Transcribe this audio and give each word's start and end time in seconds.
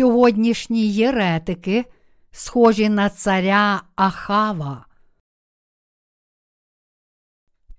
сьогоднішні 0.00 0.88
єретики, 0.88 1.84
схожі 2.30 2.88
на 2.88 3.10
царя 3.10 3.82
Ахава. 3.96 4.86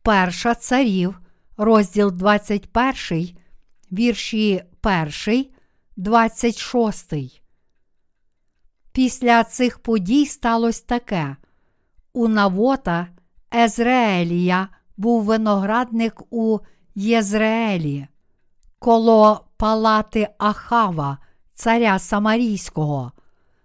Перша 0.02 0.56
царів, 0.56 1.20
розділ 1.58 2.12
21, 2.12 3.38
вірші 3.92 4.64
1, 5.28 5.46
26. 5.98 7.14
Після 8.92 9.44
цих 9.44 9.80
подій 9.80 10.26
сталося 10.26 10.84
таке. 10.86 11.36
У 12.14 12.28
Навота 12.28 13.08
Езраелія 13.54 14.68
був 14.98 15.24
виноградник 15.24 16.22
у 16.30 16.60
Єзраелі, 16.96 18.08
коло 18.80 19.46
палати 19.58 20.28
Ахава, 20.38 21.18
царя 21.62 22.00
Самарійського. 22.00 23.12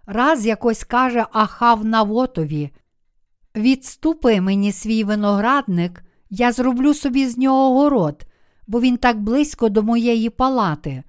Раз 0.07 0.47
якось 0.47 0.85
каже 0.85 1.27
Ахав 1.33 1.85
Навотові: 1.85 2.71
Відступи 3.57 4.41
мені 4.41 4.73
свій 4.73 5.05
виноградник, 5.05 6.05
я 6.31 6.53
зроблю 6.53 6.95
собі 6.95 7.29
з 7.29 7.39
нього 7.39 7.75
город, 7.75 8.27
бо 8.67 8.81
він 8.81 8.97
так 8.97 9.21
близько 9.21 9.69
до 9.69 9.83
моєї 9.83 10.31
палати. 10.31 11.03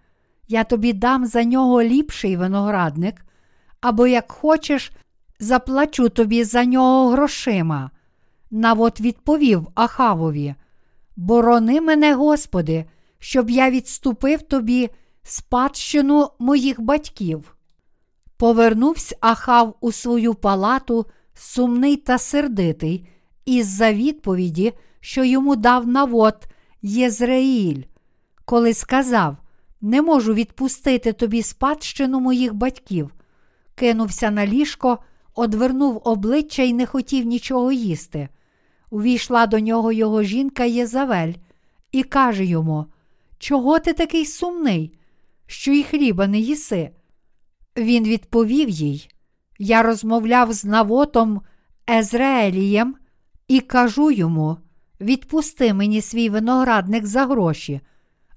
Я 0.48 0.64
тобі 0.64 0.94
дам 0.94 1.26
за 1.26 1.44
нього 1.44 1.84
ліпший 1.84 2.38
виноградник, 2.38 3.26
або, 3.82 4.08
як 4.08 4.32
хочеш, 4.32 4.92
заплачу 5.40 6.10
тобі 6.10 6.44
за 6.44 6.66
нього 6.66 7.10
грошима. 7.10 7.92
Навот 8.52 9.02
відповів 9.02 9.68
Ахавові: 9.76 10.56
Борони 11.16 11.82
мене, 11.82 12.14
Господи, 12.14 12.86
щоб 13.20 13.50
я 13.50 13.70
відступив 13.72 14.42
тобі 14.42 14.90
спадщину 15.28 16.30
моїх 16.40 16.82
батьків. 16.82 17.56
Повернувся 18.38 19.16
Ахав 19.22 19.76
у 19.82 19.92
свою 19.92 20.34
палату, 20.34 21.06
сумний 21.34 21.96
та 21.96 22.18
сердитий, 22.18 23.08
із-за 23.46 23.94
відповіді, 23.94 24.74
що 25.00 25.24
йому 25.24 25.56
дав 25.56 25.88
навод 25.88 26.48
Єзраїль, 26.82 27.84
коли 28.46 28.74
сказав: 28.74 29.38
Не 29.82 30.02
можу 30.02 30.34
відпустити 30.34 31.14
тобі 31.14 31.44
спадщину 31.44 32.20
моїх 32.20 32.54
батьків. 32.54 33.12
Кинувся 33.76 34.32
на 34.32 34.48
ліжко, 34.48 34.98
одвернув 35.36 36.02
обличчя 36.06 36.64
і 36.64 36.74
не 36.74 36.86
хотів 36.86 37.26
нічого 37.26 37.72
їсти. 37.72 38.30
Увійшла 38.90 39.48
до 39.48 39.60
нього 39.60 39.92
його 39.92 40.24
жінка 40.24 40.64
Єзавель 40.64 41.34
і 41.92 42.04
каже 42.04 42.46
йому: 42.46 42.86
Чого 43.40 43.80
ти 43.80 43.94
такий 43.94 44.26
сумний, 44.26 44.97
що 45.48 45.72
й 45.72 45.84
хліба 45.84 46.28
не 46.28 46.40
їси? 46.40 46.90
Він 47.78 48.04
відповів 48.04 48.70
їй: 48.70 49.10
Я 49.60 49.84
розмовляв 49.84 50.54
з 50.54 50.66
Навотом 50.66 51.42
Езраелієм 51.90 52.96
і 53.48 53.60
кажу 53.60 54.12
йому: 54.12 54.58
відпусти 55.02 55.74
мені 55.74 56.02
свій 56.02 56.30
виноградник 56.30 57.06
за 57.06 57.26
гроші, 57.26 57.82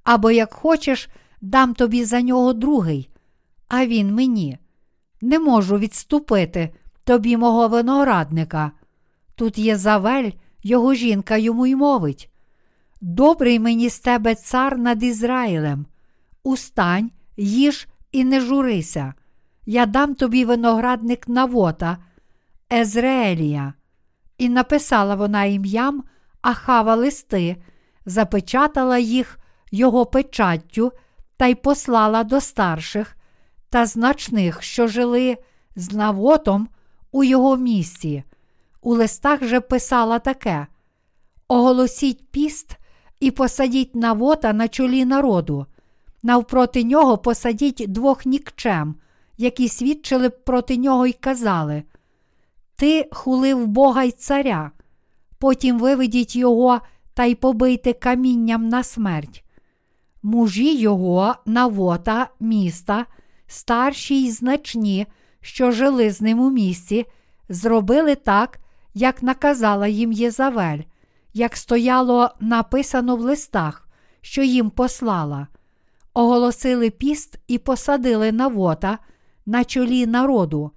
або, 0.04 0.30
як 0.30 0.52
хочеш, 0.52 1.08
дам 1.40 1.74
тобі 1.74 2.04
за 2.04 2.22
нього 2.22 2.52
другий, 2.52 3.10
а 3.68 3.86
він 3.86 4.14
мені. 4.14 4.58
Не 5.20 5.38
можу 5.38 5.78
відступити 5.78 6.70
тобі 7.04 7.36
мого 7.36 7.68
виноградника. 7.68 8.72
Тут 9.34 9.58
є 9.58 9.76
завель, 9.76 10.30
його 10.62 10.94
жінка 10.94 11.36
йому 11.36 11.66
й 11.66 11.74
мовить. 11.74 12.30
Добрий 13.00 13.58
мені 13.58 13.88
з 13.90 14.00
тебе 14.00 14.34
цар 14.34 14.78
над 14.78 15.02
Ізраїлем. 15.02 15.86
Устань, 16.42 17.10
їж 17.36 17.88
і 18.12 18.24
не 18.24 18.40
журися. 18.40 19.14
Я 19.66 19.86
дам 19.86 20.14
тобі 20.14 20.44
виноградник 20.44 21.28
Навота, 21.28 21.98
Езраелія. 22.72 23.74
І 24.38 24.48
написала 24.48 25.14
вона 25.14 25.44
ім'ям 25.44 26.04
Ахава 26.42 26.94
листи, 26.94 27.56
запечатала 28.06 28.98
їх 28.98 29.38
його 29.70 30.06
печаттю 30.06 30.92
та 31.36 31.46
й 31.46 31.54
послала 31.54 32.24
до 32.24 32.40
старших 32.40 33.16
та 33.70 33.86
значних, 33.86 34.62
що 34.62 34.86
жили 34.86 35.36
з 35.76 35.92
Навотом 35.92 36.68
у 37.12 37.24
його 37.24 37.56
місті. 37.56 38.24
У 38.80 38.94
листах 38.94 39.44
же 39.44 39.60
писала 39.60 40.18
таке: 40.18 40.66
Оголосіть 41.48 42.30
піст 42.30 42.76
і 43.20 43.30
посадіть 43.30 43.94
Навота 43.94 44.52
на 44.52 44.68
чолі 44.68 45.04
народу. 45.04 45.66
Навпроти 46.22 46.84
нього 46.84 47.18
посадіть 47.18 47.84
двох 47.88 48.26
нікчем, 48.26 48.94
які 49.36 49.68
свідчили 49.68 50.28
б 50.28 50.44
проти 50.44 50.76
нього 50.76 51.06
й 51.06 51.12
казали: 51.12 51.82
Ти 52.76 53.08
хулив 53.12 53.66
Бога 53.66 54.02
й 54.02 54.10
царя, 54.10 54.70
потім 55.38 55.78
виведіть 55.78 56.36
його 56.36 56.80
та 57.14 57.24
й 57.24 57.34
побийте 57.34 57.92
камінням 57.92 58.68
на 58.68 58.82
смерть. 58.82 59.44
Мужі 60.22 60.76
його, 60.76 61.34
Навота, 61.46 62.28
міста, 62.40 63.06
старші 63.46 64.22
й 64.22 64.30
значні, 64.30 65.06
що 65.40 65.70
жили 65.70 66.10
з 66.10 66.20
ним 66.20 66.40
у 66.40 66.50
місті, 66.50 67.06
зробили 67.48 68.14
так, 68.14 68.58
як 68.94 69.22
наказала 69.22 69.86
їм 69.86 70.12
Єзавель, 70.12 70.78
як 71.34 71.56
стояло 71.56 72.30
написано 72.40 73.16
в 73.16 73.20
листах, 73.20 73.88
що 74.20 74.42
їм 74.42 74.70
послала. 74.70 75.46
Оголосили 76.14 76.90
піст 76.90 77.38
і 77.46 77.58
посадили 77.58 78.32
Навота 78.32 78.98
на 79.46 79.64
чолі 79.64 80.06
народу. 80.06 80.70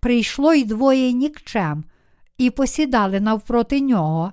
Прийшло 0.00 0.54
й 0.54 0.64
двоє 0.64 1.12
нікчем, 1.12 1.84
і 2.38 2.50
посідали 2.50 3.20
навпроти 3.20 3.80
нього, 3.80 4.32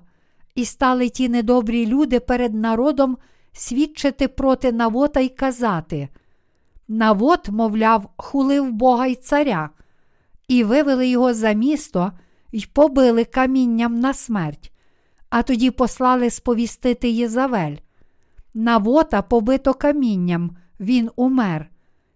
і 0.55 0.65
стали 0.65 1.09
ті 1.09 1.29
недобрі 1.29 1.87
люди 1.87 2.19
перед 2.19 2.53
народом 2.53 3.17
свідчити 3.53 4.27
проти 4.27 4.71
Навота 4.71 5.19
й 5.19 5.29
казати. 5.29 6.09
Навот, 6.87 7.49
мовляв, 7.49 8.09
хулив 8.17 8.71
Бога 8.71 9.07
й 9.07 9.15
царя, 9.15 9.69
і 10.47 10.63
вивели 10.63 11.07
його 11.07 11.33
за 11.33 11.51
місто 11.51 12.11
й 12.51 12.67
побили 12.73 13.25
камінням 13.25 13.99
на 13.99 14.13
смерть, 14.13 14.71
а 15.29 15.43
тоді 15.43 15.71
послали 15.71 16.29
сповістити 16.29 17.09
Єзавель. 17.09 17.75
Навота 18.53 19.21
побито 19.21 19.73
камінням, 19.73 20.57
він 20.79 21.09
умер. 21.15 21.69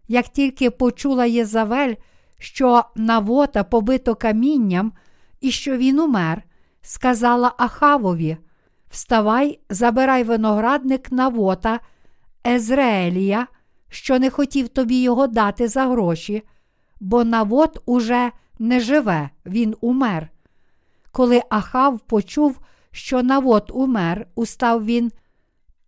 Як 0.08 0.28
тільки 0.28 0.70
почула 0.70 1.26
Єзавель, 1.26 1.96
що 2.40 2.84
Навота 2.96 3.64
побито 3.64 4.16
камінням 4.16 4.94
і 5.42 5.52
що 5.52 5.78
він 5.78 6.00
умер, 6.00 6.44
сказала 6.82 7.54
Ахавові: 7.58 8.38
Вставай, 8.90 9.60
забирай 9.70 10.24
виноградник 10.24 11.12
Навота, 11.12 11.80
Езраелія, 12.48 13.48
що 13.90 14.20
не 14.20 14.30
хотів 14.30 14.70
тобі 14.70 15.02
його 15.02 15.28
дати 15.28 15.68
за 15.68 15.86
гроші, 15.86 16.44
бо 17.00 17.24
Навот 17.24 17.82
уже 17.86 18.32
не 18.60 18.80
живе, 18.80 19.30
він 19.46 19.76
умер. 19.82 20.30
Коли 21.12 21.42
Ахав 21.50 22.00
почув, 22.00 22.60
що 22.92 23.24
Навот 23.24 23.72
умер, 23.72 24.28
устав 24.36 24.86
він 24.86 25.12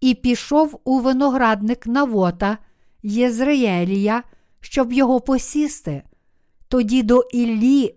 і 0.01 0.13
пішов 0.13 0.79
у 0.83 0.99
виноградник 0.99 1.87
Навота, 1.87 2.57
Єзраєлія, 3.03 4.23
щоб 4.61 4.93
його 4.93 5.21
посісти. 5.21 6.03
Тоді 6.67 7.03
до 7.03 7.21
Іллі 7.33 7.95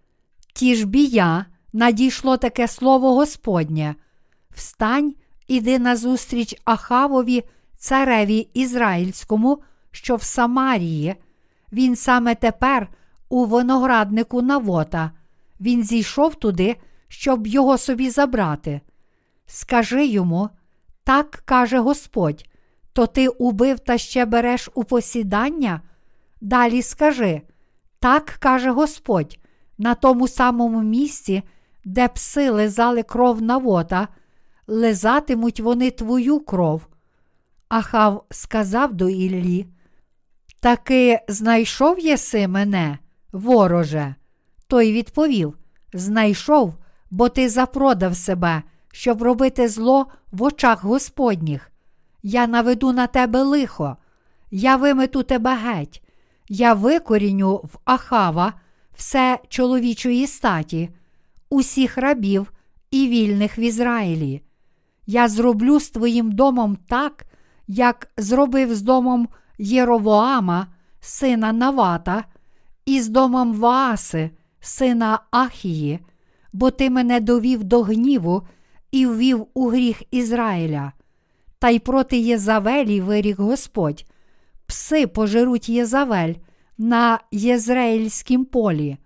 Тішбія 0.55 1.47
надійшло 1.73 2.37
таке 2.37 2.69
слово 2.69 3.14
Господнє: 3.14 3.94
Встань, 4.50 5.14
іди 5.47 5.79
назустріч 5.79 6.55
Ахавові, 6.64 7.44
цареві 7.76 8.49
Ізраїльському, 8.55 9.62
що 9.91 10.17
в 10.17 10.23
Самарії. 10.23 11.14
Він 11.73 11.96
саме 11.96 12.35
тепер 12.35 12.88
у 13.29 13.44
винограднику 13.44 14.43
Навота. 14.43 15.11
Він 15.61 15.85
зійшов 15.85 16.35
туди, 16.35 16.76
щоб 17.08 17.46
його 17.46 17.79
собі 17.79 18.11
забрати. 18.11 18.81
Скажи 19.46 20.06
йому, 20.06 20.49
так 21.11 21.43
каже 21.45 21.79
Господь, 21.79 22.45
то 22.93 23.07
ти 23.07 23.29
убив 23.29 23.79
та 23.79 23.99
ще 23.99 24.25
береш 24.25 24.71
у 24.75 24.85
посідання? 24.85 25.81
Далі 26.41 26.83
скажи, 26.83 27.43
так 28.01 28.25
каже 28.25 28.71
Господь, 28.71 29.39
на 29.79 29.95
тому 29.95 30.29
самому 30.29 30.83
місці, 30.83 31.43
де 31.85 32.09
пси 32.09 32.51
лизали 32.51 33.03
кров 33.03 33.43
Навота, 33.43 34.09
лизатимуть 34.67 35.61
вони 35.61 35.91
твою 35.91 36.41
кров. 36.41 36.87
Ахав 37.69 38.25
сказав 38.31 38.95
до 38.95 39.09
Іллі, 39.09 39.67
Таки 40.61 41.21
знайшов 41.29 41.99
єси 41.99 42.49
мене, 42.49 42.99
вороже. 43.33 44.15
Той 44.67 44.93
відповів: 44.93 45.59
Знайшов, 45.93 46.75
бо 47.11 47.29
ти 47.29 47.49
запродав 47.49 48.17
себе, 48.17 48.63
щоб 48.93 49.23
робити 49.23 49.69
зло 49.69 50.07
в 50.33 50.43
очах 50.43 50.85
Господніх. 50.85 51.71
Я 52.23 52.47
наведу 52.47 52.93
на 52.93 53.07
тебе 53.07 53.43
лихо, 53.43 53.97
я 54.51 54.77
вимету 54.77 55.23
тебе 55.23 55.57
геть, 55.57 56.03
Я 56.53 56.75
викоріню 56.75 57.55
в 57.55 57.79
Ахава 57.85 58.53
все 58.97 59.39
чоловічої 59.49 60.27
статі, 60.27 60.91
усіх 61.51 61.99
рабів 61.99 62.53
і 62.91 63.09
вільних 63.09 63.59
в 63.59 63.61
Ізраїлі. 63.61 64.43
Я 65.07 65.29
зроблю 65.29 65.81
з 65.81 65.91
твоїм 65.91 66.33
домом 66.33 66.79
так, 66.89 67.27
як 67.67 68.09
зробив 68.17 68.75
з 68.75 68.83
домом 68.83 69.29
Єровоама, 69.59 70.67
сина 71.01 71.53
Навата, 71.53 72.25
і 72.85 73.01
з 73.01 73.09
домом 73.09 73.55
Вааси, 73.55 74.31
сина 74.61 75.19
Ахії, 75.31 76.01
бо 76.53 76.71
ти 76.71 76.91
мене 76.91 77.21
довів 77.21 77.65
до 77.65 77.83
гніву 77.83 78.43
і 78.93 79.07
ввів 79.07 79.47
у 79.55 79.69
гріх 79.69 80.03
Ізраїля. 80.11 80.93
Та 81.59 81.69
й 81.69 81.79
проти 81.79 82.19
Єзавелі 82.19 83.01
вирік 83.01 83.39
Господь. 83.39 84.05
Пси 84.67 85.07
пожируть 85.07 85.69
Єзавель 85.69 86.35
на 86.79 87.19
Єзраїльськім 87.31 88.45
полі. 88.45 88.97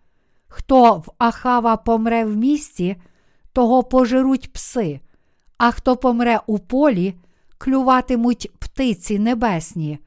Хто 0.48 0.94
в 0.94 1.10
Ахава 1.18 1.76
помре 1.76 2.24
в 2.24 2.36
місті, 2.36 2.96
того 3.52 3.82
пожируть 3.82 4.52
пси, 4.52 5.00
а 5.58 5.70
хто 5.70 5.96
помре 5.96 6.40
у 6.46 6.58
полі, 6.58 7.14
клюватимуть 7.58 8.50
птиці 8.58 9.18
небесні. 9.18 9.98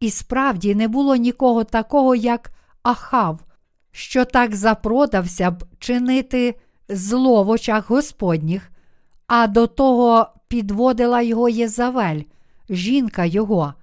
І 0.00 0.10
справді 0.10 0.74
не 0.74 0.88
було 0.88 1.16
нікого 1.16 1.64
такого, 1.64 2.14
як 2.14 2.50
Ахав, 2.82 3.40
що 3.90 4.24
так 4.24 4.54
запродався 4.54 5.50
б 5.50 5.64
чинити 5.78 6.54
зло 6.88 7.44
в 7.44 7.48
очах 7.48 7.90
Господніх, 7.90 8.70
а 9.26 9.46
до 9.46 9.66
того 9.66 10.28
підводила 10.48 11.22
його 11.22 11.48
Єзавель, 11.48 12.22
жінка 12.70 13.24
його. 13.24 13.74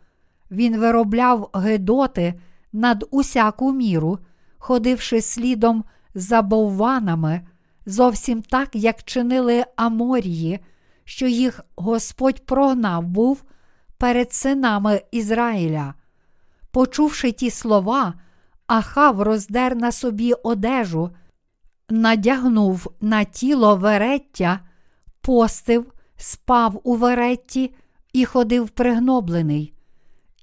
Він 0.51 0.77
виробляв 0.77 1.49
гедоти 1.53 2.33
над 2.73 3.05
усяку 3.11 3.73
міру, 3.73 4.19
ходивши 4.57 5.21
слідом 5.21 5.83
за 6.15 6.41
бовванами, 6.41 7.41
зовсім 7.85 8.41
так, 8.41 8.75
як 8.75 9.03
чинили 9.03 9.65
Аморії, 9.75 10.59
що 11.03 11.27
їх 11.27 11.61
Господь 11.75 12.45
прогнав 12.45 13.07
був 13.07 13.43
перед 13.97 14.33
синами 14.33 15.01
Ізраїля. 15.11 15.93
Почувши 16.71 17.31
ті 17.31 17.49
слова, 17.49 18.13
Ахав 18.67 19.21
роздер 19.21 19.75
на 19.75 19.91
собі 19.91 20.33
одежу, 20.33 21.09
надягнув 21.89 22.93
на 23.01 23.23
тіло 23.23 23.75
вереття, 23.75 24.59
постив, 25.23 25.93
спав 26.17 26.81
у 26.83 26.95
веретті 26.95 27.73
і 28.13 28.25
ходив 28.25 28.69
пригноблений. 28.69 29.73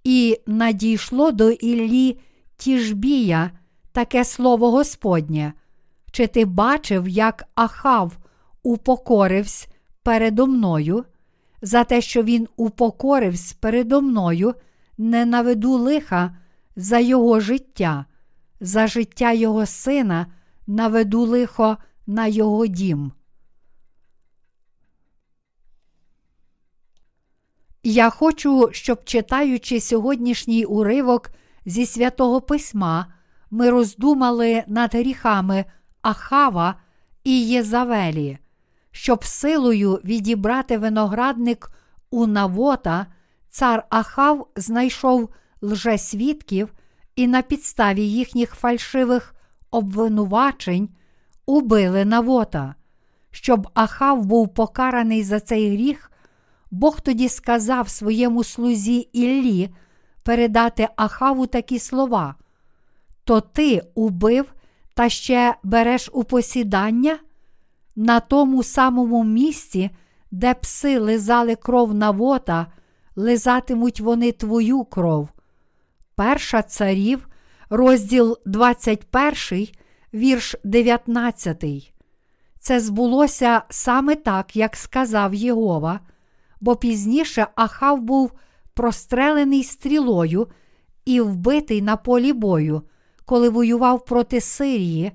І 0.04 0.40
надійшло 0.46 1.32
до 1.32 1.50
Іллі 1.50 2.18
Тіжбія 2.56 3.50
таке 3.92 4.24
слово 4.24 4.70
Господнє. 4.70 5.52
Чи 6.12 6.26
ти 6.26 6.44
бачив, 6.44 7.08
як 7.08 7.44
Ахав 7.54 8.18
упокорився 8.62 9.68
передо 10.02 10.46
мною? 10.46 11.04
За 11.62 11.84
те, 11.84 12.00
що 12.00 12.22
він 12.22 12.48
упокорився 12.56 13.54
передо 13.60 14.00
мною, 14.00 14.54
не 14.98 15.24
наведу 15.24 15.72
лиха 15.72 16.36
за 16.76 16.98
його 16.98 17.40
життя, 17.40 18.04
за 18.60 18.86
життя 18.86 19.32
його 19.32 19.66
сина 19.66 20.26
наведу 20.66 21.20
лихо 21.20 21.76
на 22.06 22.26
його 22.26 22.66
дім. 22.66 23.12
Я 27.82 28.10
хочу, 28.10 28.68
щоб 28.72 29.04
читаючи 29.04 29.80
сьогоднішній 29.80 30.64
уривок 30.64 31.30
зі 31.66 31.86
святого 31.86 32.40
письма, 32.40 33.06
ми 33.50 33.70
роздумали 33.70 34.64
над 34.66 34.94
гріхами 34.94 35.64
Ахава 36.02 36.74
і 37.24 37.48
Єзавелі, 37.48 38.38
щоб 38.90 39.24
силою 39.24 40.00
відібрати 40.04 40.78
виноградник 40.78 41.70
у 42.10 42.26
Навота, 42.26 43.06
цар 43.50 43.86
Ахав 43.90 44.48
знайшов 44.56 45.30
лжесвідків 45.62 46.74
і 47.16 47.26
на 47.26 47.42
підставі 47.42 48.02
їхніх 48.02 48.54
фальшивих 48.54 49.34
обвинувачень 49.70 50.88
убили 51.46 52.04
Навота. 52.04 52.74
Щоб 53.30 53.68
Ахав 53.74 54.24
був 54.24 54.54
покараний 54.54 55.22
за 55.22 55.40
цей 55.40 55.74
гріх, 55.76 56.09
Бог 56.70 57.00
тоді 57.00 57.28
сказав 57.28 57.88
своєму 57.88 58.44
слузі 58.44 59.08
Іллі 59.12 59.70
передати 60.22 60.88
Ахаву 60.96 61.46
такі 61.46 61.78
слова: 61.78 62.34
То 63.24 63.40
ти 63.40 63.82
убив 63.94 64.52
та 64.94 65.08
ще 65.08 65.54
береш 65.62 66.10
у 66.12 66.24
посідання 66.24 67.18
на 67.96 68.20
тому 68.20 68.62
самому 68.62 69.24
місці, 69.24 69.90
де 70.30 70.54
пси 70.54 70.98
лизали 70.98 71.56
кров 71.56 71.94
Навота, 71.94 72.66
лизатимуть 73.16 74.00
вони 74.00 74.32
твою 74.32 74.84
кров. 74.84 75.28
Перша 76.14 76.62
царів, 76.62 77.28
розділ 77.70 78.38
21, 78.46 79.68
вірш 80.14 80.56
19. 80.64 81.64
Це 82.58 82.80
збулося 82.80 83.62
саме 83.70 84.16
так, 84.16 84.56
як 84.56 84.76
сказав 84.76 85.34
Єгова, 85.34 86.00
бо 86.60 86.76
пізніше 86.76 87.46
Ахав 87.54 88.00
був 88.00 88.32
прострелений 88.74 89.64
стрілою 89.64 90.48
і 91.04 91.20
вбитий 91.20 91.82
на 91.82 91.96
полі 91.96 92.32
бою, 92.32 92.82
коли 93.24 93.48
воював 93.48 94.04
проти 94.04 94.40
Сирії, 94.40 95.12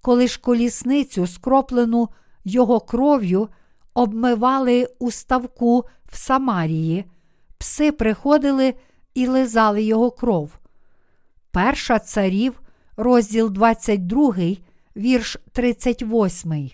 коли 0.00 0.28
ж 0.28 0.40
колісницю, 0.40 1.26
скроплену 1.26 2.08
його 2.44 2.80
кров'ю, 2.80 3.48
обмивали 3.94 4.88
у 4.98 5.10
ставку 5.10 5.84
в 6.06 6.16
Самарії, 6.16 7.04
пси 7.58 7.92
приходили 7.92 8.74
і 9.14 9.26
лизали 9.26 9.82
його 9.82 10.10
кров. 10.10 10.50
Перша 11.50 11.98
царів, 11.98 12.62
розділ 12.96 13.50
22, 13.50 14.34
вірш 14.96 15.36
38. 15.52 16.70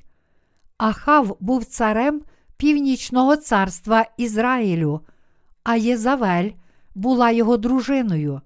Ахав 0.79 1.37
був 1.41 1.65
царем 1.65 2.23
північного 2.61 3.37
царства 3.37 4.07
Ізраїлю, 4.17 5.01
а 5.65 5.77
Єзавель 5.77 6.51
була 6.95 7.31
його 7.31 7.57
дружиною. 7.57 8.41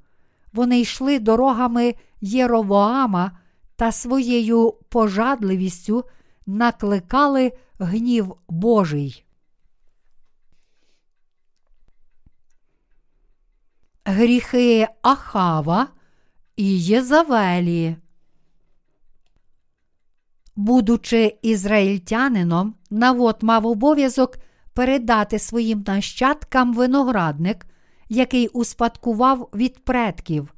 Вони 0.52 0.80
йшли 0.80 1.18
дорогами 1.18 1.94
Єровоама 2.20 3.38
та 3.76 3.92
своєю 3.92 4.74
пожадливістю 4.88 6.04
накликали 6.46 7.52
гнів 7.78 8.34
Божий. 8.48 9.24
Гріхи 14.04 14.88
Ахава 15.02 15.88
і 16.56 16.82
Єзавелі. 16.82 17.96
Будучи 20.56 21.38
ізраїльтянином, 21.42 22.74
Навот 22.90 23.42
мав 23.42 23.66
обов'язок 23.66 24.36
передати 24.74 25.38
своїм 25.38 25.84
нащадкам 25.86 26.74
виноградник, 26.74 27.66
який 28.08 28.48
успадкував 28.48 29.48
від 29.54 29.84
предків. 29.84 30.54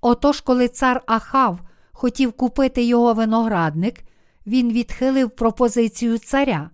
Отож, 0.00 0.40
коли 0.40 0.68
цар 0.68 1.02
Ахав 1.06 1.60
хотів 1.92 2.32
купити 2.32 2.82
його 2.82 3.14
виноградник, 3.14 4.04
він 4.46 4.72
відхилив 4.72 5.30
пропозицію 5.30 6.18
царя. 6.18 6.70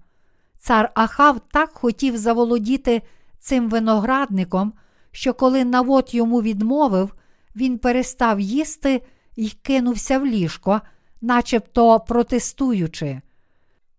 Цар 0.59 0.91
Ахав 0.95 1.41
так 1.53 1.71
хотів 1.73 2.17
заволодіти 2.17 3.03
цим 3.39 3.69
виноградником, 3.69 4.73
що 5.11 5.35
коли 5.35 5.65
Навот 5.65 6.15
йому 6.15 6.43
відмовив, 6.43 7.15
він 7.57 7.79
перестав 7.79 8.41
їсти 8.41 9.03
і 9.37 9.49
кинувся 9.49 10.19
в 10.19 10.27
ліжко, 10.27 10.81
начебто 11.21 12.01
протестуючи. 12.01 13.21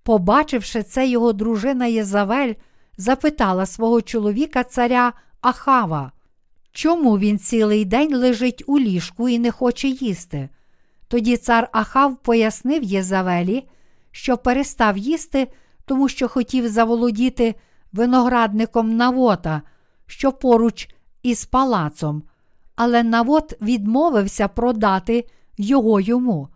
Побачивши 0.03 0.83
це, 0.83 1.07
його 1.07 1.33
дружина 1.33 1.85
Єзавель 1.85 2.53
запитала 2.97 3.65
свого 3.65 4.01
чоловіка 4.01 4.63
царя 4.63 5.13
Ахава, 5.41 6.11
чому 6.71 7.17
він 7.17 7.39
цілий 7.39 7.85
день 7.85 8.15
лежить 8.15 8.63
у 8.67 8.79
ліжку 8.79 9.29
і 9.29 9.39
не 9.39 9.51
хоче 9.51 9.87
їсти. 9.87 10.49
Тоді 11.07 11.37
цар 11.37 11.69
Ахав 11.71 12.15
пояснив 12.15 12.83
Єзавелі, 12.83 13.67
що 14.11 14.37
перестав 14.37 14.97
їсти, 14.97 15.47
тому 15.85 16.09
що 16.09 16.27
хотів 16.27 16.67
заволодіти 16.67 17.55
виноградником 17.91 18.97
Навота, 18.97 19.61
що 20.05 20.31
поруч 20.31 20.89
із 21.23 21.45
палацом, 21.45 22.23
але 22.75 23.03
Навот 23.03 23.61
відмовився 23.61 24.47
продати 24.47 25.25
його 25.57 25.99
йому. 25.99 26.49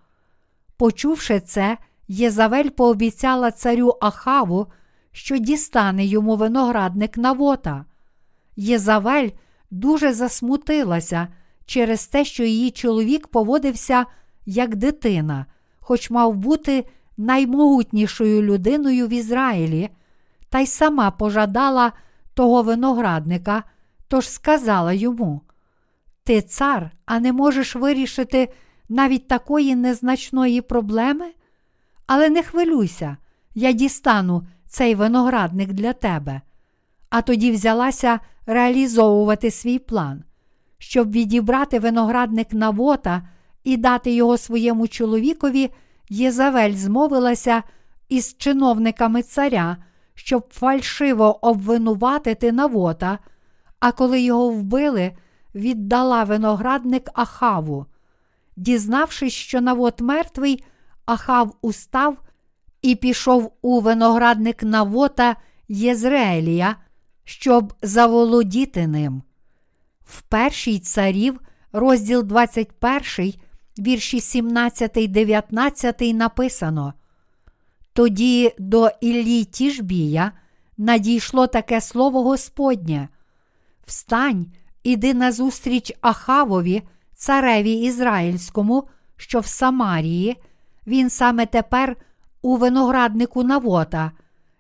Почувши 0.82 1.40
це, 1.40 1.78
Єзавель 2.08 2.70
пообіцяла 2.70 3.52
царю 3.52 3.98
Ахаву, 4.02 4.68
що 5.12 5.38
дістане 5.38 6.06
йому 6.06 6.36
виноградник 6.36 7.18
Навота. 7.18 7.86
Єзавель 8.56 9.30
дуже 9.72 10.14
засмутилася 10.14 11.28
через 11.66 12.08
те, 12.08 12.26
що 12.26 12.44
її 12.44 12.72
чоловік 12.72 13.28
поводився 13.28 14.06
як 14.46 14.76
дитина, 14.76 15.46
хоч 15.80 16.10
мав 16.10 16.36
бути 16.36 16.86
наймогутнішою 17.18 18.42
людиною 18.42 19.08
в 19.08 19.14
Ізраїлі, 19.14 19.90
та 20.50 20.60
й 20.60 20.68
сама 20.68 21.12
пожадала 21.12 21.92
того 22.34 22.64
виноградника, 22.64 23.64
тож 24.08 24.30
сказала 24.30 24.94
йому: 24.94 25.42
Ти 26.24 26.42
цар, 26.42 26.92
а 27.06 27.20
не 27.20 27.34
можеш 27.34 27.76
вирішити 27.76 28.50
навіть 28.92 29.28
такої 29.28 29.76
незначної 29.76 30.62
проблеми? 30.62 31.26
Але 32.08 32.30
не 32.30 32.44
хвилюйся, 32.44 33.18
я 33.56 33.72
дістану 33.72 34.48
цей 34.68 34.96
виноградник 34.96 35.74
для 35.74 35.94
тебе. 35.94 36.42
А 37.10 37.22
тоді 37.22 37.52
взялася 37.52 38.20
реалізовувати 38.46 39.52
свій 39.52 39.80
план, 39.80 40.24
щоб 40.78 41.12
відібрати 41.12 41.80
виноградник 41.80 42.54
Навота 42.54 43.28
і 43.64 43.78
дати 43.78 44.12
його 44.12 44.38
своєму 44.38 44.88
чоловікові, 44.88 45.72
Єзавель 46.10 46.74
змовилася 46.74 47.64
із 48.10 48.38
чиновниками 48.38 49.24
царя, 49.24 49.78
щоб 50.16 50.48
фальшиво 50.52 51.48
обвинуватити 51.48 52.52
Навота, 52.52 53.20
а 53.80 53.92
коли 53.92 54.22
його 54.22 54.50
вбили, 54.50 55.12
віддала 55.56 56.24
виноградник 56.24 57.10
Ахаву. 57.14 57.86
Дізнавшись, 58.62 59.34
що 59.34 59.62
Навот 59.62 60.02
мертвий, 60.02 60.64
Ахав 61.06 61.56
устав 61.62 62.18
і 62.82 62.96
пішов 62.96 63.54
у 63.62 63.80
виноградник 63.80 64.64
Навота 64.64 65.36
Єзреелія, 65.68 66.76
щоб 67.24 67.74
заволодіти 67.82 68.88
ним. 68.88 69.22
В 70.06 70.22
першій 70.22 70.80
царів, 70.80 71.40
розділ 71.72 72.24
21, 72.24 73.34
вірші 73.80 74.22
17, 74.22 74.92
19 75.12 76.02
написано. 76.02 76.94
Тоді 77.94 78.54
до 78.58 78.90
Іллі 79.02 79.44
Тішбія 79.44 80.32
надійшло 80.78 81.48
таке 81.48 81.82
слово 81.82 82.24
Господнє: 82.24 83.10
Встань, 83.86 84.46
іди 84.84 85.14
назустріч 85.14 85.94
Ахавові, 86.02 86.84
цареві 87.22 87.74
Ізраїльському, 87.74 88.88
що 89.18 89.40
в 89.40 89.46
Самарії, 89.46 90.38
він 90.88 91.10
саме 91.10 91.46
тепер 91.46 91.96
у 92.42 92.56
винограднику 92.56 93.44
Навота. 93.44 94.12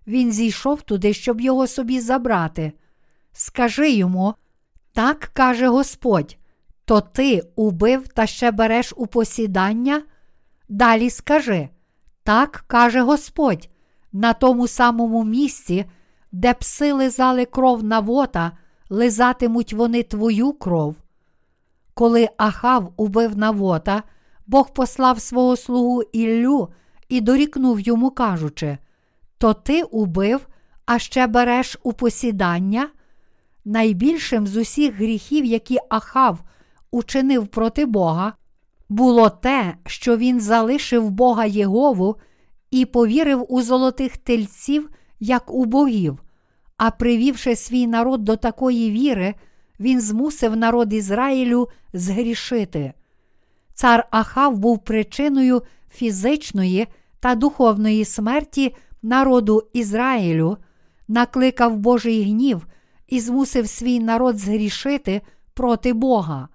Він 0.08 0.32
зійшов 0.32 0.82
туди, 0.82 1.13
щоб 1.13 1.41
його 1.41 1.68
собі 1.68 2.00
забрати. 2.00 2.72
Скажи 3.34 3.91
йому, 3.91 4.34
так 4.94 5.32
каже 5.34 5.68
Господь, 5.68 6.38
то 6.86 7.01
ти 7.01 7.44
убив 7.56 8.08
та 8.08 8.25
ще 8.25 8.51
береш 8.51 8.94
у 8.98 9.08
посідання? 9.08 10.03
Далі 10.70 11.10
скажи, 11.10 11.70
так 12.24 12.63
каже 12.68 13.01
Господь, 13.01 13.70
на 14.13 14.34
тому 14.34 14.68
самому 14.68 15.24
місці, 15.24 15.86
де 16.32 16.53
пси 16.53 16.94
лизали 16.94 17.46
кров 17.46 17.84
Навота, 17.84 18.51
лизатимуть 18.89 19.74
вони 19.74 20.03
твою 20.03 20.53
кров. 20.53 20.96
Коли 21.93 22.29
Ахав 22.38 22.93
убив 22.98 23.38
Навота, 23.38 24.03
Бог 24.48 24.74
послав 24.74 25.21
свого 25.21 25.55
слугу 25.55 26.01
Іллю 26.01 26.69
і 27.10 27.21
дорікнув 27.21 27.79
йому, 27.79 28.12
кажучи: 28.12 28.77
То 29.38 29.53
ти 29.53 29.83
убив, 29.83 30.48
а 30.86 31.00
ще 31.00 31.27
береш 31.27 31.77
у 31.83 31.93
посідання? 31.93 32.89
Найбільшим 33.65 34.48
з 34.48 34.57
усіх 34.57 34.95
гріхів, 34.95 35.45
які 35.45 35.77
Ахав 35.89 36.39
учинив 36.91 37.48
проти 37.48 37.86
Бога, 37.86 38.33
було 38.89 39.29
те, 39.29 39.75
що 39.86 40.17
він 40.17 40.39
залишив 40.39 41.10
Бога 41.10 41.45
Єгову 41.45 42.15
і 42.71 42.86
повірив 42.86 43.45
у 43.50 43.62
золотих 43.62 44.17
тельців, 44.17 44.89
як 45.19 45.51
у 45.51 45.65
богів. 45.65 46.24
А 46.77 46.91
привівши 46.91 47.55
свій 47.55 47.88
народ 47.88 48.24
до 48.24 48.36
такої 48.36 48.91
віри, 48.91 49.36
він 49.82 50.02
змусив 50.02 50.56
народ 50.56 50.94
Ізраїлю 50.94 51.70
згрішити. 51.94 52.94
Цар 53.74 54.08
Ахав 54.12 54.58
був 54.58 54.80
причиною 54.80 55.62
фізичної 55.92 56.88
та 57.20 57.36
духовної 57.36 58.06
смерті 58.06 58.76
народу 59.02 59.64
Ізраїлю, 59.74 60.58
накликав 61.08 61.78
Божий 61.78 62.24
гнів 62.24 62.68
і 63.08 63.20
змусив 63.20 63.70
свій 63.70 64.00
народ 64.00 64.38
згрішити 64.38 65.22
проти 65.54 65.94
Бога. 65.94 66.48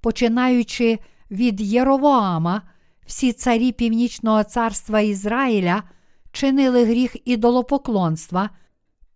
Починаючи 0.00 0.98
від 1.30 1.60
Єровоама, 1.60 2.62
всі 3.06 3.32
царі 3.32 3.72
Північного 3.72 4.44
царства 4.44 5.00
Ізраїля 5.00 5.82
чинили 6.32 6.84
гріх 6.84 7.16
ідолопоклонства, 7.24 8.50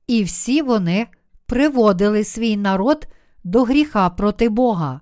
і 0.07 0.23
всі 0.23 0.63
вони 0.63 1.07
приводили 1.47 2.25
свій 2.25 2.57
народ 2.57 3.07
до 3.45 3.63
гріха 3.63 4.11
проти 4.11 4.49
Бога. 4.49 5.01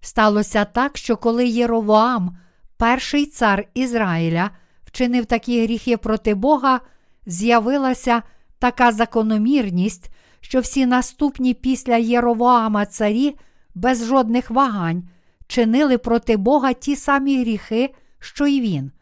Сталося 0.00 0.64
так, 0.64 0.96
що 0.96 1.16
коли 1.16 1.46
Єровоам, 1.46 2.38
перший 2.76 3.26
цар 3.26 3.64
Ізраїля, 3.74 4.50
вчинив 4.84 5.26
такі 5.26 5.62
гріхи 5.62 5.96
проти 5.96 6.34
Бога, 6.34 6.80
з'явилася 7.26 8.22
така 8.58 8.92
закономірність, 8.92 10.10
що 10.40 10.60
всі 10.60 10.86
наступні 10.86 11.54
після 11.54 11.96
Єровоама 11.96 12.86
царі 12.86 13.36
без 13.74 14.06
жодних 14.06 14.50
вагань 14.50 15.08
чинили 15.46 15.98
проти 15.98 16.36
Бога 16.36 16.72
ті 16.72 16.96
самі 16.96 17.40
гріхи, 17.40 17.94
що 18.18 18.46
й 18.46 18.60
він. 18.60 18.92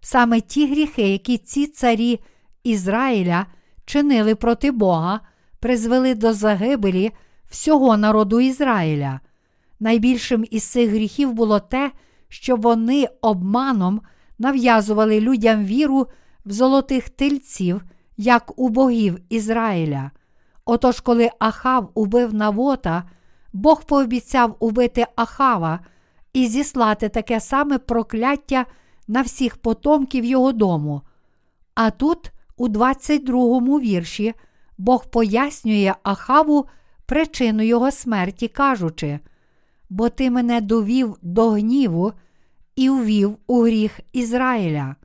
Саме 0.00 0.40
ті 0.40 0.66
гріхи, 0.66 1.08
які 1.08 1.38
ці 1.38 1.66
царі 1.66 2.20
Ізраїля 2.64 3.46
чинили 3.84 4.34
проти 4.34 4.70
Бога, 4.70 5.20
призвели 5.60 6.14
до 6.14 6.32
загибелі 6.32 7.12
всього 7.50 7.96
народу 7.96 8.40
Ізраїля. 8.40 9.20
Найбільшим 9.80 10.44
із 10.50 10.64
цих 10.64 10.90
гріхів 10.90 11.32
було 11.32 11.60
те, 11.60 11.92
що 12.28 12.56
вони 12.56 13.08
обманом 13.20 14.00
нав'язували 14.38 15.20
людям 15.20 15.64
віру 15.64 16.06
в 16.46 16.52
золотих 16.52 17.08
тельців, 17.08 17.82
як 18.16 18.52
у 18.58 18.68
богів 18.68 19.18
Ізраїля. 19.28 20.10
Отож, 20.64 21.00
коли 21.00 21.30
Ахав 21.38 21.90
убив 21.94 22.34
Навота, 22.34 23.04
Бог 23.52 23.84
пообіцяв 23.84 24.56
убити 24.58 25.06
Ахава 25.16 25.80
і 26.32 26.46
зіслати 26.46 27.08
таке 27.08 27.40
саме 27.40 27.78
прокляття 27.78 28.66
на 29.08 29.22
всіх 29.22 29.56
потомків 29.56 30.24
його 30.24 30.52
дому. 30.52 31.02
А 31.74 31.90
тут, 31.90 32.32
у 32.56 32.68
22 32.68 33.60
му 33.60 33.80
вірші, 33.80 34.34
Бог 34.78 35.06
пояснює 35.06 35.94
Ахаву 36.02 36.66
причину 37.06 37.62
його 37.62 37.90
смерті, 37.90 38.48
кажучи: 38.48 39.18
бо 39.90 40.08
ти 40.08 40.30
мене 40.30 40.60
довів 40.60 41.16
до 41.22 41.50
гніву 41.50 42.12
і 42.76 42.90
ввів 42.90 43.38
у 43.46 43.62
гріх 43.62 44.00
Ізраїля. 44.12 44.96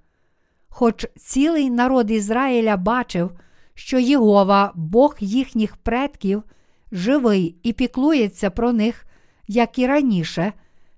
Хоч 0.69 1.05
цілий 1.17 1.69
народ 1.69 2.11
Ізраїля 2.11 2.77
бачив, 2.77 3.31
що 3.73 3.99
Єгова, 3.99 4.71
Бог 4.75 5.15
їхніх 5.19 5.77
предків, 5.77 6.43
живий 6.91 7.55
і 7.63 7.73
піклується 7.73 8.49
про 8.49 8.73
них, 8.73 9.05
як 9.47 9.79
і 9.79 9.87
раніше, 9.87 10.53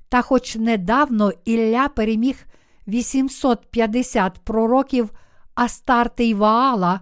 та 0.10 0.22
хоч 0.22 0.56
недавно 0.56 1.32
Ілля 1.46 1.88
переміг 1.88 2.46
850 2.88 4.40
пророків 4.44 5.10
Астарти 5.56 6.26
й 6.26 6.34
Ваала 6.34 7.00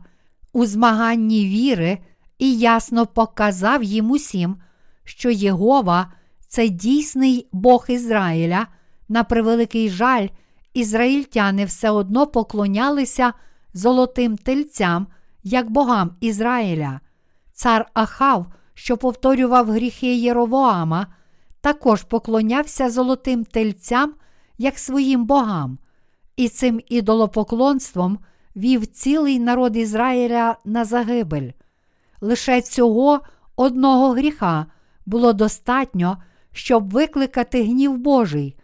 у 0.53 0.65
змаганні 0.65 1.45
віри 1.45 1.97
і 2.41 2.57
ясно 2.57 3.05
показав 3.05 3.83
їм 3.83 4.11
усім, 4.11 4.55
що 5.03 5.29
Єгова 5.29 6.13
це 6.47 6.69
дійсний 6.69 7.47
Бог 7.51 7.85
Ізраїля, 7.89 8.67
на 9.09 9.23
превеликий 9.23 9.89
жаль, 9.89 10.27
ізраїльтяни 10.73 11.65
все 11.65 11.89
одно 11.89 12.27
поклонялися 12.27 13.33
золотим 13.73 14.37
тельцям, 14.37 15.07
як 15.43 15.69
богам 15.69 16.15
Ізраїля. 16.21 16.99
Цар 17.53 17.85
Ахав, 17.93 18.45
що 18.73 18.97
повторював 18.97 19.71
гріхи 19.71 20.15
Єровоама, 20.15 21.07
також 21.61 22.03
поклонявся 22.03 22.89
золотим 22.89 23.45
тельцям, 23.45 24.13
як 24.57 24.79
своїм 24.79 25.25
богам, 25.25 25.77
і 26.35 26.49
цим 26.49 26.81
ідолопоклонством 26.89 28.19
вів 28.55 28.87
цілий 28.87 29.39
народ 29.39 29.77
Ізраїля 29.77 30.55
на 30.65 30.85
загибель. 30.85 31.51
Лише 32.21 32.61
цього 32.61 33.19
одного 33.55 34.11
гріха 34.11 34.65
було 35.05 35.33
достатньо, 35.33 36.17
щоб 36.51 36.89
викликати 36.89 37.63
гнів 37.63 37.97
Божий, 37.97 38.55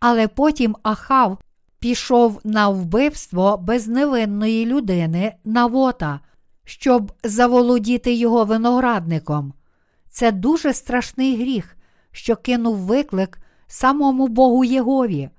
але 0.00 0.28
потім 0.28 0.76
Ахав 0.82 1.38
пішов 1.78 2.40
на 2.44 2.68
вбивство 2.68 3.56
безневинної 3.56 4.66
людини 4.66 5.34
Навота, 5.44 6.20
щоб 6.64 7.12
заволодіти 7.24 8.12
його 8.14 8.44
виноградником. 8.44 9.52
Це 10.10 10.32
дуже 10.32 10.72
страшний 10.72 11.36
гріх, 11.36 11.76
що 12.12 12.36
кинув 12.36 12.76
виклик 12.76 13.38
самому 13.66 14.28
Богу 14.28 14.64
Єгові. 14.64 15.30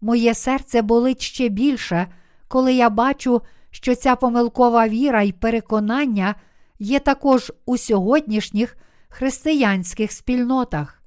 Моє 0.00 0.34
серце 0.34 0.82
болить 0.82 1.22
ще 1.22 1.48
більше, 1.48 2.06
коли 2.48 2.74
я 2.74 2.90
бачу, 2.90 3.42
що 3.70 3.94
ця 3.94 4.16
помилкова 4.16 4.88
віра 4.88 5.22
і 5.22 5.32
переконання 5.32 6.34
є 6.78 6.98
також 6.98 7.52
у 7.66 7.76
сьогоднішніх 7.76 8.76
християнських 9.08 10.12
спільнотах. 10.12 11.02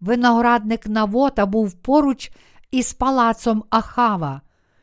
Виноградник 0.00 0.86
Навота 0.86 1.46
був 1.46 1.72
поруч 1.72 2.30
із 2.70 2.92
палацом 2.92 3.64
Ахава. 3.70 4.40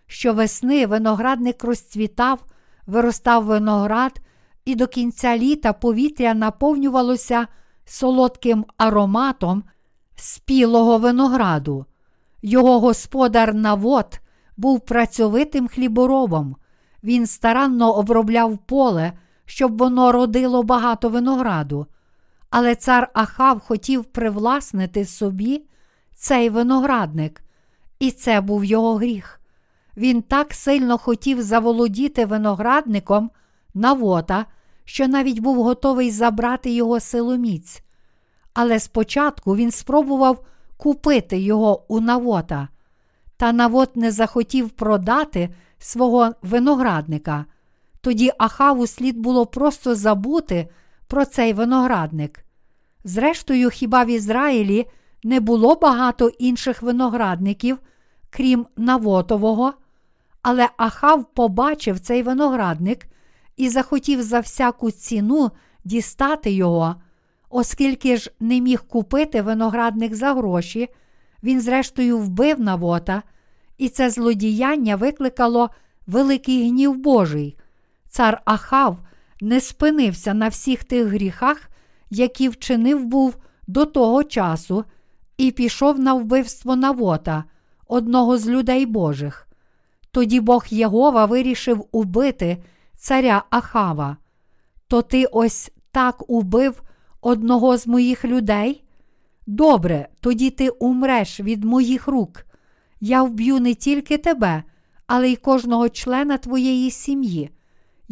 Щовесни 0.08 0.86
виноградник 0.86 1.64
розцвітав, 1.64 2.46
виростав 2.88 3.44
виноград, 3.44 4.20
і 4.66 4.76
до 4.76 4.88
кінця 4.88 5.38
літа 5.38 5.74
повітря 5.74 6.34
наповнювалося 6.34 7.48
солодким 7.86 8.66
ароматом 8.78 9.64
спілого 10.16 10.98
винограду. 10.98 11.86
Його 12.42 12.80
господар 12.80 13.54
Навот 13.54 14.20
був 14.58 14.80
працьовитим 14.80 15.68
хліборобом. 15.68 16.56
Він 17.04 17.28
старанно 17.28 17.94
обробляв 17.94 18.58
поле, 18.58 19.14
щоб 19.46 19.78
воно 19.78 20.12
родило 20.12 20.64
багато 20.64 21.10
винограду. 21.10 21.88
Але 22.50 22.76
цар 22.76 23.10
Ахав 23.14 23.60
хотів 23.60 24.06
привласнити 24.06 25.06
собі 25.06 25.64
цей 26.16 26.50
виноградник, 26.50 27.44
і 28.00 28.12
це 28.12 28.42
був 28.42 28.66
його 28.66 28.96
гріх. 28.96 29.40
Він 29.98 30.22
так 30.22 30.54
сильно 30.54 30.98
хотів 30.98 31.42
заволодіти 31.42 32.26
виноградником 32.26 33.32
Навота, 33.74 34.46
що 34.86 35.08
навіть 35.08 35.40
був 35.40 35.64
готовий 35.64 36.12
забрати 36.12 36.72
його 36.72 37.00
силоміць. 37.00 37.84
Але 38.54 38.80
спочатку 38.80 39.56
він 39.56 39.72
спробував 39.72 40.46
купити 40.78 41.40
його 41.40 41.86
у 41.88 42.00
Навота. 42.00 42.68
Та 43.38 43.52
Навот 43.52 43.96
не 43.96 44.12
захотів 44.12 44.70
продати 44.70 45.50
свого 45.78 46.32
виноградника. 46.42 47.46
Тоді 48.04 48.32
Ахаву 48.38 48.88
слід 48.88 49.18
було 49.18 49.46
просто 49.46 49.96
забути 49.96 50.68
про 51.08 51.26
цей 51.26 51.54
виноградник. 51.54 52.46
Зрештою, 53.04 53.70
хіба 53.70 54.04
в 54.04 54.08
Ізраїлі 54.08 54.86
не 55.24 55.40
було 55.40 55.76
багато 55.76 56.28
інших 56.28 56.82
виноградників, 56.82 57.80
крім 58.30 58.66
Навотового, 58.78 59.74
але 60.42 60.70
Ахав 60.78 61.26
побачив 61.34 62.00
цей 62.00 62.24
виноградник 62.24 63.08
і 63.58 63.70
захотів 63.70 64.24
за 64.24 64.40
всяку 64.40 64.92
ціну 64.92 65.52
дістати 65.84 66.52
його, 66.52 66.96
оскільки 67.50 68.18
ж 68.18 68.32
не 68.40 68.62
міг 68.62 68.84
купити 68.84 69.42
виноградник 69.42 70.16
за 70.16 70.34
гроші, 70.34 70.90
він, 71.44 71.62
зрештою, 71.62 72.18
вбив 72.18 72.60
Навота, 72.60 73.24
і 73.78 73.90
це 73.90 74.10
злодіяння 74.10 74.96
викликало 74.96 75.70
великий 76.08 76.70
гнів 76.70 76.98
Божий. 76.98 77.58
Цар 78.14 78.42
Ахав 78.46 78.98
не 79.42 79.62
спинився 79.62 80.34
на 80.34 80.48
всіх 80.48 80.84
тих 80.84 81.08
гріхах, 81.08 81.70
які 82.10 82.50
вчинив 82.50 83.06
був 83.06 83.38
до 83.68 83.86
того 83.86 84.24
часу, 84.24 84.84
і 85.38 85.52
пішов 85.52 86.00
на 86.00 86.14
вбивство 86.14 86.76
Навота, 86.76 87.44
одного 87.88 88.38
з 88.38 88.48
людей 88.48 88.86
Божих. 88.86 89.48
Тоді 90.12 90.40
Бог 90.40 90.66
Єгова 90.70 91.26
вирішив 91.26 91.86
убити 91.92 92.64
царя 92.96 93.44
Ахава. 93.50 94.18
То 94.88 95.02
ти 95.02 95.26
ось 95.26 95.72
так 95.92 96.30
убив 96.30 96.82
одного 97.22 97.78
з 97.78 97.88
моїх 97.88 98.26
людей? 98.26 98.84
Добре, 99.48 100.08
тоді 100.20 100.50
ти 100.50 100.70
умреш 100.70 101.40
від 101.40 101.64
моїх 101.64 102.08
рук. 102.08 102.46
Я 103.02 103.24
вб'ю 103.24 103.60
не 103.60 103.74
тільки 103.76 104.18
тебе, 104.18 104.64
але 105.08 105.30
й 105.30 105.36
кожного 105.36 105.90
члена 105.90 106.38
твоєї 106.38 106.92
сім'ї. 106.92 107.50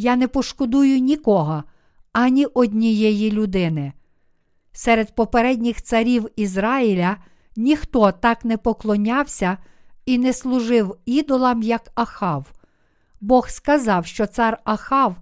Я 0.01 0.15
не 0.15 0.27
пошкодую 0.27 0.99
нікого, 0.99 1.63
ані 2.13 2.45
однієї 2.45 3.31
людини. 3.31 3.93
Серед 4.71 5.15
попередніх 5.15 5.81
царів 5.81 6.27
Ізраїля 6.35 7.17
ніхто 7.55 8.11
так 8.11 8.45
не 8.45 8.57
поклонявся 8.57 9.57
і 10.05 10.17
не 10.17 10.33
служив 10.33 10.97
ідолам, 11.05 11.63
як 11.63 11.91
Ахав. 11.95 12.51
Бог 13.21 13.49
сказав, 13.49 14.05
що 14.05 14.27
цар 14.27 14.57
Ахав 14.63 15.15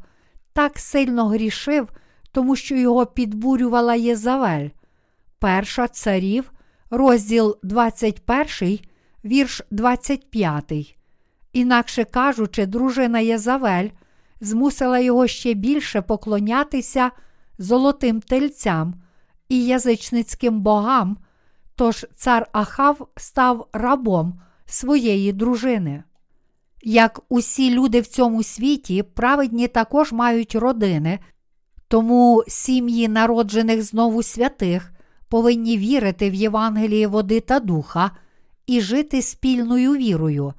так 0.54 0.80
сильно 0.80 1.28
грішив, 1.28 1.90
тому 2.32 2.56
що 2.56 2.76
його 2.76 3.06
підбурювала 3.06 3.96
Єзавель. 3.96 4.70
Перша 5.40 5.88
царів, 5.88 6.52
розділ 6.90 7.58
21, 7.64 8.80
вірш 9.26 9.62
25. 9.72 10.98
Інакше 11.54 12.04
кажучи, 12.04 12.66
дружина 12.66 13.20
Єзавель 13.20 13.90
змусила 14.42 15.00
його 15.00 15.28
ще 15.28 15.54
більше 15.54 16.02
поклонятися 16.02 17.12
золотим 17.58 18.22
тельцям 18.22 18.94
і 19.50 19.66
язичницьким 19.66 20.62
богам, 20.62 21.18
тож 21.76 22.06
цар 22.16 22.48
Ахав 22.52 23.08
став 23.18 23.68
рабом 23.74 24.42
своєї 24.66 25.34
дружини. 25.34 26.04
Як 26.84 27.20
усі 27.30 27.72
люди 27.74 28.02
в 28.02 28.08
цьому 28.08 28.44
світі, 28.44 29.04
праведні 29.04 29.68
також 29.68 30.12
мають 30.12 30.56
родини, 30.56 31.20
тому 31.88 32.44
сім'ї 32.48 33.08
народжених 33.08 33.84
знову 33.84 34.24
святих 34.24 34.92
повинні 35.30 35.78
вірити 35.78 36.30
в 36.30 36.34
Євангеліє 36.34 37.08
води 37.08 37.40
та 37.40 37.60
духа 37.60 38.12
і 38.66 38.82
жити 38.82 39.22
спільною 39.22 39.96
вірою. 39.96 40.54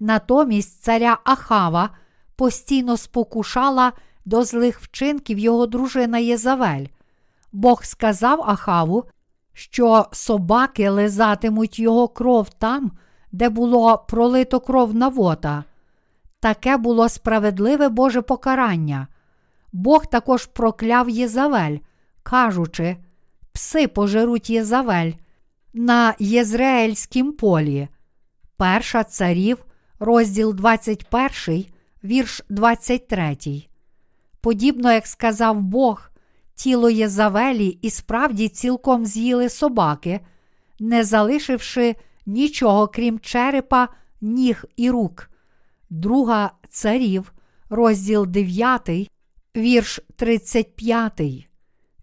Натомість 0.00 0.82
царя 0.82 1.18
Ахава 1.24 1.90
постійно 2.36 2.96
спокушала 2.96 3.92
до 4.24 4.44
злих 4.44 4.80
вчинків 4.80 5.38
його 5.38 5.66
дружина 5.66 6.18
Єзавель. 6.18 6.86
Бог 7.52 7.84
сказав 7.84 8.42
Ахаву, 8.42 9.04
що 9.52 10.06
собаки 10.12 10.90
лизатимуть 10.90 11.78
його 11.78 12.08
кров 12.08 12.48
там, 12.50 12.92
де 13.32 13.48
було 13.48 13.98
пролито 13.98 14.60
кров 14.60 14.94
Навота. 14.94 15.64
Таке 16.40 16.76
було 16.76 17.08
справедливе 17.08 17.88
Боже 17.88 18.22
покарання. 18.22 19.06
Бог 19.72 20.06
також 20.06 20.46
прокляв 20.46 21.10
Єзавель, 21.10 21.76
кажучи, 22.22 22.96
пси 23.52 23.88
пожеруть 23.88 24.50
Єзавель 24.50 25.12
на 25.74 26.14
Єзраїльськім 26.18 27.32
полі. 27.32 27.88
Перша 28.56 29.04
царів, 29.04 29.64
розділ 29.98 30.54
21, 30.54 31.64
вірш 32.06 32.42
23. 32.48 33.36
Подібно 34.40 34.92
як 34.92 35.06
сказав 35.06 35.60
Бог, 35.60 36.10
тіло 36.54 36.90
Єзавелі 36.90 37.66
і 37.66 37.90
справді 37.90 38.48
цілком 38.48 39.06
з'їли 39.06 39.48
собаки, 39.48 40.20
не 40.80 41.04
залишивши 41.04 41.94
нічого 42.26 42.88
крім 42.88 43.18
черепа, 43.18 43.88
ніг 44.20 44.64
і 44.76 44.90
рук. 44.90 45.30
Друга 45.90 46.50
царів, 46.70 47.32
розділ 47.70 48.26
9, 48.26 49.10
вірш 49.56 50.00
35. 50.16 51.48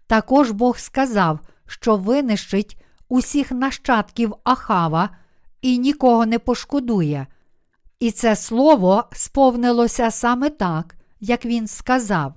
Також 0.06 0.50
Бог 0.50 0.78
сказав, 0.78 1.40
що 1.66 1.96
винищить 1.96 2.82
усіх 3.08 3.50
нащадків 3.52 4.34
Ахава 4.44 5.10
і 5.62 5.78
нікого 5.78 6.26
не 6.26 6.38
пошкодує. 6.38 7.26
І 8.00 8.10
це 8.10 8.36
слово 8.36 9.04
сповнилося 9.12 10.10
саме 10.10 10.50
так, 10.50 10.94
як 11.20 11.44
він 11.44 11.66
сказав. 11.66 12.34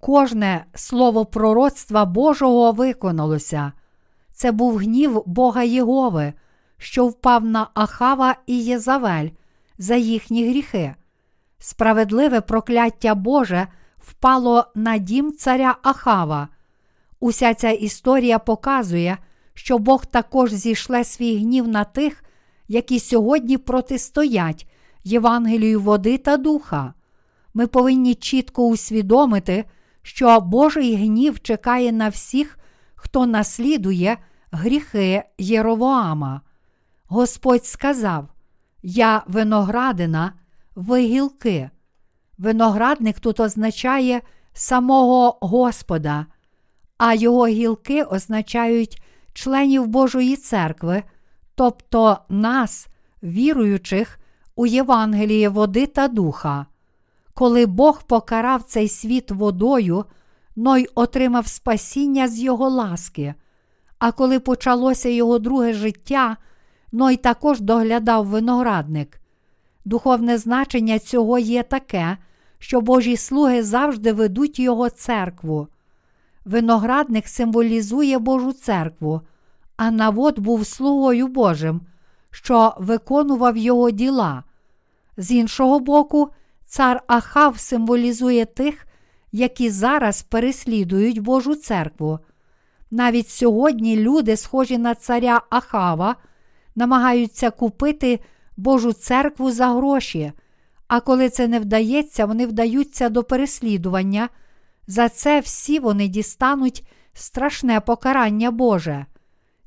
Кожне 0.00 0.64
слово 0.74 1.26
пророцтва 1.26 2.04
Божого 2.04 2.72
виконалося. 2.72 3.72
Це 4.32 4.52
був 4.52 4.76
гнів 4.78 5.22
Бога 5.26 5.62
Єгови, 5.62 6.32
що 6.78 7.06
впав 7.06 7.44
на 7.44 7.66
Ахава 7.74 8.36
і 8.46 8.64
Єзавель 8.64 9.28
за 9.78 9.96
їхні 9.96 10.48
гріхи. 10.48 10.94
Справедливе 11.58 12.40
прокляття 12.40 13.14
Боже 13.14 13.66
впало 13.98 14.64
на 14.74 14.98
дім 14.98 15.32
царя 15.32 15.76
Ахава. 15.82 16.48
Уся 17.20 17.54
ця 17.54 17.70
історія 17.70 18.38
показує, 18.38 19.18
що 19.54 19.78
Бог 19.78 20.06
також 20.06 20.52
зійшле 20.52 21.04
свій 21.04 21.38
гнів 21.38 21.68
на 21.68 21.84
тих, 21.84 22.24
які 22.70 23.00
сьогодні 23.00 23.58
протистоять 23.58 24.66
Євангелію 25.04 25.80
води 25.80 26.18
та 26.18 26.36
духа. 26.36 26.94
Ми 27.54 27.66
повинні 27.66 28.14
чітко 28.14 28.66
усвідомити, 28.66 29.64
що 30.02 30.40
Божий 30.40 30.96
гнів 30.96 31.40
чекає 31.40 31.92
на 31.92 32.08
всіх, 32.08 32.58
хто 32.94 33.26
наслідує 33.26 34.16
гріхи 34.50 35.22
Єровоама. 35.38 36.40
Господь 37.06 37.66
сказав: 37.66 38.28
Я 38.82 39.22
виноградина, 39.26 40.32
ви 40.74 41.00
гілки. 41.00 41.70
Виноградник 42.38 43.20
тут 43.20 43.40
означає 43.40 44.20
самого 44.52 45.38
Господа, 45.40 46.26
а 46.98 47.14
його 47.14 47.46
гілки 47.46 48.02
означають 48.02 49.02
членів 49.32 49.86
Божої 49.86 50.36
церкви, 50.36 51.02
тобто 51.60 52.18
нас, 52.28 52.88
віруючих 53.22 54.18
у 54.56 54.66
Євангеліє 54.66 55.48
води 55.48 55.86
та 55.86 56.08
духа. 56.08 56.66
Коли 57.34 57.66
Бог 57.66 58.02
покарав 58.02 58.62
цей 58.62 58.88
світ 58.88 59.30
водою, 59.30 60.04
Ной 60.56 60.86
отримав 60.94 61.46
спасіння 61.46 62.28
з 62.28 62.40
його 62.40 62.68
ласки. 62.68 63.34
А 63.98 64.12
коли 64.12 64.40
почалося 64.40 65.08
його 65.08 65.38
друге 65.38 65.72
життя, 65.72 66.36
Ной 66.92 67.16
також 67.16 67.60
доглядав 67.60 68.26
виноградник. 68.26 69.20
Духовне 69.84 70.38
значення 70.38 70.98
цього 70.98 71.38
є 71.38 71.62
таке, 71.62 72.16
що 72.58 72.80
Божі 72.80 73.16
слуги 73.16 73.62
завжди 73.62 74.12
ведуть 74.12 74.58
його 74.58 74.90
церкву. 74.90 75.68
Виноградник 76.44 77.28
символізує 77.28 78.18
Божу 78.18 78.52
церкву, 78.52 79.20
а 79.80 79.90
навод 79.90 80.38
був 80.38 80.66
слугою 80.66 81.26
Божим, 81.26 81.80
що 82.30 82.74
виконував 82.78 83.56
його 83.56 83.90
діла. 83.90 84.44
З 85.16 85.30
іншого 85.30 85.80
боку, 85.80 86.28
цар 86.66 87.02
Ахав 87.06 87.58
символізує 87.58 88.44
тих, 88.44 88.86
які 89.32 89.70
зараз 89.70 90.22
переслідують 90.22 91.18
Божу 91.18 91.54
церкву. 91.54 92.18
Навіть 92.90 93.28
сьогодні 93.28 93.96
люди, 93.96 94.36
схожі 94.36 94.78
на 94.78 94.94
царя 94.94 95.42
Ахава, 95.50 96.16
намагаються 96.74 97.50
купити 97.50 98.20
Божу 98.56 98.92
церкву 98.92 99.50
за 99.50 99.68
гроші, 99.68 100.32
а 100.88 101.00
коли 101.00 101.28
це 101.28 101.48
не 101.48 101.60
вдається, 101.60 102.26
вони 102.26 102.46
вдаються 102.46 103.08
до 103.08 103.24
переслідування. 103.24 104.28
За 104.86 105.08
це 105.08 105.40
всі 105.40 105.78
вони 105.78 106.08
дістануть 106.08 106.86
страшне 107.12 107.80
покарання 107.80 108.50
Боже. 108.50 109.06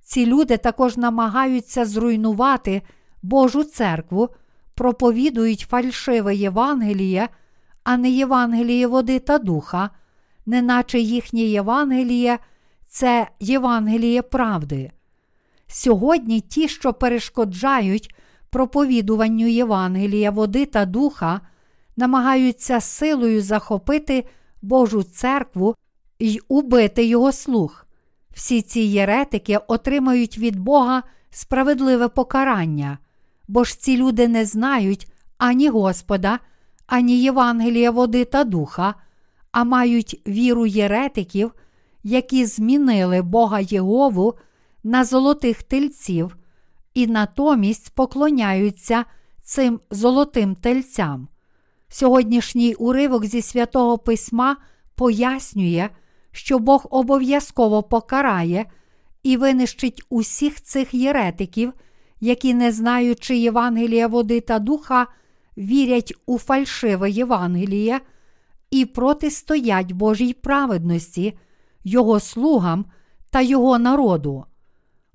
Ці 0.04 0.26
люди 0.26 0.58
також 0.58 0.98
намагаються 0.98 1.86
зруйнувати 1.86 2.82
Божу 3.22 3.64
церкву, 3.64 4.30
проповідують 4.76 5.68
фальшиве 5.70 6.36
Євангеліє, 6.36 7.30
а 7.84 7.98
не 7.98 8.10
Євангеліє 8.10 8.88
води 8.88 9.20
та 9.20 9.38
духа, 9.38 9.90
неначе 10.46 11.00
їхнє 11.00 11.40
Євангеліє 11.40 12.40
це 12.88 13.28
Євангеліє 13.40 14.22
правди. 14.22 14.92
Сьогодні 15.68 16.42
ті, 16.42 16.68
що 16.68 16.94
перешкоджають 16.94 18.16
проповідуванню 18.50 19.48
Євангелія 19.48 20.32
води 20.32 20.66
та 20.66 20.86
духа, 20.86 21.42
намагаються 21.98 22.82
силою 22.82 23.42
захопити 23.42 24.26
Божу 24.62 25.04
церкву 25.04 25.76
і 26.20 26.40
убити 26.48 27.06
його 27.06 27.32
слух. 27.32 27.88
Всі 28.34 28.62
ці 28.62 28.80
єретики 28.80 29.58
отримають 29.68 30.38
від 30.38 30.60
Бога 30.60 31.04
справедливе 31.30 32.08
покарання, 32.08 32.98
бо 33.48 33.64
ж 33.64 33.80
ці 33.80 33.98
люди 33.98 34.28
не 34.28 34.46
знають 34.46 35.08
ані 35.38 35.70
Господа, 35.70 36.40
ані 36.88 37.22
Євангелія 37.22 37.92
води 37.92 38.26
та 38.26 38.44
духа, 38.44 38.96
а 39.52 39.64
мають 39.64 40.22
віру 40.28 40.66
єретиків, 40.66 41.52
які 42.04 42.46
змінили 42.46 43.22
Бога 43.22 43.60
Єгову 43.60 44.34
на 44.84 45.06
золотих 45.06 45.64
тельців 45.64 46.38
і 46.94 47.08
натомість 47.08 47.90
поклоняються 47.96 49.06
цим 49.44 49.80
золотим 49.92 50.56
тельцям. 50.56 51.28
Сьогоднішній 51.90 52.74
уривок 52.74 53.26
зі 53.26 53.42
святого 53.42 53.98
Письма 53.98 54.58
пояснює, 54.96 55.90
що 56.34 56.60
Бог 56.60 56.88
обов'язково 56.90 57.84
покарає 57.84 58.66
і 59.24 59.38
винищить 59.38 60.04
усіх 60.10 60.62
цих 60.62 60.94
єретиків, 60.94 61.74
які, 62.20 62.54
не 62.54 62.72
знаючи 62.72 63.38
Євангелія 63.38 64.08
води 64.08 64.42
та 64.42 64.60
духа, 64.60 65.08
вірять 65.58 66.14
у 66.26 66.38
фальшиве 66.38 67.10
Євангеліє 67.10 68.00
і 68.72 68.86
протистоять 68.86 69.92
Божій 69.92 70.34
праведності, 70.34 71.38
Його 71.84 72.20
слугам 72.20 72.86
та 73.30 73.42
Його 73.42 73.80
народу. 73.80 74.46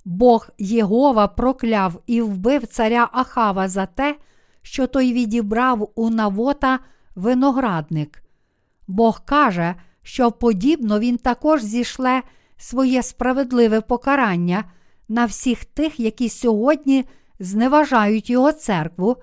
Бог 0.04 0.48
Єгова 0.58 1.28
прокляв 1.28 2.02
і 2.06 2.22
вбив 2.22 2.66
царя 2.66 3.08
Ахава 3.12 3.68
за 3.68 3.86
те, 3.86 4.16
що 4.62 4.86
той 4.86 5.12
відібрав 5.12 5.90
у 5.94 6.10
Навота 6.10 6.78
виноградник. 7.14 8.22
Бог 8.88 9.24
каже, 9.24 9.74
що 10.08 10.32
подібно 10.32 10.98
він 10.98 11.18
також 11.18 11.62
зішле 11.62 12.22
своє 12.56 13.02
справедливе 13.02 13.80
покарання 13.80 14.64
на 15.08 15.24
всіх 15.24 15.64
тих, 15.64 16.00
які 16.00 16.28
сьогодні 16.28 17.04
зневажають 17.40 18.30
його 18.30 18.52
церкву, 18.52 19.16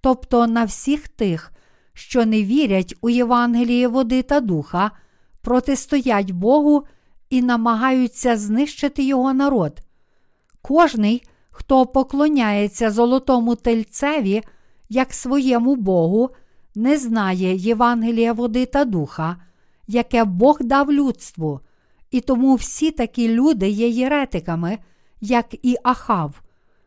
тобто 0.00 0.46
на 0.46 0.64
всіх 0.64 1.08
тих, 1.08 1.52
що 1.92 2.26
не 2.26 2.42
вірять 2.42 2.94
у 3.00 3.10
Євангеліє 3.10 3.88
води 3.88 4.22
та 4.22 4.40
духа, 4.40 4.90
протистоять 5.42 6.30
Богу 6.30 6.84
і 7.30 7.42
намагаються 7.42 8.36
знищити 8.36 9.02
його 9.02 9.34
народ. 9.34 9.80
Кожний, 10.62 11.22
хто 11.50 11.86
поклоняється 11.86 12.90
золотому 12.90 13.54
тельцеві, 13.54 14.42
як 14.88 15.14
своєму 15.14 15.76
Богу, 15.76 16.30
не 16.74 16.98
знає 16.98 17.54
Євангелія 17.54 18.32
води 18.32 18.66
та 18.66 18.84
духа, 18.84 19.36
яке 19.88 20.24
Бог 20.24 20.58
дав 20.60 20.92
людству, 20.92 21.60
і 22.10 22.20
тому 22.20 22.54
всі 22.54 22.90
такі 22.90 23.28
люди 23.28 23.68
є 23.68 23.88
єретиками, 23.88 24.78
як 25.20 25.46
і 25.62 25.76
Ахав. 25.82 26.42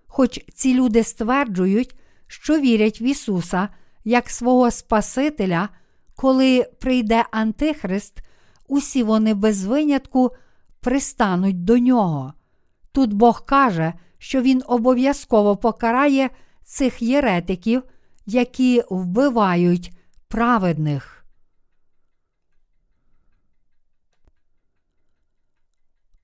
Хоч 0.07 0.39
ці 0.53 0.73
люди 0.73 1.03
стверджують, 1.03 1.95
що 2.27 2.59
вірять 2.59 3.01
в 3.01 3.03
Ісуса 3.03 3.69
як 4.03 4.29
свого 4.29 4.71
Спасителя, 4.71 5.69
коли 6.15 6.69
прийде 6.79 7.25
Антихрист, 7.31 8.19
усі 8.67 9.03
вони 9.03 9.33
без 9.33 9.65
винятку 9.65 10.31
пристануть 10.79 11.63
до 11.63 11.77
нього. 11.77 12.33
Тут 12.91 13.13
Бог 13.13 13.45
каже, 13.45 13.93
що 14.17 14.41
Він 14.41 14.63
обов'язково 14.67 15.57
покарає 15.57 16.29
цих 16.63 17.01
єретиків, 17.01 17.83
які 18.25 18.83
вбивають 18.89 19.93
праведних. 20.27 21.20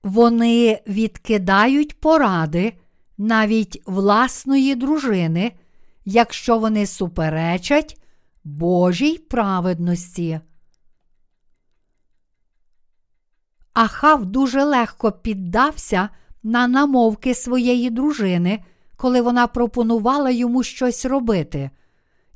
Вони 0.02 0.82
відкидають 0.86 2.00
поради 2.00 2.72
навіть 3.18 3.82
власної 3.86 4.74
дружини, 4.74 5.52
якщо 6.04 6.58
вони 6.58 6.86
суперечать 6.86 8.00
Божій 8.44 9.18
праведності. 9.18 10.40
Ахав 13.74 14.26
дуже 14.26 14.64
легко 14.64 15.12
піддався 15.12 16.08
на 16.42 16.68
намовки 16.68 17.34
своєї 17.34 17.90
дружини, 17.90 18.64
коли 18.96 19.20
вона 19.20 19.46
пропонувала 19.46 20.30
йому 20.30 20.62
щось 20.62 21.04
робити. 21.04 21.70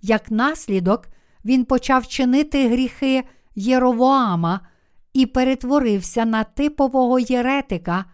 Як 0.03 0.31
наслідок, 0.31 1.09
він 1.45 1.65
почав 1.65 2.07
чинити 2.07 2.69
гріхи 2.69 3.25
Єровоама 3.55 4.61
і 5.13 5.27
перетворився 5.27 6.25
на 6.25 6.45
типового 6.45 7.19
єретика, 7.19 8.05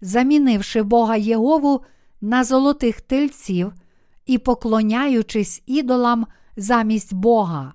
замінивши 0.00 0.82
Бога 0.82 1.16
Єгову 1.16 1.80
на 2.20 2.44
золотих 2.44 3.00
тельців 3.00 3.72
і 4.26 4.38
поклоняючись 4.38 5.62
ідолам 5.66 6.26
замість 6.56 7.14
Бога. 7.14 7.72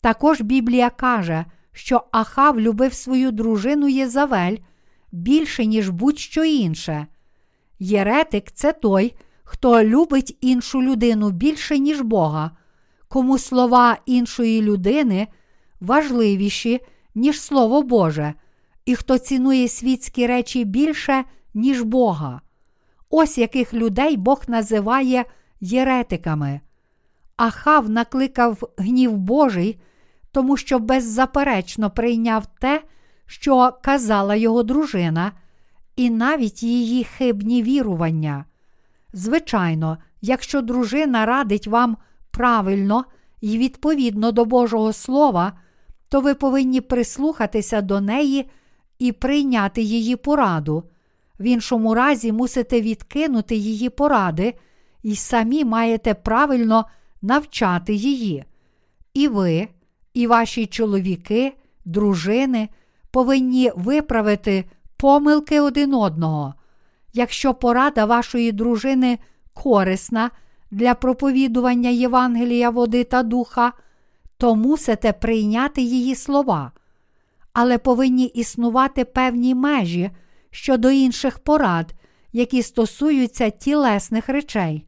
Також 0.00 0.40
Біблія 0.40 0.90
каже, 0.90 1.44
що 1.72 2.04
Ахав 2.10 2.60
любив 2.60 2.94
свою 2.94 3.30
дружину 3.30 3.88
Єзавель 3.88 4.56
більше, 5.12 5.66
ніж 5.66 5.88
будь-що 5.88 6.44
інше. 6.44 7.06
Єретик 7.78 8.50
це 8.52 8.72
той, 8.72 9.14
хто 9.42 9.84
любить 9.84 10.38
іншу 10.40 10.82
людину 10.82 11.30
більше, 11.30 11.78
ніж 11.78 12.00
Бога, 12.00 12.50
кому 13.08 13.38
слова 13.38 13.98
іншої 14.06 14.62
людини 14.62 15.28
важливіші, 15.80 16.80
ніж 17.14 17.40
Слово 17.40 17.82
Боже, 17.82 18.34
і 18.84 18.94
хто 18.94 19.18
цінує 19.18 19.68
світські 19.68 20.26
речі 20.26 20.64
більше, 20.64 21.24
ніж 21.54 21.82
Бога. 21.82 22.40
Ось 23.10 23.38
яких 23.38 23.74
людей 23.74 24.16
Бог 24.16 24.42
називає 24.48 25.24
єретиками. 25.60 26.60
Ахав 27.36 27.90
накликав 27.90 28.62
гнів 28.78 29.18
Божий, 29.18 29.80
тому 30.32 30.56
що 30.56 30.78
беззаперечно 30.78 31.90
прийняв 31.90 32.46
те, 32.46 32.82
що 33.26 33.72
казала 33.82 34.36
його 34.36 34.62
дружина, 34.62 35.32
і 35.96 36.10
навіть 36.10 36.62
її 36.62 37.04
хибні 37.04 37.62
вірування. 37.62 38.44
Звичайно, 39.12 39.98
якщо 40.20 40.62
дружина 40.62 41.26
радить 41.26 41.66
вам 41.66 41.96
правильно 42.30 43.04
і 43.40 43.58
відповідно 43.58 44.32
до 44.32 44.44
Божого 44.44 44.92
Слова, 44.92 45.52
то 46.10 46.20
ви 46.20 46.34
повинні 46.34 46.80
прислухатися 46.80 47.80
до 47.80 48.00
неї 48.00 48.50
і 48.98 49.12
прийняти 49.12 49.82
її 49.82 50.16
пораду. 50.16 50.84
В 51.40 51.42
іншому 51.42 51.94
разі 51.94 52.32
мусите 52.32 52.80
відкинути 52.80 53.54
її 53.54 53.90
поради 53.90 54.54
і 55.02 55.16
самі 55.16 55.64
маєте 55.64 56.14
правильно 56.14 56.84
навчати 57.22 57.94
її. 57.94 58.44
І 59.14 59.28
ви, 59.28 59.68
і 60.14 60.26
ваші 60.26 60.66
чоловіки, 60.66 61.52
дружини 61.84 62.68
повинні 63.10 63.72
виправити 63.76 64.64
помилки 64.96 65.60
один 65.60 65.94
одного. 65.94 66.54
Якщо 67.12 67.54
порада 67.54 68.04
вашої 68.04 68.52
дружини 68.52 69.18
корисна 69.54 70.30
для 70.70 70.94
проповідування 70.94 71.90
Євангелія 71.90 72.70
води 72.70 73.04
та 73.04 73.22
духа, 73.22 73.72
то 74.40 74.54
мусите 74.54 75.12
прийняти 75.12 75.82
її 75.82 76.14
слова, 76.14 76.72
але 77.52 77.78
повинні 77.78 78.24
існувати 78.24 79.04
певні 79.04 79.54
межі 79.54 80.10
щодо 80.50 80.90
інших 80.90 81.38
порад, 81.38 81.94
які 82.32 82.62
стосуються 82.62 83.50
тілесних 83.50 84.28
речей. 84.28 84.86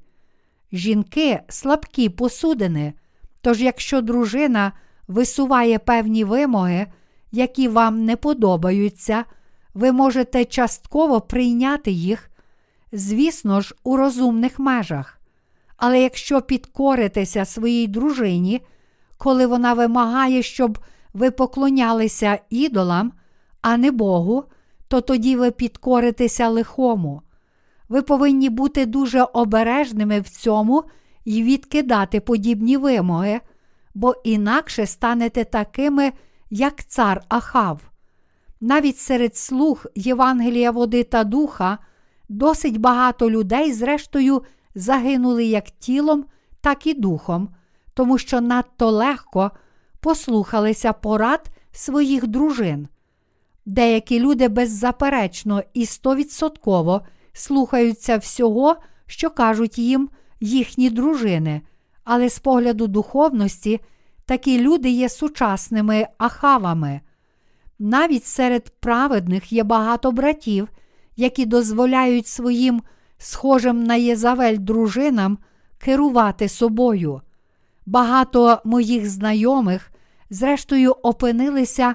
Жінки 0.72 1.40
слабкі 1.48 2.08
посудини, 2.08 2.92
тож 3.40 3.60
якщо 3.60 4.00
дружина 4.00 4.72
висуває 5.08 5.78
певні 5.78 6.24
вимоги, 6.24 6.86
які 7.32 7.68
вам 7.68 8.04
не 8.04 8.16
подобаються, 8.16 9.24
ви 9.74 9.92
можете 9.92 10.44
частково 10.44 11.20
прийняти 11.20 11.90
їх, 11.90 12.30
звісно 12.92 13.60
ж, 13.60 13.74
у 13.84 13.96
розумних 13.96 14.58
межах. 14.58 15.20
Але 15.76 16.02
якщо 16.02 16.42
підкоритеся 16.42 17.44
своїй 17.44 17.86
дружині, 17.86 18.60
коли 19.22 19.46
вона 19.46 19.74
вимагає, 19.74 20.42
щоб 20.42 20.78
ви 21.14 21.30
поклонялися 21.30 22.38
ідолам, 22.50 23.12
а 23.60 23.76
не 23.76 23.90
Богу, 23.90 24.44
то 24.88 25.00
тоді 25.00 25.36
ви 25.36 25.50
підкоритеся 25.50 26.48
лихому. 26.48 27.22
Ви 27.88 28.02
повинні 28.02 28.50
бути 28.50 28.86
дуже 28.86 29.22
обережними 29.22 30.20
в 30.20 30.28
цьому 30.28 30.84
і 31.24 31.42
відкидати 31.42 32.20
подібні 32.20 32.76
вимоги, 32.76 33.40
бо 33.94 34.14
інакше 34.24 34.86
станете 34.86 35.44
такими, 35.44 36.12
як 36.50 36.84
цар 36.84 37.22
Ахав. 37.28 37.80
Навіть 38.60 38.98
серед 38.98 39.36
слуг 39.36 39.84
Євангелія 39.94 40.70
води 40.70 41.04
та 41.04 41.24
духа 41.24 41.78
досить 42.28 42.76
багато 42.76 43.30
людей, 43.30 43.72
зрештою, 43.72 44.42
загинули 44.74 45.44
як 45.44 45.70
тілом, 45.70 46.24
так 46.60 46.86
і 46.86 46.94
духом, 46.94 47.48
тому 47.94 48.18
що 48.18 48.40
надто 48.40 48.90
легко 48.90 49.50
послухалися 50.00 50.92
порад 50.92 51.50
своїх 51.72 52.26
дружин. 52.26 52.88
Деякі 53.66 54.20
люди 54.20 54.48
беззаперечно 54.48 55.62
і 55.74 55.86
стовідсотково 55.86 57.02
слухаються 57.32 58.16
всього, 58.16 58.76
що 59.06 59.30
кажуть 59.30 59.78
їм 59.78 60.08
їхні 60.40 60.90
дружини, 60.90 61.62
але 62.04 62.30
з 62.30 62.38
погляду 62.38 62.86
духовності 62.86 63.80
такі 64.26 64.60
люди 64.60 64.90
є 64.90 65.08
сучасними 65.08 66.06
ахавами. 66.18 67.00
Навіть 67.78 68.26
серед 68.26 68.70
праведних 68.80 69.52
є 69.52 69.64
багато 69.64 70.12
братів, 70.12 70.68
які 71.16 71.46
дозволяють 71.46 72.26
своїм 72.26 72.82
схожим 73.18 73.84
на 73.84 73.94
Єзавель 73.94 74.58
дружинам 74.58 75.38
керувати 75.78 76.48
собою. 76.48 77.20
Багато 77.86 78.60
моїх 78.64 79.10
знайомих, 79.10 79.92
зрештою, 80.30 80.92
опинилися 80.92 81.94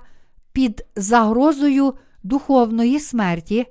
під 0.52 0.86
загрозою 0.96 1.94
духовної 2.24 3.00
смерті 3.00 3.66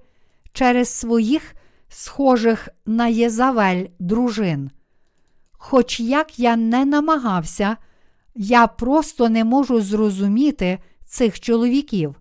через 0.52 0.88
своїх 0.88 1.54
схожих 1.88 2.68
на 2.86 3.06
Єзавель 3.06 3.86
дружин. 3.98 4.70
Хоч 5.52 6.00
як 6.00 6.38
я 6.38 6.56
не 6.56 6.84
намагався, 6.84 7.76
я 8.34 8.66
просто 8.66 9.28
не 9.28 9.44
можу 9.44 9.80
зрозуміти 9.80 10.78
цих 11.06 11.40
чоловіків. 11.40 12.14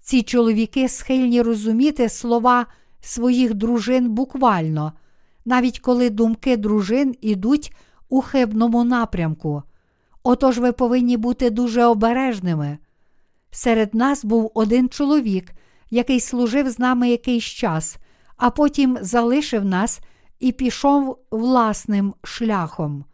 Ці 0.00 0.22
чоловіки 0.22 0.88
схильні 0.88 1.42
розуміти 1.42 2.08
слова 2.08 2.66
своїх 3.00 3.54
дружин 3.54 4.10
буквально, 4.10 4.92
навіть 5.44 5.78
коли 5.78 6.10
думки 6.10 6.56
дружин 6.56 7.14
ідуть 7.20 7.72
у 8.12 8.20
хибному 8.20 8.84
напрямку. 8.84 9.62
Отож 10.22 10.58
ви 10.58 10.72
повинні 10.72 11.16
бути 11.16 11.50
дуже 11.50 11.84
обережними. 11.84 12.78
Серед 13.50 13.94
нас 13.94 14.24
був 14.24 14.50
один 14.54 14.88
чоловік, 14.88 15.52
який 15.90 16.20
служив 16.20 16.70
з 16.70 16.78
нами 16.78 17.10
якийсь 17.10 17.44
час, 17.44 17.96
а 18.36 18.50
потім 18.50 18.98
залишив 19.00 19.64
нас 19.64 20.00
і 20.40 20.52
пішов 20.52 21.18
власним 21.30 22.14
шляхом. 22.22 23.04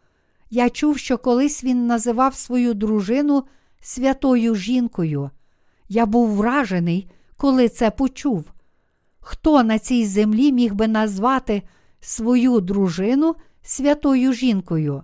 Я 0.49 0.69
чув, 0.69 0.97
що 0.97 1.17
колись 1.17 1.63
він 1.63 1.87
називав 1.87 2.35
свою 2.35 2.73
дружину 2.73 3.43
святою 3.81 4.55
жінкою. 4.55 5.29
Я 5.89 6.05
був 6.05 6.29
вражений, 6.29 7.11
коли 7.37 7.69
це 7.69 7.91
почув. 7.91 8.51
Хто 9.19 9.63
на 9.63 9.79
цій 9.79 10.05
землі 10.05 10.51
міг 10.51 10.73
би 10.73 10.87
назвати 10.87 11.63
свою 11.99 12.59
дружину 12.59 13.35
святою 13.61 14.33
жінкою? 14.33 15.03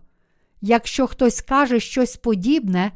Якщо 0.62 1.08
хтось 1.08 1.42
каже 1.42 1.80
щось 1.80 2.16
подібне, 2.16 2.92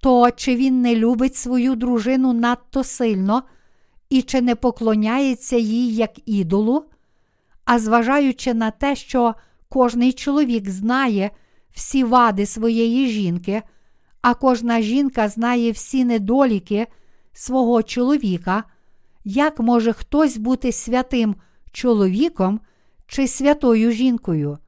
то 0.00 0.30
чи 0.30 0.56
він 0.56 0.82
не 0.82 0.96
любить 0.96 1.36
свою 1.36 1.74
дружину 1.74 2.32
надто 2.32 2.84
сильно 2.84 3.42
і 4.10 4.22
чи 4.22 4.40
не 4.40 4.54
поклоняється 4.54 5.56
їй 5.56 5.94
як 5.94 6.10
ідолу? 6.26 6.84
А 7.64 7.78
зважаючи 7.78 8.54
на 8.54 8.70
те, 8.70 8.96
що 8.96 9.34
кожний 9.68 10.12
чоловік 10.12 10.70
знає 10.70 11.30
всі 11.70 12.04
вади 12.04 12.46
своєї 12.46 13.08
жінки, 13.08 13.62
а 14.22 14.34
кожна 14.34 14.82
жінка 14.82 15.28
знає 15.28 15.72
всі 15.72 16.04
недоліки 16.04 16.86
свого 17.32 17.82
чоловіка, 17.82 18.64
як 19.24 19.60
може 19.60 19.92
хтось 19.92 20.36
бути 20.36 20.72
святим 20.72 21.36
чоловіком 21.72 22.60
чи 23.06 23.28
святою 23.28 23.92
жінкою? 23.92 24.58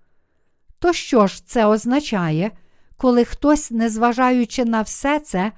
То 0.82 0.92
що 0.92 1.26
ж 1.26 1.46
це 1.46 1.66
означає, 1.66 2.50
коли 2.96 3.24
хтось, 3.24 3.70
незважаючи 3.70 4.64
на 4.64 4.82
все 4.82 5.20
це, 5.20 5.52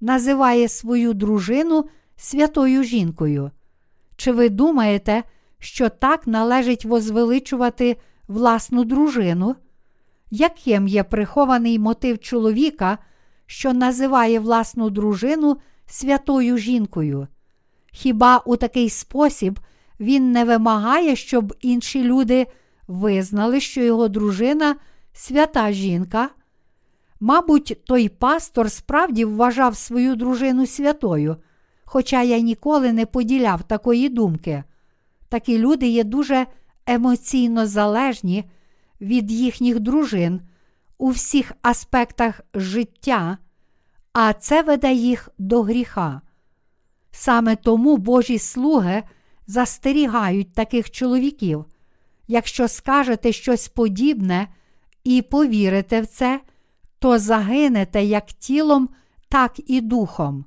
називає 0.00 0.68
свою 0.68 1.14
дружину 1.14 1.84
святою 2.16 2.82
жінкою? 2.82 3.50
Чи 4.16 4.32
ви 4.32 4.48
думаєте, 4.48 5.22
що 5.58 5.88
так 5.88 6.26
належить 6.26 6.84
возвеличувати 6.84 7.96
власну 8.28 8.84
дружину? 8.84 9.56
Яким 10.30 10.88
є 10.88 11.04
прихований 11.04 11.78
мотив 11.78 12.18
чоловіка, 12.18 12.98
що 13.46 13.72
називає 13.72 14.40
власну 14.40 14.90
дружину 14.90 15.56
святою 15.86 16.58
жінкою? 16.58 17.26
Хіба 17.92 18.42
у 18.46 18.56
такий 18.56 18.90
спосіб 18.90 19.60
він 20.00 20.32
не 20.32 20.44
вимагає, 20.44 21.16
щоб 21.16 21.54
інші 21.60 22.04
люди 22.04 22.46
визнали, 22.88 23.60
що 23.60 23.82
його 23.82 24.08
дружина 24.08 24.76
свята 25.12 25.72
жінка? 25.72 26.28
Мабуть, 27.20 27.80
той 27.84 28.08
пастор 28.08 28.70
справді 28.70 29.24
вважав 29.24 29.76
свою 29.76 30.16
дружину 30.16 30.66
святою, 30.66 31.36
хоча 31.84 32.22
я 32.22 32.38
ніколи 32.38 32.92
не 32.92 33.06
поділяв 33.06 33.62
такої 33.62 34.08
думки. 34.08 34.64
Такі 35.28 35.58
люди 35.58 35.86
є 35.88 36.04
дуже 36.04 36.46
емоційно 36.86 37.66
залежні 37.66 38.44
від 39.00 39.30
їхніх 39.30 39.80
дружин 39.80 40.40
у 40.98 41.08
всіх 41.10 41.52
аспектах 41.62 42.40
життя, 42.54 43.38
а 44.12 44.32
це 44.32 44.62
веде 44.62 44.92
їх 44.92 45.28
до 45.38 45.62
гріха. 45.62 46.20
Саме 47.10 47.56
тому 47.56 47.96
Божі 47.96 48.38
слуги 48.38 49.02
застерігають 49.46 50.52
таких 50.52 50.90
чоловіків. 50.90 51.64
Якщо 52.28 52.68
скажете 52.68 53.32
щось 53.32 53.68
подібне 53.68 54.48
і 55.04 55.22
повірите 55.22 56.00
в 56.00 56.06
це, 56.06 56.40
то 56.98 57.18
загинете 57.18 58.04
як 58.04 58.26
тілом, 58.26 58.88
так 59.28 59.52
і 59.70 59.80
духом. 59.80 60.44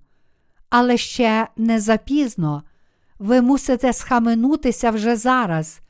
Але 0.70 0.98
ще 0.98 1.48
не 1.58 1.80
запізно. 1.80 2.64
Ви 3.20 3.42
мусите 3.42 3.94
схаменутися 3.94 4.92
вже 4.92 5.16
зараз. 5.16 5.82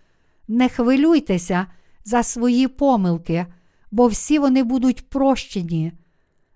Не 0.48 0.70
хвилюйтеся 0.70 1.68
за 2.06 2.24
свої 2.24 2.68
помилки, 2.68 3.46
бо 3.92 4.08
всі 4.08 4.40
вони 4.40 4.64
будуть 4.64 5.10
прощені. 5.10 5.94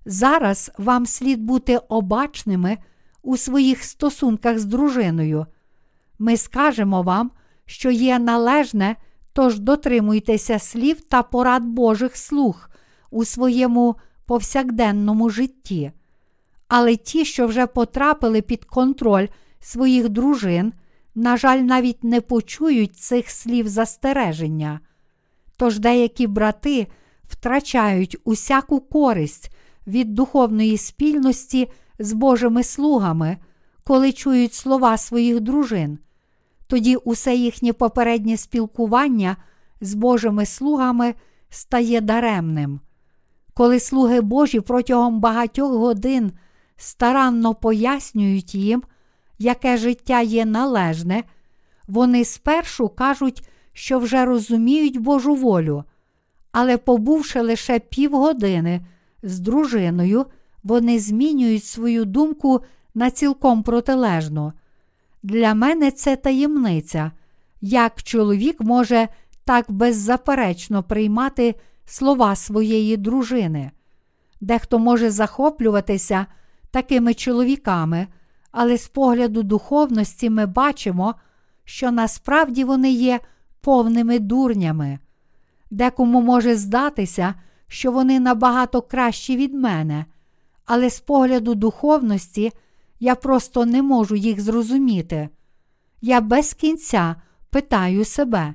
Зараз 0.05 0.71
вам 0.77 1.05
слід 1.05 1.43
бути 1.43 1.77
обачними 1.77 2.77
у 3.21 3.37
своїх 3.37 3.83
стосунках 3.83 4.59
з 4.59 4.65
дружиною. 4.65 5.45
Ми 6.19 6.37
скажемо 6.37 7.01
вам, 7.01 7.31
що 7.65 7.91
є 7.91 8.19
належне, 8.19 8.95
тож 9.35 9.59
дотримуйтеся 9.59 10.59
слів 10.59 11.01
та 11.01 11.23
порад 11.23 11.63
Божих 11.63 12.17
слуг 12.17 12.69
у 13.11 13.25
своєму 13.25 13.95
повсякденному 14.25 15.29
житті. 15.29 15.91
Але 16.67 16.95
ті, 16.95 17.25
що 17.25 17.47
вже 17.47 17.67
потрапили 17.67 18.41
під 18.41 18.65
контроль 18.65 19.27
своїх 19.59 20.09
дружин, 20.09 20.73
на 21.15 21.37
жаль, 21.37 21.57
навіть 21.57 22.03
не 22.03 22.21
почують 22.21 22.97
цих 22.97 23.29
слів 23.29 23.67
застереження. 23.67 24.79
Тож 25.57 25.79
деякі 25.79 26.27
брати 26.27 26.87
втрачають 27.23 28.17
усяку 28.23 28.79
користь 28.79 29.51
від 29.87 30.13
духовної 30.13 30.77
спільності 30.77 31.71
з 31.99 32.13
Божими 32.13 32.63
слугами, 32.63 33.37
коли 33.83 34.11
чують 34.11 34.53
слова 34.53 34.97
своїх 34.97 35.39
дружин. 35.39 35.99
Тоді 36.67 36.95
усе 36.95 37.35
їхнє 37.35 37.73
попереднє 37.73 38.37
спілкування 38.37 39.37
з 39.81 39.93
Божими 39.93 40.45
слугами 40.45 41.13
стає 41.49 42.01
даремним. 42.01 42.79
Коли 43.53 43.79
слуги 43.79 44.21
Божі 44.21 44.59
протягом 44.59 45.19
багатьох 45.19 45.71
годин 45.71 46.31
старанно 46.77 47.55
пояснюють 47.55 48.55
їм, 48.55 48.83
яке 49.39 49.77
життя 49.77 50.21
є 50.21 50.45
належне, 50.45 51.23
вони 51.87 52.25
спершу 52.25 52.89
кажуть, 52.89 53.47
що 53.73 53.99
вже 53.99 54.25
розуміють 54.25 54.97
Божу 54.97 55.35
волю, 55.35 55.83
але, 56.51 56.77
побувши 56.77 57.41
лише 57.41 57.79
півгодини 57.79 58.85
з 59.23 59.39
дружиною, 59.39 60.25
вони 60.63 60.99
змінюють 60.99 61.63
свою 61.63 62.05
думку 62.05 62.61
на 62.95 63.11
цілком 63.11 63.63
протилежну. 63.63 64.53
Для 65.25 65.53
мене 65.53 65.91
це 65.91 66.15
таємниця, 66.15 67.11
як 67.61 68.03
чоловік 68.03 68.61
може 68.61 69.07
так 69.45 69.71
беззаперечно 69.71 70.83
приймати 70.83 71.55
слова 71.85 72.35
своєї 72.35 72.97
дружини. 72.97 73.71
Дехто 74.41 74.79
може 74.79 75.09
захоплюватися 75.09 76.25
такими 76.71 77.13
чоловіками, 77.13 78.07
але 78.51 78.77
з 78.77 78.87
погляду 78.87 79.43
духовності 79.43 80.29
ми 80.29 80.45
бачимо, 80.45 81.15
що 81.63 81.91
насправді 81.91 82.63
вони 82.63 82.91
є 82.91 83.19
повними 83.61 84.19
дурнями. 84.19 84.99
Декому 85.71 86.21
може 86.21 86.55
здатися, 86.55 87.33
що 87.67 87.91
вони 87.91 88.19
набагато 88.19 88.81
кращі 88.81 89.37
від 89.37 89.53
мене, 89.53 90.05
але 90.65 90.89
з 90.89 90.99
погляду 90.99 91.55
духовності 91.55 92.51
я 92.99 93.15
просто 93.15 93.65
не 93.65 93.81
можу 93.81 94.15
їх 94.15 94.41
зрозуміти. 94.41 95.29
Я 96.01 96.21
без 96.21 96.53
кінця 96.53 97.15
питаю 97.49 98.05
себе, 98.05 98.53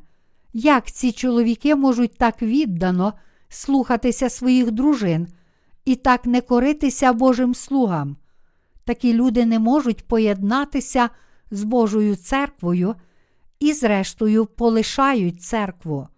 як 0.53 0.91
ці 0.91 1.13
чоловіки 1.13 1.75
можуть 1.75 2.19
так 2.19 2.43
віддано 2.43 3.13
слухатися 3.49 4.31
своїх 4.31 4.71
дружин 4.71 5.29
і 5.85 5.97
так 5.97 6.27
не 6.27 6.41
коритися 6.41 7.13
Божим 7.13 7.55
слугам. 7.55 8.17
Такі 8.85 9.13
люди 9.13 9.47
не 9.47 9.59
можуть 9.59 10.09
поєднатися 10.09 11.11
з 11.51 11.65
Божою 11.65 12.17
церквою 12.17 12.95
і, 13.61 13.73
зрештою, 13.73 14.47
полишають 14.47 15.43
церкву. 15.43 16.09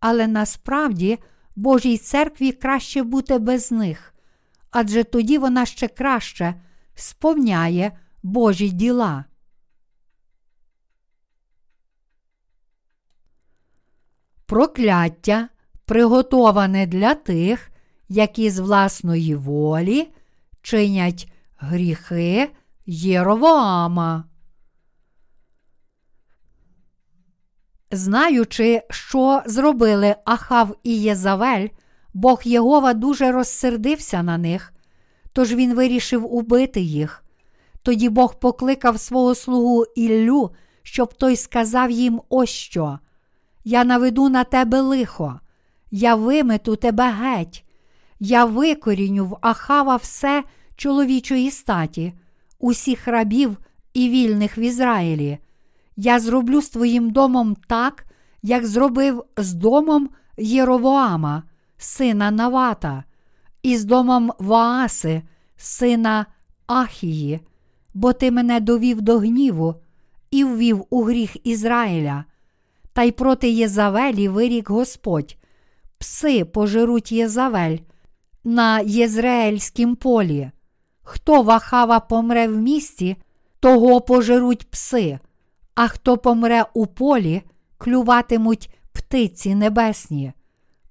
Але 0.00 0.26
насправді 0.26 1.18
Божій 1.56 1.98
церкві 1.98 2.52
краще 2.52 3.02
бути 3.02 3.38
без 3.38 3.72
них, 3.72 4.14
адже 4.70 5.04
тоді 5.04 5.38
вона 5.38 5.66
ще 5.66 5.88
краще 5.88 6.54
сповняє 6.96 7.92
Божі 8.22 8.70
діла. 8.70 9.24
Прокляття 14.46 15.48
приготоване 15.84 16.86
для 16.86 17.14
тих, 17.14 17.70
які 18.08 18.50
з 18.50 18.58
власної 18.58 19.34
волі 19.34 20.12
чинять 20.62 21.32
гріхи 21.56 22.50
Єровоама. 22.86 24.24
Знаючи, 27.90 28.82
що 28.90 29.42
зробили 29.46 30.16
Ахав 30.24 30.76
і 30.82 31.00
Єзавель, 31.00 31.68
Бог 32.14 32.42
Єгова 32.44 32.94
дуже 32.94 33.32
розсердився 33.32 34.22
на 34.22 34.38
них, 34.38 34.72
тож 35.36 35.54
він 35.54 35.74
вирішив 35.74 36.34
убити 36.34 36.80
їх. 36.80 37.24
Тоді 37.82 38.08
Бог 38.08 38.38
покликав 38.38 39.00
свого 39.00 39.34
слугу 39.34 39.84
Іллю, 39.96 40.50
щоб 40.82 41.14
той 41.14 41.36
сказав 41.36 41.90
їм 41.90 42.20
ось 42.28 42.50
що: 42.50 42.98
Я 43.64 43.84
наведу 43.84 44.28
на 44.28 44.44
тебе 44.44 44.80
лихо, 44.80 45.40
я 45.90 46.14
вимету 46.14 46.76
тебе 46.76 47.10
геть, 47.10 47.64
я 48.20 48.44
викоріню 48.44 49.26
в 49.26 49.36
Ахава 49.40 49.96
все 49.96 50.44
чоловічої 50.76 51.50
статі, 51.50 52.12
усіх 52.58 53.08
рабів 53.08 53.56
і 53.94 54.08
вільних 54.08 54.58
в 54.58 54.60
Ізраїлі. 54.60 55.38
Я 55.96 56.20
зроблю 56.20 56.62
з 56.62 56.68
твоїм 56.68 57.10
домом 57.10 57.56
так, 57.66 58.04
як 58.42 58.66
зробив 58.66 59.24
з 59.36 59.52
домом 59.54 60.08
Єровоама, 60.38 61.42
сина 61.76 62.30
Навата, 62.30 63.04
і 63.62 63.76
з 63.76 63.84
домом 63.84 64.32
Вааси, 64.38 65.22
сина 65.56 66.26
Ахії, 66.66 67.40
бо 67.94 68.12
ти 68.12 68.30
мене 68.30 68.60
довів 68.60 69.02
до 69.02 69.18
гніву 69.18 69.74
і 70.30 70.44
ввів 70.44 70.84
у 70.90 71.02
гріх 71.02 71.46
Ізраїля. 71.46 72.24
Та 72.92 73.02
й 73.02 73.12
проти 73.12 73.50
Єзавелі 73.50 74.28
вирік 74.28 74.70
Господь. 74.70 75.36
Пси 75.98 76.44
пожируть 76.44 77.12
Єзавель 77.12 77.76
на 78.44 78.80
Єзраїльськім 78.80 79.96
полі. 79.96 80.50
Хто 81.02 81.42
вахава 81.42 82.00
помре 82.00 82.48
в 82.48 82.56
місті, 82.56 83.16
того 83.60 84.00
пожируть 84.00 84.70
пси, 84.70 85.18
а 85.74 85.88
хто 85.88 86.18
помре 86.18 86.64
у 86.74 86.86
полі, 86.86 87.42
клюватимуть 87.78 88.70
птиці 88.92 89.54
небесні. 89.54 90.32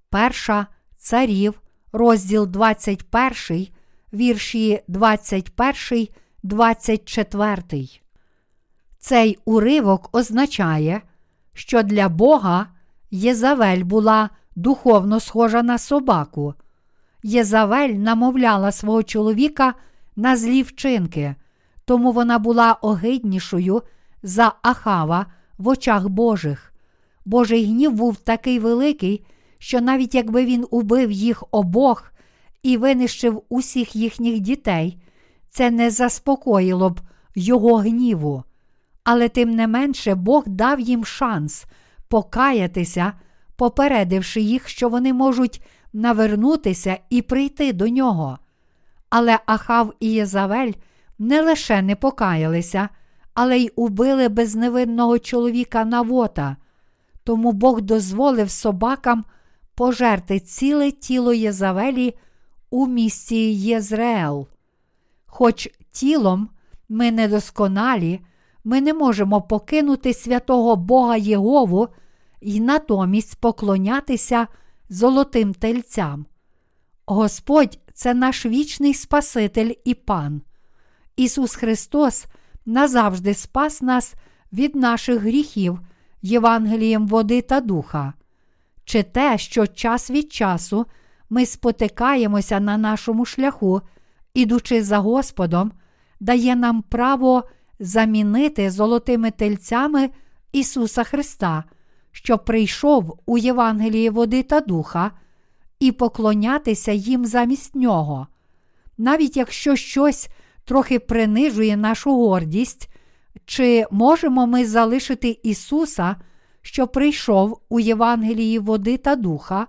Перша 0.09 0.67
царів, 0.97 1.61
розділ 1.95 2.47
21, 2.47 3.67
вірші 4.13 4.81
21, 4.87 6.07
24. 6.43 7.63
Цей 8.99 9.37
уривок 9.45 10.09
означає, 10.11 11.01
що 11.53 11.83
для 11.83 12.09
Бога 12.09 12.67
Єзавель 13.11 13.83
була 13.83 14.29
духовно 14.55 15.19
схожа 15.19 15.63
на 15.63 15.77
собаку. 15.77 16.53
Єзавель 17.23 17.89
намовляла 17.89 18.71
свого 18.71 19.03
чоловіка 19.03 19.73
на 20.15 20.37
злі 20.37 20.63
вчинки, 20.63 21.35
тому 21.85 22.11
вона 22.11 22.39
була 22.39 22.73
огиднішою 22.73 23.81
за 24.23 24.51
Ахава 24.61 25.25
в 25.57 25.67
очах 25.67 26.07
Божих. 26.07 26.73
Божий 27.25 27.65
гнів 27.65 27.93
був 27.93 28.15
такий 28.15 28.59
великий, 28.59 29.25
що 29.59 29.81
навіть 29.81 30.15
якби 30.15 30.45
він 30.45 30.65
убив 30.71 31.11
їх 31.11 31.43
обох 31.51 32.11
і 32.63 32.77
винищив 32.77 33.41
усіх 33.49 33.95
їхніх 33.95 34.39
дітей, 34.39 34.97
це 35.49 35.71
не 35.71 35.89
заспокоїло 35.89 36.89
б 36.89 37.01
його 37.35 37.75
гніву. 37.75 38.43
Але 39.03 39.29
тим 39.29 39.51
не 39.51 39.67
менше 39.67 40.15
Бог 40.15 40.43
дав 40.47 40.79
їм 40.79 41.05
шанс 41.05 41.65
покаятися, 42.07 43.13
попередивши 43.55 44.41
їх, 44.41 44.69
що 44.69 44.89
вони 44.89 45.13
можуть 45.13 45.61
навернутися 45.93 46.97
і 47.09 47.21
прийти 47.21 47.73
до 47.73 47.87
нього. 47.87 48.39
Але 49.09 49.39
Ахав 49.45 49.93
і 49.99 50.11
Єзавель 50.11 50.71
не 51.19 51.41
лише 51.41 51.81
не 51.81 51.95
покаялися, 51.95 52.89
але 53.33 53.57
й 53.57 53.71
убили 53.75 54.29
безневинного 54.29 55.19
чоловіка 55.19 55.85
Навота. 55.85 56.57
Тому 57.23 57.51
Бог 57.51 57.81
дозволив 57.81 58.51
собакам 58.51 59.25
пожерти 59.75 60.39
ціле 60.39 60.91
тіло 60.91 61.33
Єзавелі 61.33 62.13
у 62.69 62.87
місті 62.87 63.53
Єзреел. 63.53 64.47
Хоч 65.25 65.69
тілом 65.91 66.49
ми 66.89 67.11
недосконалі, 67.11 68.19
ми 68.63 68.81
не 68.81 68.93
можемо 68.93 69.41
покинути 69.41 70.13
святого 70.13 70.75
Бога 70.75 71.15
Єгову 71.17 71.87
і 72.41 72.59
натомість 72.59 73.35
поклонятися 73.35 74.47
золотим 74.89 75.53
тельцям. 75.53 76.25
Господь 77.05 77.79
це 77.93 78.13
наш 78.13 78.45
вічний 78.45 78.93
Спаситель 78.93 79.71
і 79.85 79.93
Пан. 79.93 80.41
Ісус 81.15 81.55
Христос 81.55 82.25
назавжди 82.65 83.33
спас 83.33 83.81
нас 83.81 84.13
від 84.53 84.75
наших 84.75 85.21
гріхів 85.21 85.79
Євангелієм 86.21 87.07
води 87.07 87.41
та 87.41 87.61
духа, 87.61 88.13
чи 88.85 89.03
те, 89.03 89.37
що 89.37 89.67
час 89.67 90.11
від 90.11 90.33
часу 90.33 90.85
ми 91.29 91.45
спотикаємося 91.45 92.59
на 92.59 92.77
нашому 92.77 93.25
шляху, 93.25 93.81
ідучи 94.33 94.83
за 94.83 94.97
Господом, 94.97 95.71
дає 96.19 96.55
нам 96.55 96.81
право 96.81 97.43
замінити 97.79 98.71
золотими 98.71 99.31
тельцями 99.31 100.09
Ісуса 100.51 101.03
Христа, 101.03 101.63
що 102.11 102.37
прийшов 102.37 103.19
у 103.25 103.37
Євангелії 103.37 104.09
води 104.09 104.43
та 104.43 104.61
духа, 104.61 105.11
і 105.79 105.91
поклонятися 105.91 106.91
їм 106.91 107.25
замість 107.25 107.75
нього. 107.75 108.27
Навіть 108.97 109.37
якщо 109.37 109.75
щось 109.75 110.29
трохи 110.65 110.99
принижує 110.99 111.77
нашу 111.77 112.15
гордість, 112.15 112.89
Чи 113.45 113.85
можемо 113.91 114.47
ми 114.47 114.65
залишити 114.65 115.39
Ісуса, 115.43 116.15
що 116.65 116.87
прийшов 116.87 117.61
у 117.69 117.79
Євангелії 117.79 118.59
води 118.59 118.97
та 118.97 119.15
духа, 119.15 119.67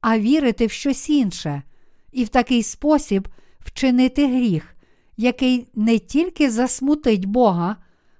а 0.00 0.18
вірити 0.18 0.66
в 0.66 0.70
щось 0.70 1.10
інше, 1.10 1.62
і 2.12 2.24
в 2.24 2.28
такий 2.28 2.62
спосіб 2.62 3.28
вчинити 3.60 4.26
гріх, 4.26 4.74
який 5.16 5.68
не 5.74 5.98
тільки 5.98 6.50
засмутить 6.50 7.24
Бога, 7.24 7.76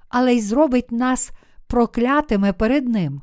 але 0.09 0.35
й 0.35 0.41
зробить 0.41 0.93
нас 0.93 1.31
проклятими 1.67 2.53
перед 2.53 2.89
Ним? 2.89 3.23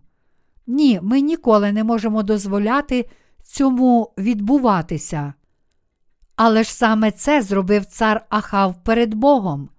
Ні, 0.68 1.00
ми 1.04 1.22
ніколи 1.22 1.72
не 1.72 1.84
можемо 1.84 2.24
дозволяти 2.24 3.10
цьому 3.44 4.14
відбуватися. 4.18 5.34
Але 6.36 6.64
ж 6.64 6.74
саме 6.74 7.12
це 7.12 7.42
зробив 7.42 7.86
цар 7.86 8.26
Ахав 8.30 8.84
перед 8.84 9.14
Богом. 9.14 9.70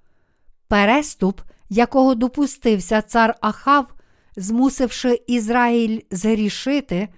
Переступ, 0.69 1.41
якого 1.69 2.15
допустився 2.15 3.03
цар 3.03 3.35
Ахав, 3.41 3.87
змусивши 4.37 5.23
Ізраїль 5.27 6.01
згрішити, 6.11 7.09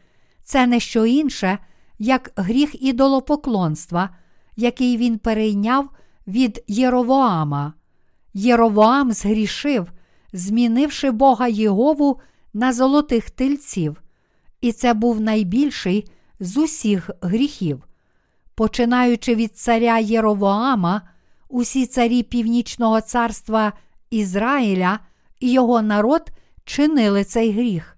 це 0.44 0.66
не 0.66 0.80
що 0.80 1.06
інше, 1.06 1.58
як 1.98 2.32
гріх 2.36 2.82
ідолопоклонства, 2.82 4.10
який 4.56 4.96
він 4.96 5.18
перейняв 5.18 5.88
від 6.26 6.64
Єровоама. 6.68 7.72
Єровоам 8.34 9.12
згрішив, 9.12 9.92
змінивши 10.32 11.10
Бога 11.10 11.48
Єгову 11.48 12.20
на 12.54 12.72
золотих 12.72 13.30
тельців, 13.30 14.02
і 14.60 14.72
це 14.72 14.94
був 14.94 15.20
найбільший 15.20 16.10
з 16.40 16.56
усіх 16.56 17.10
гріхів. 17.20 17.84
Починаючи 18.54 19.34
від 19.34 19.56
царя 19.56 19.98
Єровоама, 19.98 21.02
усі 21.48 21.86
царі 21.86 22.22
Північного 22.22 23.00
царства 23.00 23.72
Ізраїля 24.10 24.98
і 25.40 25.52
його 25.52 25.82
народ 25.82 26.30
чинили 26.64 27.24
цей 27.24 27.52
гріх. 27.52 27.96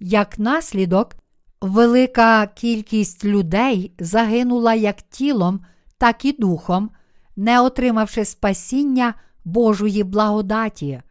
Як 0.00 0.38
наслідок, 0.38 1.16
велика 1.60 2.46
кількість 2.46 3.24
людей 3.24 3.92
загинула 3.98 4.74
як 4.74 5.02
тілом, 5.02 5.60
так 5.98 6.24
і 6.24 6.32
духом, 6.32 6.90
не 7.36 7.60
отримавши 7.60 8.24
спасіння 8.24 9.14
Божої 9.44 10.04
благодаті. 10.04 11.02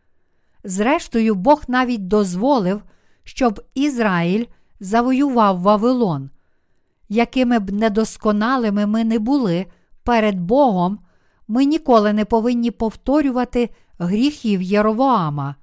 Зрештою, 0.64 1.36
Бог 1.36 1.64
навіть 1.68 2.08
дозволив, 2.08 2.82
щоб 3.24 3.62
Ізраїль 3.76 4.46
завоював 4.80 5.60
Вавилон. 5.62 6.30
Якими 7.10 7.60
б 7.60 7.72
недосконалими 7.72 8.86
ми 8.86 9.04
не 9.04 9.20
були 9.20 9.66
перед 10.04 10.40
Богом, 10.40 11.00
ми 11.48 11.66
ніколи 11.66 12.14
не 12.14 12.26
повинні 12.26 12.72
повторювати 12.72 13.70
гріхів 14.00 14.62
Єровоама. 14.62 15.56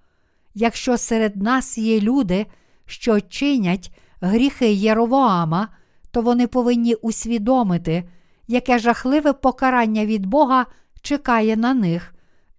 Якщо 0.55 0.99
серед 0.99 1.43
нас 1.43 1.79
є 1.79 2.01
люди, 2.01 2.47
що 2.87 3.21
чинять 3.21 3.93
гріхи 4.21 4.73
Єровоама, 4.73 5.69
то 6.11 6.23
вони 6.23 6.47
повинні 6.47 6.95
усвідомити, 6.95 8.05
яке 8.49 8.79
жахливе 8.79 9.33
покарання 9.33 10.07
від 10.07 10.27
Бога 10.27 10.67
чекає 11.03 11.57
на 11.57 11.75
них, 11.75 12.15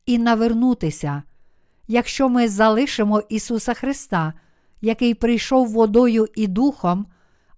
і 0.05 0.17
навернутися. 0.17 1.23
Якщо 1.87 2.29
ми 2.29 2.47
залишимо 2.47 3.21
Ісуса 3.29 3.73
Христа, 3.73 4.33
який 4.81 5.13
прийшов 5.13 5.67
водою 5.67 6.27
і 6.35 6.47
духом, 6.47 7.05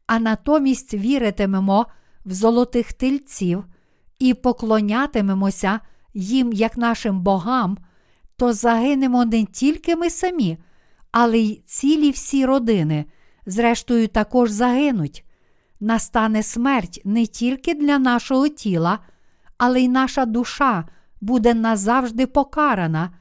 а 0.08 0.20
натомість 0.20 0.94
віритимемо 0.94 1.86
в 2.26 2.34
золотих 2.34 2.94
тельців 2.94 3.66
і 4.20 4.34
поклонятимемося 4.34 5.80
їм 6.14 6.54
як 6.54 6.78
нашим 6.78 7.22
богам, 7.22 7.78
то 8.38 8.54
загинемо 8.54 9.26
не 9.26 9.46
тільки 9.46 9.96
ми 9.96 10.10
самі, 10.10 10.58
але 11.12 11.38
й 11.38 11.62
цілі 11.66 12.12
всі 12.12 12.46
родини, 12.46 13.06
зрештою, 13.46 14.08
також 14.08 14.52
загинуть. 14.52 15.24
Настане 15.80 16.44
смерть 16.44 17.02
не 17.06 17.26
тільки 17.26 17.74
для 17.74 18.00
нашого 18.00 18.48
тіла, 18.48 19.00
але 19.58 19.82
й 19.82 19.88
наша 19.88 20.26
душа 20.26 20.88
буде 21.22 21.54
назавжди 21.54 22.28
покарана 22.28 23.12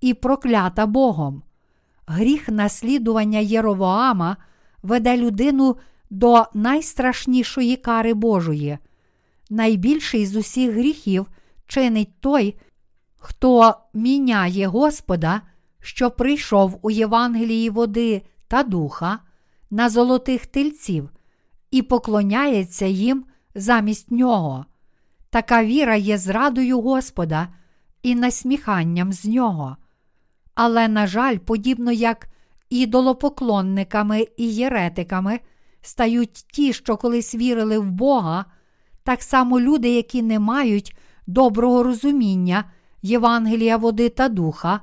і 0.00 0.14
проклята 0.14 0.86
Богом. 0.86 1.42
Гріх 2.06 2.48
наслідування 2.48 3.38
Єровоама 3.38 4.36
веде 4.82 5.16
людину 5.16 5.76
до 6.10 6.46
найстрашнішої 6.54 7.76
кари 7.76 8.14
Божої. 8.14 8.78
Найбільший 9.50 10.26
з 10.26 10.36
усіх 10.36 10.72
гріхів 10.72 11.26
чинить 11.66 12.20
той, 12.20 12.56
хто 13.22 13.74
міняє 13.94 14.66
Господа, 14.66 15.40
що 15.80 16.10
прийшов 16.10 16.78
у 16.82 16.90
Євангелії 16.90 17.70
води 17.70 18.22
та 18.48 18.62
духа 18.62 19.18
на 19.70 19.88
золотих 19.88 20.46
тельців, 20.46 21.10
і 21.70 21.82
поклоняється 21.82 22.86
їм 22.86 23.24
замість 23.54 24.10
нього. 24.10 24.66
Така 25.30 25.64
віра 25.64 25.96
є 25.96 26.18
зрадою 26.18 26.80
Господа 26.80 27.48
і 28.02 28.14
насміханням 28.14 29.12
з 29.12 29.24
нього. 29.24 29.76
Але, 30.54 30.88
на 30.88 31.06
жаль, 31.06 31.38
подібно 31.38 31.92
як 31.92 32.28
ідолопоклонниками 32.70 34.26
і 34.36 34.54
єретиками 34.54 35.40
стають 35.80 36.32
ті, 36.32 36.72
що 36.72 36.96
колись 36.96 37.34
вірили 37.34 37.78
в 37.78 37.90
Бога, 37.90 38.44
так 39.02 39.22
само 39.22 39.60
люди, 39.60 39.88
які 39.88 40.22
не 40.22 40.38
мають 40.38 40.96
доброго 41.26 41.82
розуміння 41.82 42.64
Євангелія 43.02 43.76
води 43.76 44.08
та 44.08 44.28
духа, 44.28 44.80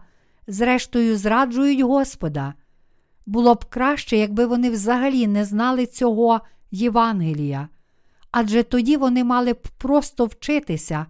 зрештою 0.47 1.17
зраджують 1.17 1.81
Господа. 1.81 2.53
Було 3.25 3.55
б 3.55 3.65
краще, 3.65 4.17
якби 4.17 4.45
вони 4.45 4.69
взагалі 4.69 5.27
не 5.27 5.45
знали 5.45 5.85
цього 5.85 6.41
Євангелія, 6.71 7.67
адже 8.31 8.63
тоді 8.63 8.97
вони 8.97 9.23
мали 9.23 9.53
б 9.53 9.67
просто 9.77 10.25
вчитися, 10.25 11.05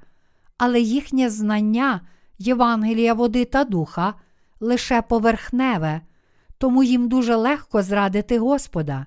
але 0.58 0.80
їхнє 0.80 1.30
знання 1.30 2.02
Євангелія 2.40 3.14
води 3.14 3.46
та 3.46 3.64
духа 3.64 4.14
лише 4.60 5.02
поверхневе, 5.02 6.02
тому 6.58 6.84
їм 6.84 7.10
дуже 7.10 7.36
легко 7.36 7.82
зрадити 7.82 8.40
Господа. 8.40 9.06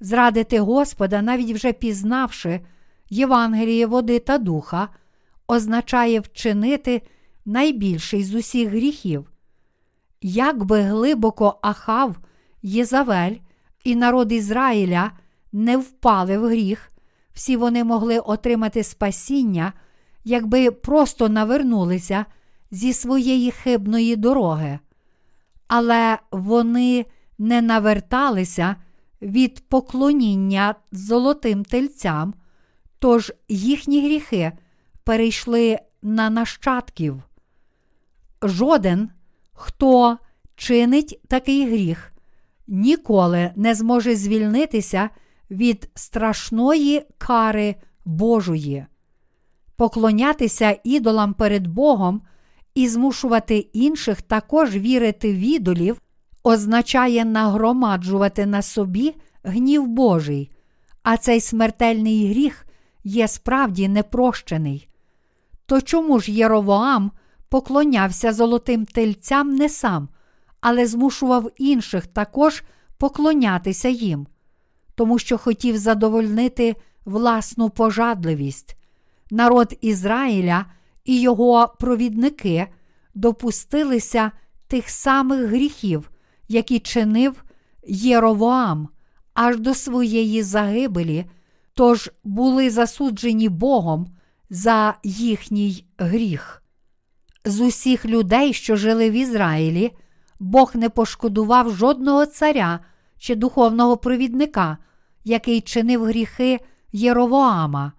Зрадити 0.00 0.60
Господа, 0.60 1.22
навіть 1.22 1.50
вже 1.50 1.72
пізнавши 1.72 2.60
Євангеліє 3.10 3.86
води 3.86 4.18
та 4.18 4.38
духа, 4.38 4.88
означає 5.48 6.20
вчинити 6.20 7.02
найбільший 7.44 8.24
з 8.24 8.34
усіх 8.34 8.68
гріхів. 8.68 9.30
Як 10.22 10.64
би 10.64 10.80
глибоко 10.80 11.58
Ахав, 11.62 12.16
Єзавель 12.62 13.36
і 13.84 13.96
народ 13.96 14.32
Ізраїля 14.32 15.10
не 15.52 15.76
впали 15.76 16.38
в 16.38 16.46
гріх, 16.46 16.92
всі 17.32 17.56
вони 17.56 17.84
могли 17.84 18.18
отримати 18.18 18.82
спасіння, 18.82 19.72
якби 20.24 20.70
просто 20.70 21.28
навернулися 21.28 22.26
зі 22.70 22.92
своєї 22.92 23.50
хибної 23.50 24.16
дороги. 24.16 24.78
Але 25.68 26.18
вони 26.30 27.06
не 27.38 27.62
наверталися 27.62 28.76
від 29.22 29.68
поклоніння 29.68 30.74
золотим 30.92 31.64
тельцям, 31.64 32.34
тож 32.98 33.32
їхні 33.48 34.04
гріхи 34.04 34.52
перейшли 35.04 35.78
на 36.02 36.30
нащадків. 36.30 37.22
Жоден, 38.42 39.10
хто 39.52 40.18
чинить 40.56 41.20
такий 41.28 41.66
гріх, 41.66 42.12
ніколи 42.66 43.50
не 43.56 43.74
зможе 43.74 44.16
звільнитися 44.16 45.10
від 45.50 45.90
страшної 45.94 47.02
кари 47.18 47.74
Божої. 48.04 48.86
Поклонятися 49.76 50.78
ідолам 50.84 51.34
перед 51.34 51.66
Богом 51.66 52.22
і 52.74 52.88
змушувати 52.88 53.56
інших 53.58 54.22
також 54.22 54.76
вірити 54.76 55.32
в 55.32 55.38
ідолів 55.38 56.00
означає 56.42 57.24
нагромаджувати 57.24 58.46
на 58.46 58.62
собі 58.62 59.14
гнів 59.42 59.86
Божий, 59.86 60.50
а 61.02 61.16
цей 61.16 61.40
смертельний 61.40 62.30
гріх 62.30 62.66
є 63.04 63.28
справді 63.28 63.88
непрощений. 63.88 64.88
То 65.66 65.80
чому 65.80 66.20
ж 66.20 66.32
Єровоам 66.32 67.10
поклонявся 67.50 68.32
золотим 68.32 68.86
тельцям 68.86 69.54
не 69.54 69.68
сам, 69.68 70.08
але 70.60 70.86
змушував 70.86 71.50
інших 71.56 72.06
також 72.06 72.62
поклонятися 72.98 73.88
їм, 73.88 74.26
тому 74.94 75.18
що 75.18 75.38
хотів 75.38 75.76
задовольнити 75.78 76.76
власну 77.04 77.70
пожадливість. 77.70 78.76
Народ 79.30 79.78
Ізраїля 79.80 80.66
і 81.04 81.20
його 81.20 81.74
провідники 81.80 82.66
допустилися 83.14 84.30
тих 84.66 84.88
самих 84.88 85.40
гріхів, 85.40 86.10
які 86.48 86.78
чинив 86.78 87.44
Єровоам 87.86 88.88
аж 89.34 89.58
до 89.58 89.74
своєї 89.74 90.42
загибелі, 90.42 91.24
тож 91.74 92.10
були 92.24 92.70
засуджені 92.70 93.48
Богом 93.48 94.06
за 94.50 94.94
їхній 95.04 95.84
гріх. 95.98 96.62
З 97.44 97.60
усіх 97.60 98.04
людей, 98.04 98.52
що 98.52 98.76
жили 98.76 99.10
в 99.10 99.12
Ізраїлі, 99.12 99.92
Бог 100.40 100.72
не 100.74 100.88
пошкодував 100.88 101.70
жодного 101.70 102.26
царя 102.26 102.80
чи 103.18 103.34
духовного 103.34 103.96
провідника, 103.96 104.78
який 105.24 105.60
чинив 105.60 106.04
гріхи 106.04 106.60
Єровоама. 106.92 107.92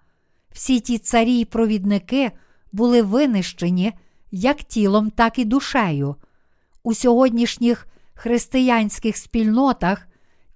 Всі 0.50 0.80
ті 0.80 0.98
царі 0.98 1.38
й 1.38 1.44
провідники 1.44 2.30
були 2.72 3.02
винищені 3.02 3.92
як 4.30 4.56
тілом, 4.56 5.10
так 5.10 5.38
і 5.38 5.44
душею. 5.44 6.16
У 6.82 6.94
сьогоднішніх 6.94 7.86
християнських 8.14 9.16
спільнотах 9.16 10.08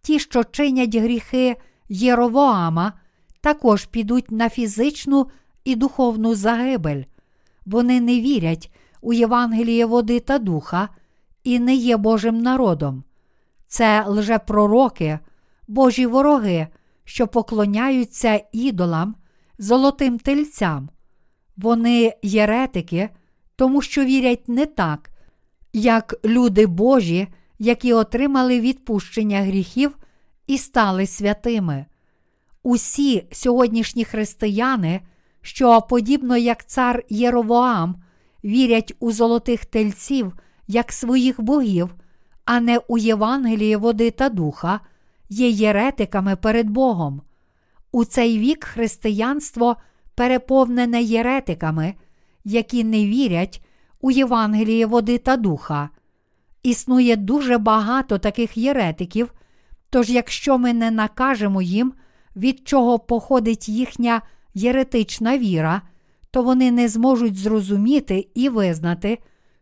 ті, 0.03 0.19
що 0.19 0.45
чинять 0.45 0.97
гріхи 0.97 1.57
Єровоама, 1.89 2.93
також 3.41 3.85
підуть 3.85 4.31
на 4.31 4.49
фізичну 4.49 5.27
і 5.65 5.75
духовну 5.77 6.35
загибель. 6.35 7.03
Вони 7.67 8.01
не 8.01 8.21
вірять 8.21 8.73
у 9.01 9.13
Євангеліє 9.13 9.87
води 9.87 10.21
та 10.21 10.39
духа 10.39 10.89
і 11.45 11.59
не 11.59 11.75
є 11.75 11.97
Божим 11.97 12.39
народом. 12.39 13.05
Це 13.67 14.05
лжепророки, 14.09 15.19
Божі 15.69 16.07
вороги, 16.07 16.67
що 17.05 17.27
поклоняються 17.27 18.41
ідолам, 18.53 19.15
золотим 19.59 20.19
тельцям. 20.19 20.89
Вони 21.57 22.13
єретики, 22.23 23.11
тому 23.57 23.83
що 23.83 24.05
вірять 24.05 24.49
не 24.49 24.67
так, 24.67 25.11
як 25.73 26.15
люди 26.25 26.67
Божі, 26.67 27.29
які 27.59 27.93
отримали 27.93 28.61
відпущення 28.61 29.43
гріхів 29.43 29.97
і 30.47 30.59
стали 30.59 31.07
святими. 31.07 31.87
Усі 32.63 33.27
сьогоднішні 33.33 34.05
християни, 34.05 35.01
що, 35.47 35.83
подібно 35.83 36.37
як 36.37 36.67
цар 36.67 37.05
Єровоам, 37.09 37.97
вірять 38.45 38.95
у 39.01 39.13
золотих 39.13 39.65
тельців 39.65 40.33
як 40.69 40.93
своїх 40.93 41.41
богів, 41.41 41.95
а 42.45 42.61
не 42.61 42.79
у 42.79 42.99
Євангелії 42.99 43.77
води 43.77 44.11
та 44.11 44.29
духа, 44.29 44.81
є 45.29 45.49
єретиками 45.49 46.37
перед 46.37 46.71
Богом. 46.71 47.23
У 47.93 48.05
цей 48.05 48.39
вік 48.39 48.65
християнство 48.65 49.77
переповнене 50.15 51.03
єретиками, 51.03 51.95
які 52.45 52.85
не 52.85 53.07
вірять 53.07 53.63
у 54.01 54.11
Євангеліє 54.11 54.87
води 54.87 55.19
та 55.19 55.37
духа. 55.37 55.89
Існує 56.63 57.17
дуже 57.17 57.59
багато 57.59 58.19
таких 58.19 58.57
єретиків, 58.57 59.33
тож 59.91 60.11
якщо 60.11 60.59
ми 60.59 60.73
не 60.73 60.91
накажемо 60.91 61.63
їм, 61.63 61.93
від 62.37 62.69
чого 62.69 62.99
походить 62.99 63.69
їхня 63.69 64.23
єретична 64.57 65.39
віра, 65.39 65.83
то 66.31 66.43
вони 66.43 66.71
не 66.71 66.89
зможуть 66.89 67.37
зрозуміти 67.37 68.29
і 68.35 68.49
визнати, 68.49 69.19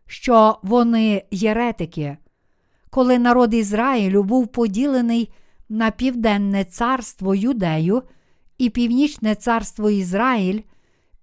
що 0.07 0.59
вони 0.63 1.23
єретики. 1.31 2.17
Коли 2.89 3.19
народ 3.19 3.53
Ізраїлю 3.53 4.23
був 4.23 4.47
поділений 4.47 5.33
на 5.69 5.91
Південне 5.91 6.65
царство 6.65 7.35
Юдею 7.35 8.03
і 8.57 8.69
Північне 8.69 9.35
царство 9.35 9.89
Ізраїль, 9.89 10.61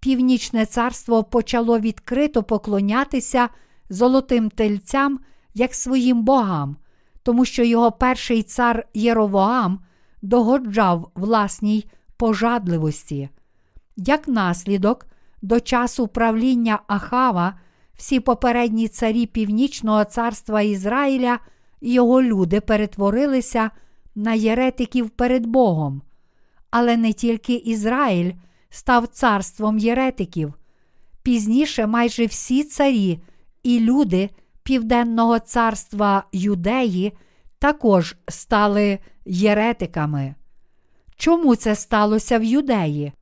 Північне 0.01 0.67
царство 0.67 1.25
почало 1.25 1.79
відкрито 1.79 2.43
поклонятися 2.43 3.49
золотим 3.91 4.51
тельцям 4.51 5.21
як 5.55 5.75
своїм 5.75 6.23
богам, 6.23 6.77
тому 7.23 7.45
що 7.45 7.65
його 7.65 7.93
перший 7.93 8.43
цар 8.43 8.87
Єровоам 8.95 9.81
догоджав 10.23 11.11
власній 11.15 11.85
пожадливості. 12.17 13.29
Як 13.97 14.29
наслідок, 14.29 15.07
до 15.43 15.61
часу 15.61 16.09
правління 16.09 16.79
Ахава 16.87 17.59
всі 17.95 18.21
попередні 18.21 18.89
царі 18.89 19.27
Північного 19.27 20.05
царства 20.05 20.63
Ізраїля 20.63 21.39
і 21.81 21.93
його 21.93 22.23
люди 22.23 22.61
перетворилися 22.61 23.71
на 24.15 24.35
єретиків 24.35 25.11
перед 25.11 25.47
Богом. 25.47 26.03
Але 26.71 26.97
не 26.97 27.13
тільки 27.13 27.55
Ізраїль 27.55 28.33
став 28.71 29.07
царством 29.07 29.79
єретиків. 29.79 30.55
Пізніше 31.23 31.87
майже 31.87 32.27
всі 32.27 32.65
царі 32.65 33.23
і 33.63 33.81
люди 33.81 34.31
Південного 34.63 35.39
царства 35.39 36.25
Юдеї 36.33 37.13
також 37.59 38.17
стали 38.29 38.99
єретиками. 39.25 40.35
Чому 41.17 41.57
це 41.57 41.75
сталося 41.75 42.39
в 42.39 42.45
Юдеї? 42.45 43.13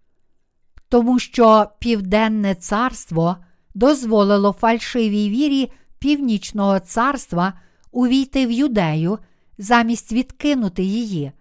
Тому 0.90 1.18
що 1.18 1.66
Південне 1.78 2.54
царство 2.54 3.36
дозволило 3.74 4.52
фальшивій 4.52 5.28
вірі 5.28 5.72
Північного 5.98 6.80
царства 6.80 7.52
увійти 7.92 8.46
в 8.46 8.50
юдею 8.50 9.18
замість 9.58 10.12
відкинути 10.12 10.82
її. 10.82 11.32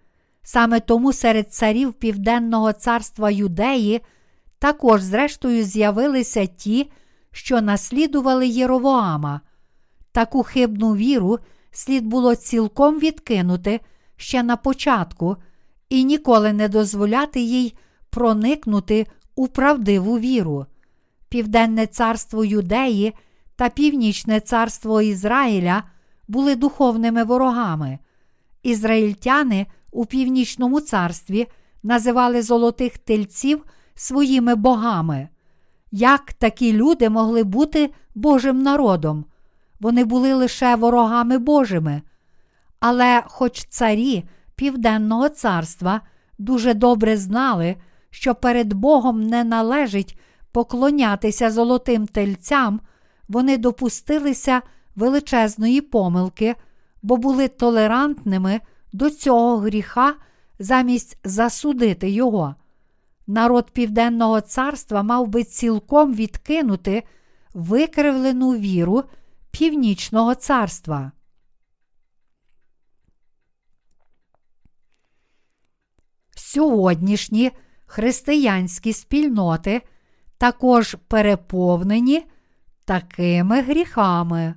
Саме 0.42 0.80
тому 0.80 1.12
серед 1.12 1.52
царів 1.52 1.92
Південного 1.92 2.72
царства 2.72 3.30
Юдеї 3.30 4.00
також, 4.58 5.02
зрештою, 5.02 5.64
з'явилися 5.64 6.46
ті, 6.46 6.90
що 7.32 7.60
наслідували 7.60 8.48
Єровоама. 8.48 9.40
Таку 10.12 10.42
хибну 10.42 10.96
віру 10.96 11.38
слід 11.70 12.06
було 12.06 12.34
цілком 12.34 12.98
відкинути 12.98 13.80
ще 14.16 14.42
на 14.42 14.56
початку 14.56 15.36
і 15.88 16.04
ніколи 16.04 16.52
не 16.52 16.68
дозволяти 16.68 17.40
їй 17.40 17.74
проникнути 18.10 19.06
у 19.40 19.48
правдиву 19.48 20.18
віру. 20.18 20.66
Південне 21.28 21.86
царство 21.86 22.44
Юдеї 22.44 23.14
та 23.56 23.68
Північне 23.68 24.40
царство 24.40 25.02
Ізраїля 25.02 25.82
були 26.28 26.56
духовними 26.56 27.24
ворогами. 27.24 27.98
Ізраїльтяни 28.62 29.66
у 29.90 30.06
північному 30.06 30.80
царстві 30.80 31.46
називали 31.82 32.42
золотих 32.42 32.98
тельців 32.98 33.64
своїми 33.94 34.54
богами. 34.54 35.28
Як 35.92 36.32
такі 36.32 36.72
люди 36.72 37.10
могли 37.10 37.44
бути 37.44 37.90
Божим 38.14 38.62
народом? 38.62 39.24
Вони 39.80 40.04
були 40.04 40.34
лише 40.34 40.76
ворогами 40.76 41.38
Божими. 41.38 42.02
Але, 42.80 43.22
хоч 43.26 43.64
царі 43.68 44.24
Південного 44.54 45.28
царства 45.28 46.00
дуже 46.38 46.74
добре 46.74 47.16
знали, 47.16 47.76
що 48.10 48.34
перед 48.34 48.72
Богом 48.72 49.22
не 49.22 49.44
належить 49.44 50.18
поклонятися 50.52 51.50
золотим 51.50 52.06
тельцям, 52.06 52.80
вони 53.28 53.58
допустилися 53.58 54.62
величезної 54.96 55.80
помилки, 55.80 56.54
бо 57.02 57.16
були 57.16 57.48
толерантними 57.48 58.60
до 58.92 59.10
цього 59.10 59.56
гріха 59.56 60.14
замість 60.58 61.18
засудити 61.24 62.10
його. 62.10 62.54
Народ 63.26 63.70
Південного 63.70 64.40
царства 64.40 65.02
мав 65.02 65.28
би 65.28 65.44
цілком 65.44 66.14
відкинути 66.14 67.02
викривлену 67.54 68.50
віру 68.50 69.02
Північного 69.50 70.34
царства. 70.34 71.12
Сьогоднішні 76.36 77.52
християнські 77.90 78.92
спільноти 78.92 79.82
також 80.38 80.96
переповнені 81.08 82.26
такими 82.84 83.60
гріхами. 83.60 84.54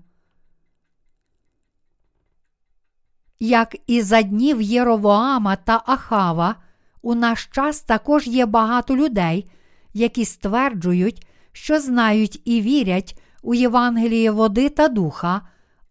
Як 3.39 3.75
і 3.87 4.01
за 4.01 4.21
днів 4.21 4.61
Єровоама 4.61 5.55
та 5.55 5.83
Ахава, 5.85 6.55
у 7.01 7.15
наш 7.15 7.45
час 7.45 7.81
також 7.81 8.27
є 8.27 8.45
багато 8.45 8.95
людей, 8.95 9.51
які 9.93 10.25
стверджують, 10.25 11.27
що 11.51 11.79
знають 11.79 12.41
і 12.45 12.61
вірять 12.61 13.21
у 13.41 13.53
Євангеліє 13.53 14.31
води 14.31 14.69
та 14.69 14.87
духа, 14.87 15.41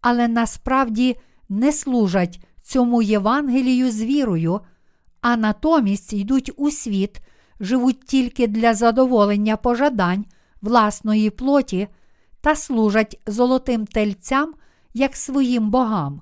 але 0.01 0.27
насправді 0.27 1.17
не 1.49 1.71
служать 1.71 2.45
цьому 2.61 3.01
Євангелію 3.01 3.91
з 3.91 4.01
вірою, 4.01 4.59
а 5.21 5.37
натомість 5.37 6.13
йдуть 6.13 6.51
у 6.57 6.71
світ, 6.71 7.21
живуть 7.63 8.05
тільки 8.05 8.47
для 8.47 8.73
задоволення 8.73 9.57
пожадань 9.57 10.25
власної 10.61 11.29
плоті 11.29 11.87
та 12.41 12.55
служать 12.55 13.19
золотим 13.27 13.85
тельцям 13.85 14.53
як 14.93 15.15
своїм 15.15 15.69
богам. 15.69 16.21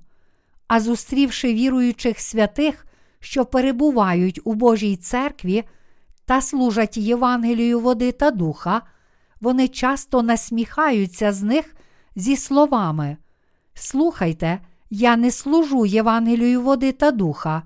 А 0.68 0.80
зустрівши 0.80 1.54
віруючих 1.54 2.20
святих, 2.20 2.86
що 3.20 3.46
перебувають 3.46 4.40
у 4.44 4.54
Божій 4.54 4.96
церкві 4.96 5.64
та 6.26 6.42
служать 6.42 6.98
Євангелію 6.98 7.80
води 7.80 8.12
та 8.12 8.32
духа, 8.32 8.82
вони 9.42 9.68
часто 9.68 10.22
насміхаються 10.22 11.34
з 11.34 11.44
них 11.44 11.76
зі 12.16 12.38
словами: 12.38 13.18
Слухайте, 13.74 14.60
я 14.90 15.18
не 15.18 15.32
служу 15.32 15.86
Євангелію 15.86 16.62
води 16.62 16.92
та 16.92 17.12
духа. 17.12 17.64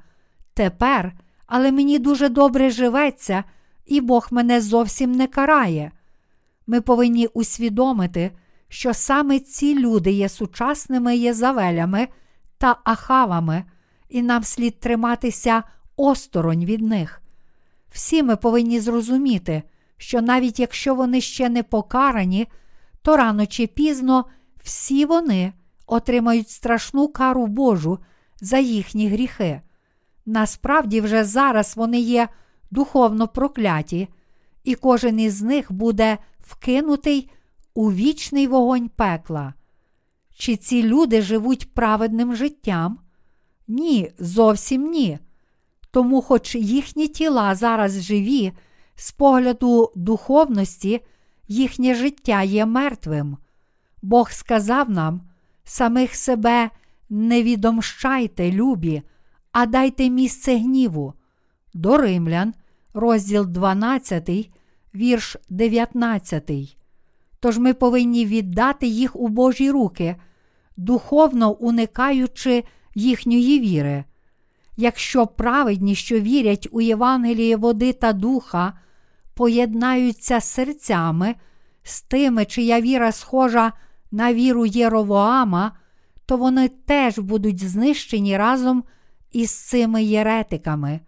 Тепер, 0.53 1.13
але 1.47 1.71
мені 1.71 1.99
дуже 1.99 2.29
добре 2.29 2.69
живеться, 2.69 3.43
і 3.85 4.01
Бог 4.01 4.27
мене 4.31 4.61
зовсім 4.61 5.11
не 5.11 5.27
карає. 5.27 5.91
Ми 6.67 6.81
повинні 6.81 7.27
усвідомити, 7.27 8.31
що 8.69 8.93
саме 8.93 9.39
ці 9.39 9.79
люди 9.79 10.11
є 10.11 10.29
сучасними 10.29 11.17
Єзавелями 11.17 12.07
та 12.57 12.77
Ахавами, 12.83 13.63
і 14.09 14.21
нам 14.21 14.43
слід 14.43 14.79
триматися 14.79 15.63
осторонь 15.95 16.65
від 16.65 16.81
них. 16.81 17.21
Всі 17.91 18.23
ми 18.23 18.35
повинні 18.35 18.79
зрозуміти, 18.79 19.63
що 19.97 20.21
навіть 20.21 20.59
якщо 20.59 20.95
вони 20.95 21.21
ще 21.21 21.49
не 21.49 21.63
покарані, 21.63 22.47
то 23.01 23.17
рано 23.17 23.45
чи 23.45 23.67
пізно 23.67 24.25
всі 24.63 25.05
вони 25.05 25.53
отримають 25.87 26.49
страшну 26.49 27.07
кару 27.07 27.47
Божу 27.47 27.99
за 28.41 28.57
їхні 28.57 29.09
гріхи. 29.09 29.61
Насправді, 30.25 31.01
вже 31.01 31.23
зараз 31.23 31.77
вони 31.77 31.99
є 31.99 32.27
духовно 32.71 33.27
прокляті, 33.27 34.07
і 34.63 34.75
кожен 34.75 35.19
із 35.19 35.41
них 35.41 35.71
буде 35.71 36.17
вкинутий 36.39 37.29
у 37.73 37.91
вічний 37.91 38.47
вогонь 38.47 38.89
пекла. 38.89 39.53
Чи 40.37 40.55
ці 40.55 40.83
люди 40.83 41.21
живуть 41.21 41.73
праведним 41.73 42.35
життям? 42.35 42.99
Ні, 43.67 44.11
зовсім 44.19 44.91
ні. 44.91 45.19
Тому, 45.91 46.21
хоч 46.21 46.55
їхні 46.55 47.07
тіла 47.07 47.55
зараз 47.55 48.03
живі, 48.03 48.51
з 48.95 49.11
погляду 49.11 49.91
духовності, 49.95 51.01
їхнє 51.47 51.95
життя 51.95 52.43
є 52.43 52.65
мертвим. 52.65 53.37
Бог 54.01 54.31
сказав 54.31 54.89
нам, 54.89 55.21
самих 55.63 56.15
себе 56.15 56.69
не 57.09 57.43
відомщайте, 57.43 58.51
любі, 58.51 59.01
а 59.51 59.65
дайте 59.65 60.09
місце 60.09 60.57
гніву. 60.57 61.13
До 61.75 61.97
Римлян, 61.97 62.53
розділ 62.93 63.45
12, 63.45 64.29
вірш 64.95 65.37
19. 65.49 66.51
Тож 67.39 67.57
ми 67.57 67.73
повинні 67.73 68.25
віддати 68.25 68.87
їх 68.87 69.15
у 69.15 69.27
Божі 69.27 69.71
руки, 69.71 70.15
духовно 70.77 71.51
уникаючи 71.51 72.63
їхньої 72.95 73.59
віри. 73.59 74.03
Якщо 74.77 75.27
праведні, 75.27 75.95
що 75.95 76.19
вірять 76.19 76.67
у 76.71 76.81
Євангеліє 76.81 77.55
води 77.55 77.93
та 77.93 78.13
духа, 78.13 78.73
поєднаються 79.33 80.41
серцями 80.41 81.35
з 81.83 82.01
тими, 82.01 82.45
чия 82.45 82.81
віра 82.81 83.11
схожа 83.11 83.73
на 84.11 84.33
віру 84.33 84.65
Єровоама, 84.65 85.71
то 86.25 86.37
вони 86.37 86.67
теж 86.67 87.19
будуть 87.19 87.69
знищені 87.69 88.37
разом 88.37 88.83
із 89.31 89.51
цими 89.51 90.03
єретиками. 90.03 90.99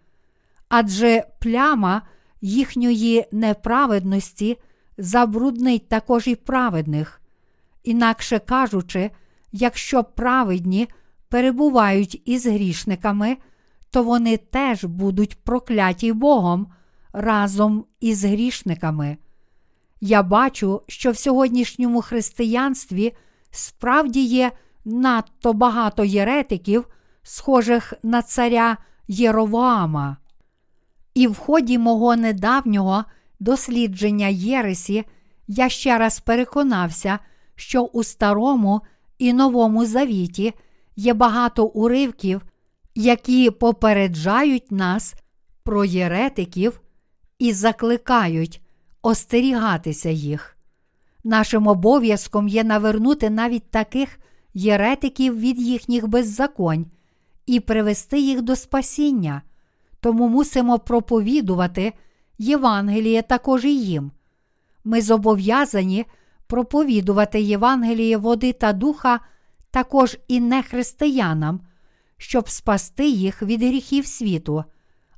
Адже 0.68 1.24
пляма 1.38 2.02
їхньої 2.40 3.26
неправедності 3.32 4.58
забруднить 4.98 5.88
також 5.88 6.26
і 6.26 6.34
праведних. 6.34 7.20
Інакше 7.84 8.38
кажучи, 8.38 9.10
якщо 9.52 10.04
праведні 10.04 10.88
перебувають 11.28 12.22
із 12.24 12.46
грішниками, 12.46 13.36
то 13.90 14.02
вони 14.02 14.36
теж 14.36 14.84
будуть 14.84 15.44
прокляті 15.44 16.12
Богом 16.12 16.72
разом 17.12 17.84
із 18.00 18.24
грішниками. 18.24 19.16
Я 20.00 20.22
бачу, 20.22 20.82
що 20.86 21.10
в 21.10 21.16
сьогоднішньому 21.16 22.02
християнстві 22.02 23.16
справді 23.50 24.24
є 24.24 24.52
надто 24.84 25.52
багато 25.52 26.04
єретиків, 26.04 26.88
схожих 27.22 27.94
на 28.02 28.22
царя 28.22 28.76
Єровоама. 29.08 30.16
І 31.14 31.26
в 31.26 31.36
ході 31.36 31.78
мого 31.78 32.16
недавнього 32.16 33.04
дослідження 33.40 34.28
Єресі 34.28 35.04
я 35.48 35.68
ще 35.68 35.98
раз 35.98 36.20
переконався, 36.20 37.18
що 37.54 37.82
у 37.82 38.04
Старому 38.04 38.80
і 39.18 39.32
Новому 39.32 39.86
Завіті 39.86 40.54
є 40.96 41.14
багато 41.14 41.66
уривків, 41.66 42.42
які 42.94 43.50
попереджають 43.50 44.72
нас 44.72 45.14
про 45.62 45.84
єретиків 45.84 46.80
і 47.38 47.52
закликають 47.52 48.62
остерігатися 49.02 50.10
їх. 50.10 50.56
Нашим 51.24 51.66
обов'язком 51.66 52.48
є 52.48 52.64
навернути 52.64 53.30
навіть 53.30 53.70
таких 53.70 54.18
єретиків 54.54 55.40
від 55.40 55.60
їхніх 55.60 56.08
беззаконь 56.08 56.86
і 57.46 57.60
привести 57.60 58.20
їх 58.20 58.42
до 58.42 58.56
спасіння, 58.56 59.42
тому 60.00 60.28
мусимо 60.28 60.78
проповідувати 60.78 61.92
Євангеліє 62.38 63.22
також 63.22 63.64
і 63.64 63.80
їм. 63.80 64.10
Ми 64.84 65.02
зобов'язані 65.02 66.06
проповідувати 66.46 67.40
Євангеліє 67.40 68.16
води 68.16 68.52
та 68.52 68.72
духа 68.72 69.20
також 69.70 70.18
і 70.28 70.40
нехристиянам, 70.40 71.60
щоб 72.16 72.48
спасти 72.48 73.08
їх 73.08 73.42
від 73.42 73.62
гріхів 73.62 74.06
світу, 74.06 74.64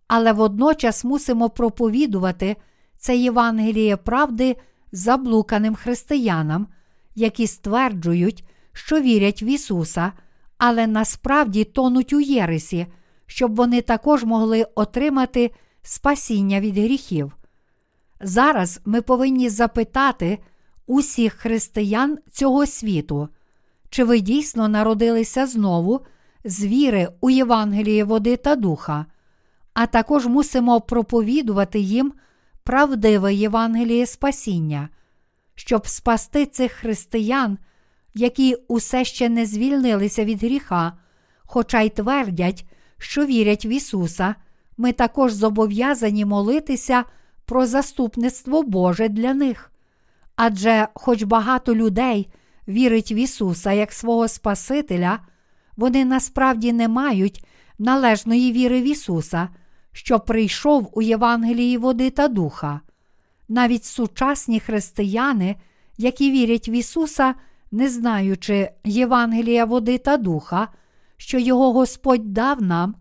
але 0.09 0.33
водночас 0.33 1.05
мусимо 1.05 1.51
проповідувати 1.51 2.57
це 2.99 3.17
Євангеліє 3.17 3.97
правди 3.97 4.57
заблуканим 4.93 5.75
християнам, 5.75 6.67
які 7.15 7.47
стверджують, 7.47 8.45
що 8.73 9.01
вірять 9.01 9.43
в 9.43 9.45
Ісуса, 9.45 10.13
але 10.59 10.87
насправді 10.87 11.65
тонуть 11.65 12.13
у 12.13 12.21
Єресі, 12.21 12.87
щоб 13.31 13.55
вони 13.57 13.81
також 13.81 14.25
могли 14.25 14.67
отримати 14.75 15.51
спасіння 15.83 16.61
від 16.61 16.79
гріхів. 16.79 17.37
Зараз 18.21 18.81
ми 18.85 19.03
повинні 19.03 19.49
запитати 19.49 20.39
усіх 20.87 21.33
християн 21.33 22.19
цього 22.33 22.67
світу, 22.67 23.29
чи 23.91 24.05
ви 24.05 24.21
дійсно 24.21 24.69
народилися 24.69 25.47
знову 25.47 26.01
з 26.45 26.65
віри 26.65 27.09
у 27.21 27.31
Євангеліє 27.31 28.05
води 28.05 28.37
та 28.37 28.57
духа, 28.57 29.07
а 29.75 29.87
також 29.87 30.27
мусимо 30.27 30.81
проповідувати 30.81 31.79
їм 31.79 32.13
правдиве 32.65 33.35
Євангеліє 33.35 34.07
спасіння, 34.07 34.89
щоб 35.55 35.87
спасти 35.87 36.47
цих 36.47 36.73
християн, 36.73 37.59
які 38.15 38.55
усе 38.69 39.05
ще 39.05 39.29
не 39.29 39.47
звільнилися 39.47 40.25
від 40.25 40.43
гріха, 40.43 40.93
хоча 41.45 41.81
й 41.81 41.89
твердять, 41.89 42.67
що 43.01 43.27
вірять 43.27 43.65
в 43.65 43.67
Ісуса, 43.67 44.35
ми 44.77 44.93
також 44.93 45.33
зобов'язані 45.33 46.25
молитися 46.25 47.05
про 47.45 47.67
заступництво 47.67 48.63
Боже 48.63 49.09
для 49.09 49.35
них. 49.35 49.73
Адже, 50.37 50.89
хоч 50.95 51.23
багато 51.23 51.75
людей 51.75 52.29
вірить 52.69 53.13
в 53.13 53.15
Ісуса 53.15 53.73
як 53.73 53.93
свого 53.93 54.29
Спасителя, 54.29 55.19
вони 55.77 56.05
насправді 56.05 56.73
не 56.73 56.89
мають 56.89 57.45
належної 57.79 58.53
віри 58.53 58.81
в 58.83 58.85
Ісуса, 58.85 59.49
що 59.93 60.21
прийшов 60.21 60.91
у 60.93 61.03
Євангелії 61.03 61.77
води 61.77 62.11
та 62.11 62.29
духа. 62.29 62.81
Навіть 63.49 63.85
сучасні 63.85 64.61
християни, 64.61 65.57
які 65.99 66.31
вірять 66.31 66.69
в 66.69 66.71
Ісуса, 66.71 67.35
не 67.73 67.89
знаючи 67.89 68.71
Євангелія 68.85 69.65
води 69.65 69.99
та 69.99 70.17
духа, 70.17 70.69
що 71.21 71.39
Його 71.39 71.73
Господь 71.73 72.33
дав 72.33 72.63
нам, 72.63 72.95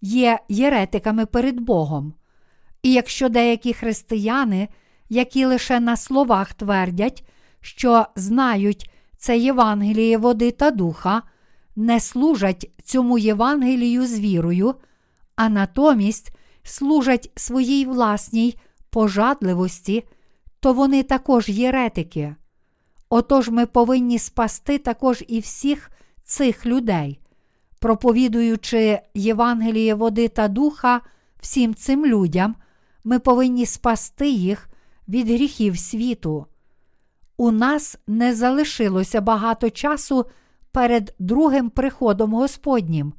є 0.00 0.38
єретиками 0.48 1.26
перед 1.26 1.60
Богом. 1.60 2.14
І 2.82 2.92
якщо 2.92 3.28
деякі 3.28 3.72
християни, 3.72 4.68
які 5.08 5.44
лише 5.44 5.80
на 5.80 5.96
словах 5.96 6.54
твердять, 6.54 7.24
що 7.60 8.06
знають 8.16 8.90
це 9.18 9.38
Євангеліє 9.38 10.18
води 10.18 10.50
та 10.50 10.70
духа, 10.70 11.22
не 11.76 12.00
служать 12.00 12.70
цьому 12.84 13.18
Євангелію 13.18 14.06
з 14.06 14.20
вірою, 14.20 14.74
а 15.34 15.48
натомість 15.48 16.36
служать 16.62 17.30
своїй 17.36 17.86
власній 17.86 18.58
пожадливості, 18.90 20.04
то 20.60 20.72
вони 20.72 21.02
також 21.02 21.48
єретики. 21.48 22.36
Отож 23.08 23.48
ми 23.48 23.66
повинні 23.66 24.18
спасти 24.18 24.78
також 24.78 25.24
і 25.28 25.40
всіх 25.40 25.90
цих 26.24 26.66
людей, 26.66 27.20
проповідуючи 27.86 29.00
Євангеліє 29.14 29.94
води 29.94 30.28
та 30.28 30.48
духа 30.48 31.00
всім 31.40 31.74
цим 31.74 32.06
людям, 32.06 32.56
ми 33.04 33.18
повинні 33.18 33.66
спасти 33.66 34.30
їх 34.30 34.68
від 35.08 35.28
гріхів 35.28 35.78
світу. 35.78 36.46
У 37.36 37.50
нас 37.50 37.98
не 38.06 38.34
залишилося 38.34 39.20
багато 39.20 39.70
часу 39.70 40.26
перед 40.72 41.14
другим 41.18 41.70
приходом 41.70 42.34
Господнім, 42.34 43.12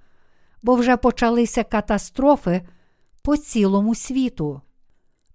бо 0.64 0.76
вже 0.76 0.98
почалися 0.98 1.64
катастрофи 1.64 2.62
по 3.22 3.38
цілому 3.38 3.96
світу. 3.96 4.62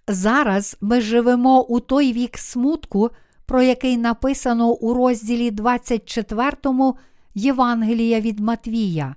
Зараз 0.08 0.76
ми 0.80 1.00
живемо 1.00 1.62
у 1.62 1.80
той 1.80 2.12
вік 2.12 2.38
смутку, 2.38 3.10
про 3.46 3.62
який 3.62 3.96
написано 3.96 4.72
у 4.72 4.94
розділі 4.94 5.50
24 5.50 6.52
Євангелія 7.34 8.20
від 8.20 8.40
Матвія. 8.40 9.14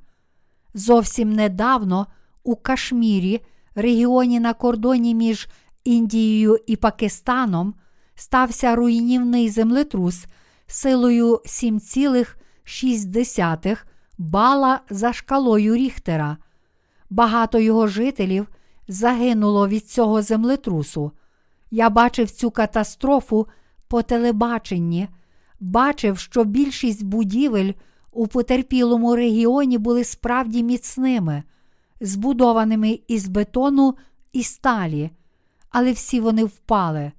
Зовсім 0.77 1.33
недавно 1.33 2.07
у 2.43 2.55
Кашмірі, 2.55 3.41
регіоні 3.75 4.39
на 4.39 4.53
кордоні 4.53 5.15
між 5.15 5.47
Індією 5.83 6.59
і 6.67 6.75
Пакистаном, 6.75 7.73
стався 8.15 8.75
руйнівний 8.75 9.49
землетрус 9.49 10.25
силою 10.67 11.41
7,6 11.45 13.77
бала 14.17 14.79
за 14.89 15.13
шкалою 15.13 15.75
Ріхтера. 15.75 16.37
Багато 17.09 17.59
його 17.59 17.87
жителів 17.87 18.47
загинуло 18.87 19.67
від 19.67 19.89
цього 19.89 20.21
землетрусу. 20.21 21.11
Я 21.71 21.89
бачив 21.89 22.31
цю 22.31 22.51
катастрофу 22.51 23.47
по 23.87 24.01
телебаченні, 24.01 25.07
бачив, 25.59 26.17
що 26.17 26.43
більшість 26.43 27.03
будівель 27.03 27.73
у 28.15 28.27
потерпілому 28.27 29.15
регіоні 29.15 29.77
були 29.77 30.03
справді 30.03 30.63
міцними, 30.63 31.43
збудованими 32.01 32.99
із 33.07 33.27
бетону 33.27 33.95
і 34.33 34.43
сталі, 34.43 35.09
але 35.69 35.91
всі 35.91 36.19
вони 36.19 36.43
впали. 36.43 37.11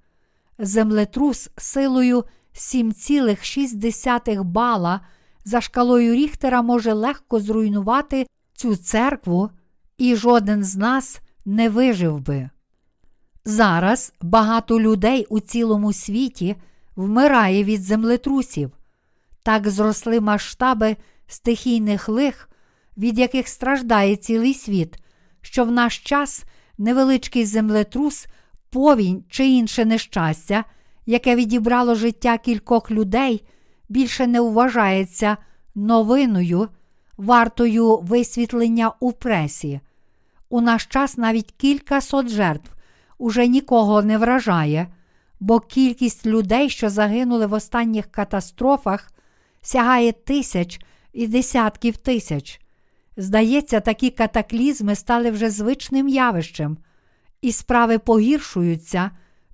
Землетрус 0.59 1.51
силою 1.57 2.25
7,6 2.55 4.43
бала 4.43 5.01
за 5.45 5.61
шкалою 5.61 6.15
Ріхтера 6.15 6.63
може 6.63 6.93
легко 6.93 7.41
зруйнувати 7.41 8.27
цю 8.55 8.77
церкву, 8.77 9.51
і 9.99 10.17
жоден 10.17 10.65
з 10.65 10.77
нас 10.77 11.21
не 11.45 11.69
вижив 11.69 12.21
би. 12.21 12.51
Зараз 13.45 14.13
багато 14.23 14.81
людей 14.81 15.27
у 15.29 15.41
цілому 15.41 15.93
світі 15.93 16.57
вмирає 16.97 17.65
від 17.65 17.83
землетрусів. 17.83 18.76
Так 19.47 19.69
зросли 19.69 20.21
масштаби 20.21 20.97
стихійних 21.27 22.09
лих, 22.09 22.49
від 22.97 23.19
яких 23.19 23.49
страждає 23.49 24.17
цілий 24.17 24.55
світ, 24.55 24.99
що 25.41 25.65
в 25.65 25.71
наш 25.71 25.99
час 25.99 26.45
невеличкий 26.79 27.45
землетрус, 27.45 28.27
повінь 28.71 29.25
чи 29.31 29.49
інше 29.49 29.85
нещастя, 29.85 30.65
яке 31.07 31.37
відібрало 31.37 31.95
життя 31.95 32.39
кількох 32.39 32.91
людей, 32.91 33.47
більше 33.89 34.27
не 34.27 34.41
вважається 34.41 35.37
новиною, 35.75 36.69
вартою 37.17 37.97
висвітлення 37.97 38.93
у 39.01 39.13
пресі. 39.13 39.81
У 40.49 40.61
наш 40.61 40.87
час 40.87 41.17
навіть 41.17 41.55
кілька 41.57 42.01
сот 42.01 42.29
жертв 42.29 42.71
уже 43.19 43.47
нікого 43.47 44.03
не 44.03 44.19
вражає, 44.19 44.87
бо 45.41 45.61
кількість 45.61 46.27
людей, 46.27 46.71
що 46.71 46.91
загинули 46.91 47.47
в 47.47 47.53
останніх 47.53 48.07
катастрофах, 48.07 49.13
сягає 49.67 50.13
тисяч 50.13 50.81
і 51.13 51.27
десятків 51.27 51.97
тисяч. 51.97 52.61
Здається, 53.17 53.81
такі 53.81 54.11
катаклізми 54.11 54.95
стали 54.95 55.31
вже 55.31 55.51
звичним 55.51 56.09
явищем, 56.09 56.79
і 57.43 57.53
справи 57.53 57.99
погіршуються, 57.99 59.11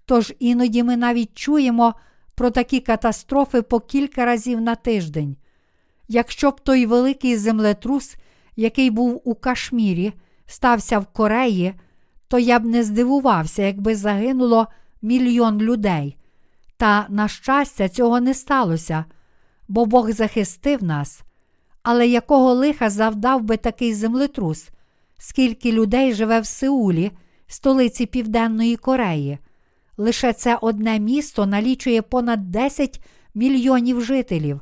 тож 0.06 0.32
іноді 0.38 0.82
ми 0.82 0.96
навіть 0.96 1.34
чуємо 1.34 1.94
про 2.34 2.50
такі 2.50 2.80
катастрофи 2.80 3.62
по 3.62 3.80
кілька 3.80 4.24
разів 4.24 4.60
на 4.60 4.74
тиждень. 4.74 5.36
Якщо 6.08 6.50
б 6.50 6.60
той 6.60 6.86
великий 6.86 7.36
землетрус, 7.36 8.16
який 8.56 8.90
був 8.90 9.22
у 9.24 9.34
Кашмірі, 9.34 10.12
стався 10.46 10.98
в 10.98 11.06
Кореї, 11.06 11.74
то 12.28 12.38
я 12.38 12.58
б 12.58 12.64
не 12.64 12.84
здивувався, 12.84 13.62
якби 13.62 13.96
загинуло 13.96 14.66
мільйон 15.02 15.58
людей. 15.58 16.16
Та, 16.76 17.06
на 17.08 17.28
щастя, 17.28 17.88
цього 17.88 18.20
не 18.20 18.34
сталося, 18.34 19.04
бо 19.72 19.86
Бог 19.86 20.12
захистив 20.12 20.84
нас. 20.84 21.22
Але 21.82 22.08
якого 22.08 22.54
лиха 22.54 22.90
завдав 22.90 23.42
би 23.42 23.56
такий 23.56 23.94
землетрус, 23.94 24.68
скільки 25.18 25.72
людей 25.72 26.14
живе 26.14 26.40
в 26.40 26.46
Сеулі, 26.46 27.10
столиці 27.46 28.06
Південної 28.06 28.76
Кореї? 28.76 29.38
Лише 29.96 30.32
це 30.32 30.58
одне 30.60 31.00
місто 31.00 31.46
налічує 31.46 32.02
понад 32.02 32.50
10 32.50 33.00
мільйонів 33.34 34.00
жителів. 34.00 34.60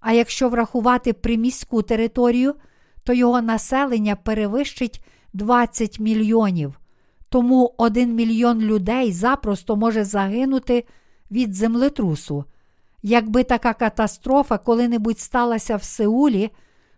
А 0.00 0.12
якщо 0.12 0.48
врахувати 0.48 1.12
приміську 1.12 1.82
територію, 1.82 2.54
то 3.04 3.12
його 3.12 3.42
населення 3.42 4.16
перевищить 4.16 5.04
20 5.32 6.00
мільйонів. 6.00 6.80
Тому 7.28 7.74
один 7.76 8.14
мільйон 8.14 8.60
людей 8.60 9.12
запросто 9.12 9.76
може 9.76 10.04
загинути 10.04 10.84
від 11.30 11.54
землетрусу. 11.54 12.44
Якби 13.02 13.44
така 13.44 13.74
катастрофа 13.74 14.58
коли-небудь 14.58 15.20
сталася 15.20 15.76
в 15.76 15.82
Сеулі, 15.82 16.50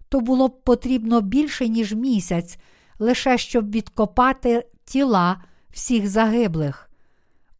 то 0.08 0.20
було 0.20 0.48
б 0.48 0.62
потрібно 0.64 1.20
більше, 1.20 1.68
ніж 1.68 1.94
місяць, 1.94 2.58
лише 2.98 3.38
щоб 3.38 3.70
відкопати 3.70 4.66
тіла 4.84 5.40
всіх 5.70 6.08
загиблих. 6.08 6.90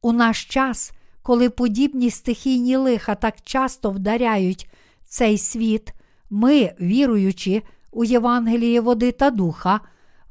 У 0.03 0.13
наш 0.13 0.45
час, 0.45 0.93
коли 1.23 1.51
подібні 1.51 2.11
стихійні 2.11 2.77
лиха 2.77 3.15
так 3.15 3.35
часто 3.43 3.91
вдаряють 3.91 4.69
цей 5.05 5.39
світ, 5.39 5.93
ми, 6.31 6.73
віруючи 6.81 7.63
у 7.93 8.05
Євангеліє 8.05 8.81
води 8.81 9.13
та 9.13 9.31
духа, 9.31 9.81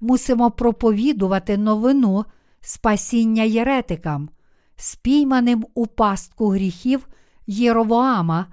мусимо 0.01 0.51
проповідувати 0.51 1.57
новину 1.57 2.25
спасіння 2.61 3.43
єретикам, 3.43 4.29
спійманим 4.75 5.65
у 5.73 5.87
пастку 5.87 6.49
гріхів 6.49 7.07
Єровоама, 7.47 8.45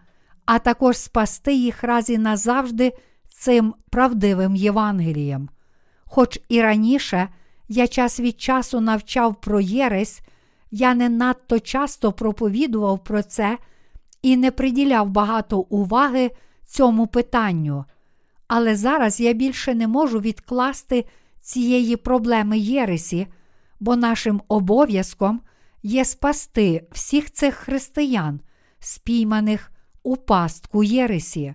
а 0.46 0.58
також 0.58 0.96
спасти 0.96 1.54
їх 1.54 1.84
раз 1.84 2.10
і 2.10 2.18
назавжди 2.18 2.92
цим 3.28 3.74
правдивим 3.90 4.56
Євангелієм. 4.56 5.48
Хоч 6.04 6.40
і 6.48 6.62
раніше 6.62 7.28
я 7.68 7.86
час 7.86 8.20
від 8.20 8.40
часу 8.40 8.80
навчав 8.80 9.40
про 9.40 9.60
Єресь, 9.60 10.20
я 10.70 10.94
не 10.94 11.08
надто 11.08 11.60
часто 11.60 12.12
проповідував 12.12 13.04
про 13.04 13.22
це 13.22 13.58
і 14.22 14.36
не 14.36 14.50
приділяв 14.50 15.10
багато 15.10 15.60
уваги 15.60 16.30
цьому 16.66 17.06
питанню. 17.06 17.84
Але 18.48 18.76
зараз 18.76 19.20
я 19.20 19.32
більше 19.32 19.74
не 19.74 19.88
можу 19.88 20.20
відкласти 20.20 21.04
цієї 21.40 21.96
проблеми 21.96 22.58
Єресі, 22.58 23.26
бо 23.80 23.96
нашим 23.96 24.42
обов'язком 24.48 25.40
є 25.82 26.04
спасти 26.04 26.86
всіх 26.92 27.32
цих 27.32 27.54
християн, 27.54 28.40
спійманих 28.80 29.72
у 30.02 30.16
пастку 30.16 30.84
Єресі. 30.84 31.54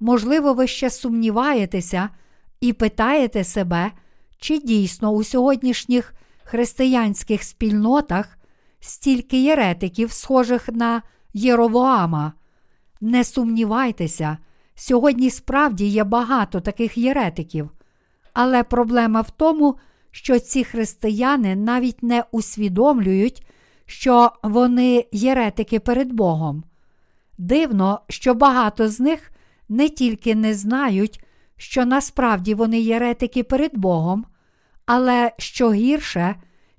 Можливо, 0.00 0.54
ви 0.54 0.66
ще 0.66 0.90
сумніваєтеся 0.90 2.08
і 2.60 2.72
питаєте 2.72 3.44
себе, 3.44 3.90
чи 4.38 4.58
дійсно 4.58 5.10
у 5.10 5.24
сьогоднішніх 5.24 6.14
християнських 6.44 7.42
спільнотах 7.42 8.38
стільки 8.80 9.42
єретиків, 9.42 10.12
схожих 10.12 10.68
на 10.68 11.02
Єровоама. 11.32 12.32
Не 13.00 13.24
сумнівайтеся, 13.24 14.38
сьогодні 14.74 15.30
справді 15.30 15.86
є 15.86 16.04
багато 16.04 16.60
таких 16.60 16.98
єретиків, 16.98 17.70
але 18.32 18.62
проблема 18.62 19.20
в 19.20 19.30
тому, 19.30 19.76
що 20.10 20.38
ці 20.38 20.64
християни 20.64 21.56
навіть 21.56 22.02
не 22.02 22.24
усвідомлюють, 22.30 23.46
що 23.86 24.32
вони 24.42 25.04
єретики 25.12 25.80
перед 25.80 26.12
Богом. 26.12 26.64
Дивно, 27.38 28.00
що 28.08 28.34
багато 28.34 28.88
з 28.88 29.00
них 29.00 29.30
не 29.68 29.88
тільки 29.88 30.34
не 30.34 30.54
знають, 30.54 31.24
що 31.56 31.84
насправді 31.84 32.54
вони 32.54 32.80
єретики 32.80 33.42
перед 33.42 33.76
Богом, 33.76 34.26
але 34.86 35.32
що 35.38 35.72
гірше, 35.72 36.34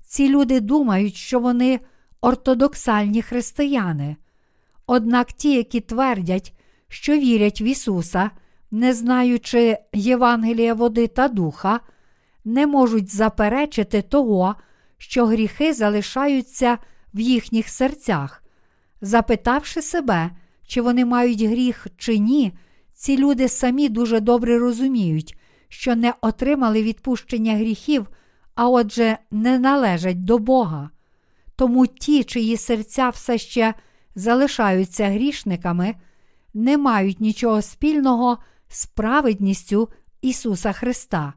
ці 0.06 0.28
люди 0.28 0.60
думають, 0.60 1.14
що 1.14 1.40
вони 1.40 1.80
ортодоксальні 2.20 3.22
християни. 3.22 4.16
Однак 4.86 5.32
ті, 5.32 5.54
які 5.54 5.80
твердять, 5.80 6.52
що 6.88 7.18
вірять 7.18 7.60
в 7.60 7.62
Ісуса, 7.62 8.30
не 8.70 8.94
знаючи 8.94 9.78
Євангелія 9.92 10.74
води 10.74 11.06
та 11.06 11.28
духа, 11.28 11.80
не 12.44 12.66
можуть 12.66 13.14
заперечити 13.14 14.02
того, 14.02 14.54
що 14.98 15.26
гріхи 15.26 15.72
залишаються 15.72 16.78
в 17.16 17.20
їхніх 17.20 17.68
серцях. 17.68 18.42
Запитавши 19.00 19.82
себе, 19.82 20.30
чи 20.66 20.80
вони 20.80 21.04
мають 21.04 21.42
гріх 21.42 21.86
чи 21.96 22.18
ні, 22.18 22.52
ці 22.94 23.18
люди 23.18 23.48
самі 23.48 23.88
дуже 23.88 24.20
добре 24.20 24.58
розуміють, 24.58 25.38
що 25.68 25.96
не 25.96 26.14
отримали 26.20 26.82
відпущення 26.82 27.56
гріхів, 27.56 28.08
а 28.54 28.68
отже, 28.68 29.18
не 29.30 29.58
належать 29.58 30.24
до 30.24 30.38
Бога. 30.38 30.90
Тому 31.56 31.86
ті, 31.86 32.24
чиї 32.24 32.56
серця 32.56 33.08
все 33.08 33.38
ще 33.38 33.74
залишаються 34.14 35.08
грішниками, 35.08 35.94
не 36.54 36.78
мають 36.78 37.20
нічого 37.20 37.62
спільного 37.62 38.38
з 38.68 38.86
праведністю 38.86 39.88
Ісуса 40.22 40.72
Христа. 40.72 41.32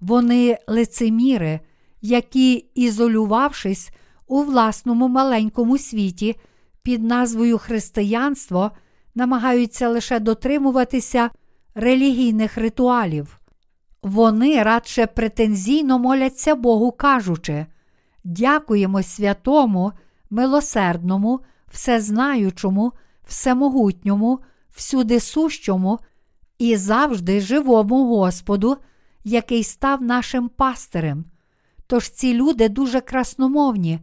Вони 0.00 0.58
лицеміри, 0.66 1.60
які, 2.00 2.54
ізолювавшись 2.74 3.90
у 4.28 4.42
власному 4.42 5.08
маленькому 5.08 5.78
світі 5.78 6.36
під 6.82 7.02
назвою 7.02 7.58
Християнство, 7.58 8.70
намагаються 9.14 9.88
лише 9.88 10.20
дотримуватися 10.20 11.30
релігійних 11.74 12.58
ритуалів. 12.58 13.40
Вони 14.02 14.62
радше 14.62 15.06
претензійно 15.06 15.98
моляться 15.98 16.54
Богу, 16.54 16.92
кажучи, 16.92 17.66
дякуємо 18.24 19.02
святому, 19.02 19.92
милосердному, 20.30 21.40
всезнаючому, 21.72 22.92
всемогутньому, 23.26 24.40
всюди 24.70 25.20
сущому 25.20 25.98
і 26.58 26.76
завжди 26.76 27.40
живому 27.40 28.06
Господу, 28.06 28.76
який 29.24 29.64
став 29.64 30.02
нашим 30.02 30.48
пастирем. 30.48 31.24
Тож 31.86 32.08
ці 32.10 32.34
люди 32.34 32.68
дуже 32.68 33.00
красномовні, 33.00 33.98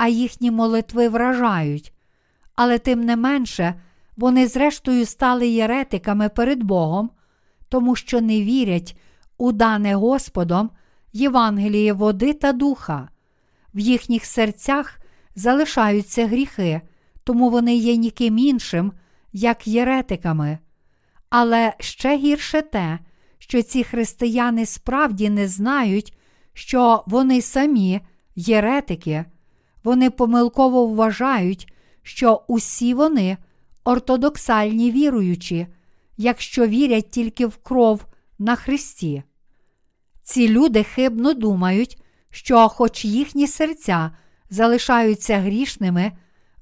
а 0.00 0.08
їхні 0.08 0.50
молитви 0.50 1.08
вражають. 1.08 1.92
Але 2.54 2.78
тим 2.78 3.00
не 3.00 3.16
менше, 3.16 3.74
вони 4.16 4.46
зрештою 4.46 5.06
стали 5.06 5.48
єретиками 5.48 6.28
перед 6.28 6.62
Богом, 6.62 7.10
тому 7.68 7.96
що 7.96 8.20
не 8.20 8.42
вірять 8.42 8.96
у 9.38 9.52
дане 9.52 9.94
Господом 9.94 10.70
Євангеліє 11.12 11.92
води 11.92 12.32
та 12.32 12.52
духа. 12.52 13.08
В 13.74 13.78
їхніх 13.78 14.24
серцях 14.24 14.98
залишаються 15.34 16.26
гріхи, 16.26 16.80
тому 17.24 17.50
вони 17.50 17.74
є 17.76 17.96
ніким 17.96 18.38
іншим, 18.38 18.92
як 19.32 19.66
єретиками. 19.66 20.58
Але 21.30 21.72
ще 21.78 22.16
гірше 22.16 22.62
те, 22.62 22.98
що 23.38 23.62
ці 23.62 23.84
християни 23.84 24.66
справді 24.66 25.30
не 25.30 25.48
знають, 25.48 26.16
що 26.52 27.04
вони 27.06 27.42
самі 27.42 28.00
єретики, 28.36 29.24
вони 29.84 30.10
помилково 30.10 30.86
вважають, 30.86 31.72
що 32.02 32.42
усі 32.48 32.94
вони 32.94 33.36
ортодоксальні 33.84 34.90
віруючі, 34.90 35.66
якщо 36.16 36.66
вірять 36.66 37.10
тільки 37.10 37.46
в 37.46 37.56
кров 37.56 38.04
на 38.38 38.56
Христі. 38.56 39.22
Ці 40.22 40.48
люди 40.48 40.82
хибно 40.82 41.34
думають, 41.34 42.02
що, 42.30 42.68
хоч 42.68 43.04
їхні 43.04 43.46
серця 43.46 44.10
залишаються 44.50 45.38
грішними, 45.38 46.12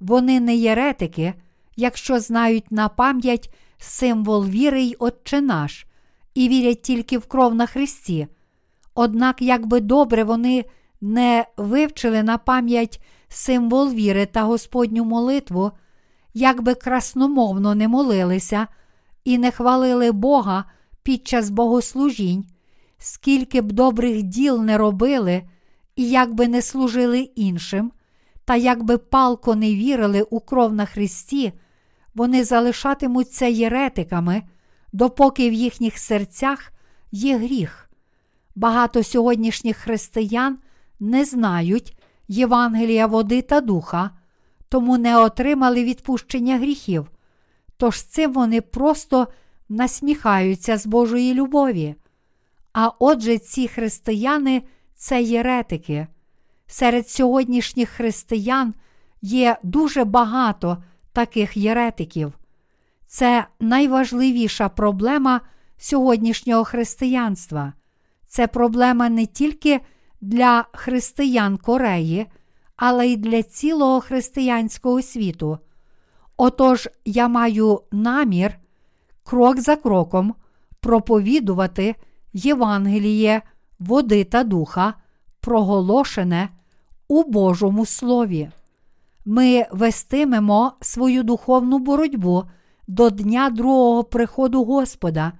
вони 0.00 0.40
не 0.40 0.56
єретики, 0.56 1.34
якщо 1.76 2.20
знають 2.20 2.72
на 2.72 2.88
пам'ять 2.88 3.54
символ 3.78 4.46
віри 4.46 4.82
й 4.82 4.96
Отче 4.98 5.40
наш, 5.40 5.86
і 6.34 6.48
вірять 6.48 6.82
тільки 6.82 7.18
в 7.18 7.26
кров 7.26 7.54
на 7.54 7.66
Христі. 7.66 8.26
Однак, 8.94 9.42
якби 9.42 9.80
добре 9.80 10.24
вони 10.24 10.64
не 11.00 11.46
вивчили 11.56 12.22
на 12.22 12.38
пам'ять 12.38 13.00
символ 13.28 13.92
віри 13.92 14.26
та 14.26 14.42
Господню 14.42 15.04
молитву, 15.04 15.72
якби 16.34 16.74
красномовно 16.74 17.74
не 17.74 17.88
молилися 17.88 18.66
і 19.24 19.38
не 19.38 19.50
хвалили 19.50 20.12
Бога 20.12 20.64
під 21.02 21.28
час 21.28 21.50
богослужінь, 21.50 22.44
скільки 22.98 23.60
б 23.60 23.72
добрих 23.72 24.22
діл 24.22 24.62
не 24.62 24.78
робили, 24.78 25.42
і 25.96 26.10
як 26.10 26.34
би 26.34 26.48
не 26.48 26.62
служили 26.62 27.20
іншим, 27.20 27.92
та 28.44 28.56
якби 28.56 28.98
палко 28.98 29.54
не 29.54 29.74
вірили 29.74 30.22
у 30.22 30.40
кров 30.40 30.74
на 30.74 30.86
Христі, 30.86 31.52
вони 32.14 32.44
залишатимуться 32.44 33.46
єретиками, 33.46 34.42
допоки 34.92 35.50
в 35.50 35.52
їхніх 35.52 35.98
серцях 35.98 36.72
є 37.12 37.36
гріх. 37.36 37.90
Багато 38.54 39.02
сьогоднішніх 39.02 39.76
християн 39.76 40.58
не 41.00 41.24
знають 41.24 41.96
Євангелія 42.28 43.06
води 43.06 43.42
та 43.42 43.60
духа, 43.60 44.10
тому 44.68 44.98
не 44.98 45.18
отримали 45.18 45.84
відпущення 45.84 46.58
гріхів. 46.58 47.10
Тож 47.76 48.02
цим 48.02 48.32
вони 48.32 48.60
просто 48.60 49.28
насміхаються 49.68 50.76
з 50.76 50.86
Божої 50.86 51.34
любові. 51.34 51.94
А 52.72 52.90
отже, 52.98 53.38
ці 53.38 53.68
християни 53.68 54.62
це 54.94 55.22
єретики. 55.22 56.06
Серед 56.66 57.08
сьогоднішніх 57.08 57.88
християн 57.88 58.74
є 59.22 59.56
дуже 59.62 60.04
багато 60.04 60.82
таких 61.12 61.56
єретиків. 61.56 62.32
Це 63.06 63.46
найважливіша 63.60 64.68
проблема 64.68 65.40
сьогоднішнього 65.78 66.64
християнства. 66.64 67.72
Це 68.26 68.46
проблема 68.46 69.08
не 69.08 69.26
тільки 69.26 69.80
для 70.20 70.64
християн 70.72 71.56
Кореї, 71.56 72.26
але 72.76 73.06
й 73.06 73.16
для 73.16 73.42
цілого 73.42 74.00
християнського 74.00 75.02
світу. 75.02 75.58
Отож, 76.36 76.88
я 77.04 77.28
маю 77.28 77.82
намір 77.92 78.58
крок 79.24 79.60
за 79.60 79.76
кроком 79.76 80.34
проповідувати 80.80 81.94
Євангеліє, 82.32 83.42
води 83.78 84.24
та 84.24 84.44
духа, 84.44 84.94
проголошене 85.40 86.48
у 87.08 87.24
Божому 87.24 87.86
Слові. 87.86 88.50
Ми 89.24 89.66
вестимемо 89.72 90.72
свою 90.80 91.22
духовну 91.22 91.78
боротьбу 91.78 92.44
до 92.88 93.10
дня 93.10 93.50
другого 93.50 94.04
приходу 94.04 94.64
Господа, 94.64 95.32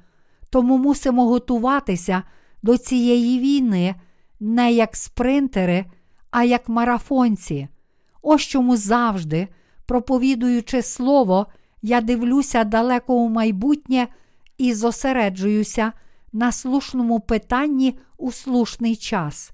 тому 0.50 0.78
мусимо 0.78 1.26
готуватися 1.26 2.22
до 2.62 2.78
цієї 2.78 3.38
війни 3.38 3.94
не 4.40 4.72
як 4.72 4.96
спринтери, 4.96 5.84
а 6.30 6.44
як 6.44 6.68
марафонці. 6.68 7.68
Ось 8.22 8.42
чому 8.42 8.76
завжди, 8.76 9.48
проповідуючи 9.86 10.82
Слово, 10.82 11.46
я 11.82 12.00
дивлюся 12.00 12.64
далеко 12.64 13.14
у 13.14 13.28
майбутнє 13.28 14.08
і 14.58 14.74
зосереджуюся 14.74 15.92
на 16.32 16.52
слушному 16.52 17.20
питанні 17.20 17.98
у 18.18 18.32
слушний 18.32 18.96
час. 18.96 19.50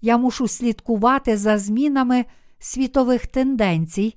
Я 0.00 0.18
мушу 0.18 0.48
слідкувати 0.48 1.36
за 1.36 1.58
змінами 1.58 2.24
світових 2.58 3.26
тенденцій 3.26 4.14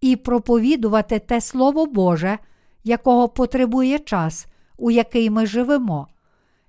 і 0.00 0.16
проповідувати 0.16 1.18
те 1.18 1.40
Слово 1.40 1.86
Боже, 1.86 2.38
якого 2.84 3.28
потребує 3.28 3.98
час, 3.98 4.46
у 4.76 4.90
який 4.90 5.30
ми 5.30 5.46
живемо. 5.46 6.08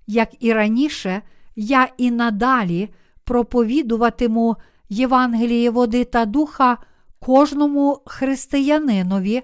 Як 0.08 0.30
і 0.40 0.54
раніше, 0.54 1.22
я 1.56 1.90
і 1.98 2.12
надалі 2.12 2.90
проповідуватиму 3.24 4.56
Євангеліє 4.90 5.70
води 5.70 6.04
та 6.04 6.26
духа 6.26 6.78
кожному 7.20 8.02
християнинові, 8.06 9.42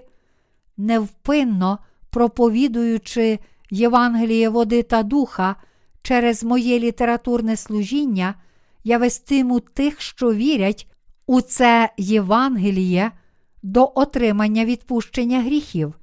невпинно 0.76 1.78
проповідуючи 2.10 3.38
Євангеліє 3.70 4.48
води 4.48 4.82
та 4.82 5.02
духа 5.02 5.56
через 6.02 6.44
моє 6.44 6.78
літературне 6.78 7.56
служіння, 7.56 8.34
я 8.84 8.98
вестиму 8.98 9.60
тих, 9.60 10.00
що 10.00 10.34
вірять 10.34 10.86
у 11.26 11.40
це 11.40 11.90
Євангеліє 11.96 13.12
до 13.62 13.92
отримання 13.94 14.64
відпущення 14.64 15.42
гріхів, 15.42 15.94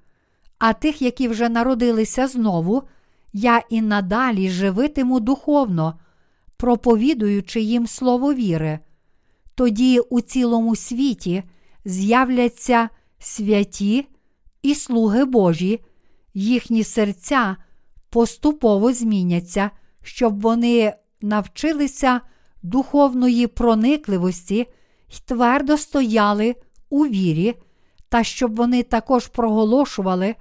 а 0.60 0.74
тих, 0.74 1.02
які 1.02 1.28
вже 1.28 1.50
народилися 1.50 2.28
знову, 2.28 2.84
я 3.34 3.64
і 3.70 3.82
надалі 3.82 4.50
живитиму 4.50 5.20
духовно, 5.20 6.00
проповідуючи 6.58 7.62
їм 7.62 7.88
слово 7.88 8.34
віри. 8.34 8.80
Тоді 9.56 10.00
у 10.00 10.22
цілому 10.22 10.76
світі 10.76 11.44
з'являться 11.86 12.90
святі 13.20 14.08
і 14.62 14.76
слуги 14.76 15.26
Божі, 15.26 15.80
їхні 16.34 16.84
серця 16.84 17.56
поступово 18.10 18.94
зміняться, 18.94 19.72
щоб 20.04 20.42
вони 20.42 20.94
навчилися 21.22 22.22
духовної 22.64 23.48
проникливості 23.48 24.68
й 25.10 25.22
твердо 25.26 25.78
стояли 25.78 26.56
у 26.90 27.06
вірі, 27.06 27.56
та 28.10 28.24
щоб 28.24 28.56
вони 28.56 28.84
також 28.84 29.28
проголошували 29.28 30.36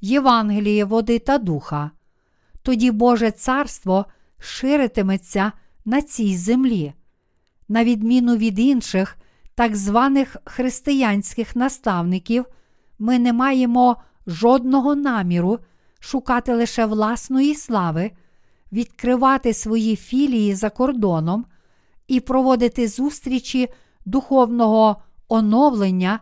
Євангеліє 0.00 0.84
води 0.84 1.18
та 1.18 1.38
духа. 1.38 1.90
Тоді 2.62 2.90
Боже 2.90 3.30
Царство 3.30 4.06
ширитиметься 4.38 5.52
на 5.84 6.02
цій 6.02 6.36
землі. 6.36 6.92
На 7.68 7.84
відміну 7.84 8.36
від 8.36 8.58
інших 8.58 9.16
так 9.54 9.76
званих 9.76 10.36
християнських 10.44 11.56
наставників, 11.56 12.44
ми 12.98 13.18
не 13.18 13.32
маємо 13.32 13.96
жодного 14.26 14.94
наміру 14.94 15.58
шукати 16.00 16.54
лише 16.54 16.86
власної 16.86 17.54
слави, 17.54 18.10
відкривати 18.72 19.54
свої 19.54 19.96
філії 19.96 20.54
за 20.54 20.70
кордоном 20.70 21.44
і 22.08 22.20
проводити 22.20 22.88
зустрічі 22.88 23.68
духовного 24.04 24.96
оновлення 25.28 26.20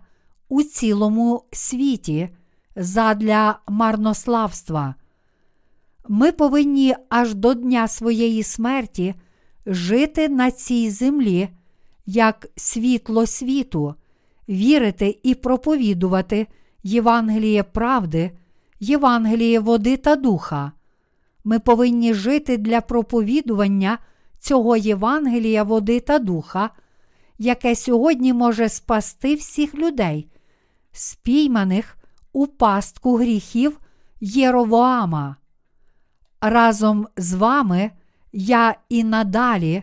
у 0.49 0.63
цілому 0.63 1.45
світі 1.53 2.29
задля 2.77 3.59
марнославства. 3.69 4.95
Ми 6.09 6.33
повинні 6.33 6.95
аж 7.09 7.35
до 7.35 7.55
дня 7.55 7.89
своєї 7.89 8.43
смерті 8.43 9.15
жити 9.67 10.29
на 10.29 10.51
цій 10.51 10.91
землі 10.91 11.49
як 12.07 12.47
світло 12.57 13.27
світу, 13.27 13.95
вірити 14.49 15.19
і 15.23 15.35
проповідувати 15.35 16.47
Євангеліє 16.83 17.63
правди, 17.63 18.31
Євангеліє 18.81 19.61
води 19.61 19.97
та 19.97 20.17
духа. 20.17 20.73
Ми 21.45 21.59
повинні 21.59 22.15
жити 22.15 22.57
для 22.57 22.81
проповідування 22.81 23.99
цього 24.39 24.77
Євангелія 24.77 25.63
води 25.63 26.01
та 26.01 26.19
духа, 26.19 26.71
яке 27.39 27.77
сьогодні 27.77 28.33
може 28.33 28.69
спасти 28.69 29.35
всіх 29.35 29.75
людей, 29.75 30.29
спійманих 30.93 31.97
у 32.33 32.47
пастку 32.47 33.17
гріхів 33.17 33.81
Єровоама. 34.21 35.37
Разом 36.41 37.09
з 37.17 37.35
вами 37.35 37.91
я 38.33 38.75
і 38.89 39.05
надалі 39.05 39.83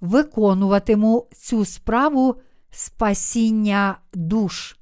виконуватиму 0.00 1.28
цю 1.36 1.64
справу 1.64 2.36
спасіння 2.70 3.98
душ. 4.14 4.76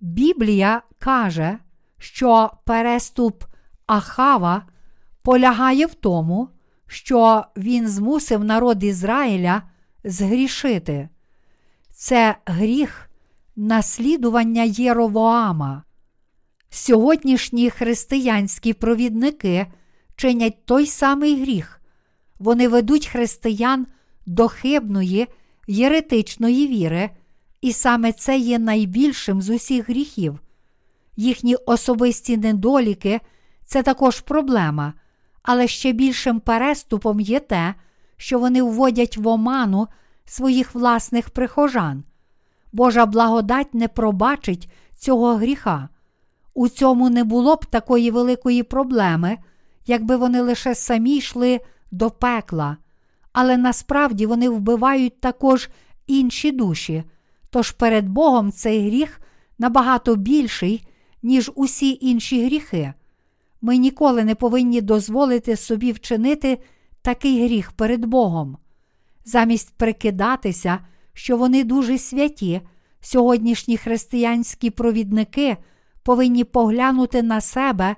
Біблія 0.00 0.82
каже, 0.98 1.58
що 1.98 2.50
переступ 2.64 3.44
Ахава 3.86 4.66
полягає 5.22 5.86
в 5.86 5.94
тому, 5.94 6.48
що 6.86 7.44
він 7.56 7.88
змусив 7.88 8.44
народ 8.44 8.84
Ізраїля 8.84 9.62
згрішити. 10.04 11.08
Це 11.90 12.36
гріх 12.46 13.10
наслідування 13.56 14.62
Єровоама. 14.62 15.82
Сьогоднішні 16.70 17.70
християнські 17.70 18.72
провідники 18.72 19.66
чинять 20.16 20.64
той 20.64 20.86
самий 20.86 21.42
гріх. 21.42 21.80
Вони 22.38 22.68
ведуть 22.68 23.06
християн 23.06 23.86
до 24.26 24.48
хибної, 24.48 25.26
єретичної 25.66 26.66
віри, 26.66 27.10
і 27.60 27.72
саме 27.72 28.12
це 28.12 28.38
є 28.38 28.58
найбільшим 28.58 29.42
з 29.42 29.50
усіх 29.50 29.88
гріхів. 29.88 30.40
Їхні 31.16 31.54
особисті 31.54 32.36
недоліки 32.36 33.20
це 33.64 33.82
також 33.82 34.20
проблема, 34.20 34.92
але 35.42 35.68
ще 35.68 35.92
більшим 35.92 36.40
переступом 36.40 37.20
є 37.20 37.40
те, 37.40 37.74
що 38.16 38.38
вони 38.38 38.62
вводять 38.62 39.16
в 39.16 39.26
оману 39.26 39.88
своїх 40.24 40.74
власних 40.74 41.30
прихожан. 41.30 42.04
Божа 42.72 43.06
благодать 43.06 43.74
не 43.74 43.88
пробачить 43.88 44.70
цього 44.98 45.36
гріха. 45.36 45.88
У 46.54 46.68
цьому 46.68 47.10
не 47.10 47.24
було 47.24 47.56
б 47.56 47.66
такої 47.66 48.10
великої 48.10 48.62
проблеми, 48.62 49.38
якби 49.86 50.16
вони 50.16 50.40
лише 50.40 50.74
самі 50.74 51.16
йшли 51.16 51.60
до 51.90 52.10
пекла, 52.10 52.76
але 53.32 53.56
насправді 53.56 54.26
вони 54.26 54.48
вбивають 54.48 55.20
також 55.20 55.68
інші 56.06 56.52
душі. 56.52 57.04
Тож 57.50 57.70
перед 57.70 58.08
Богом 58.08 58.52
цей 58.52 58.86
гріх 58.88 59.20
набагато 59.58 60.16
більший, 60.16 60.86
ніж 61.22 61.50
усі 61.54 61.98
інші 62.00 62.44
гріхи. 62.44 62.92
Ми 63.60 63.76
ніколи 63.76 64.24
не 64.24 64.34
повинні 64.34 64.80
дозволити 64.80 65.56
собі 65.56 65.92
вчинити 65.92 66.58
такий 67.02 67.44
гріх 67.44 67.72
перед 67.72 68.04
Богом. 68.04 68.56
Замість 69.24 69.74
прикидатися, 69.76 70.78
що 71.12 71.36
вони 71.36 71.64
дуже 71.64 71.98
святі, 71.98 72.60
сьогоднішні 73.00 73.76
християнські 73.76 74.70
провідники 74.70 75.56
повинні 76.02 76.44
поглянути 76.44 77.22
на 77.22 77.40
себе 77.40 77.96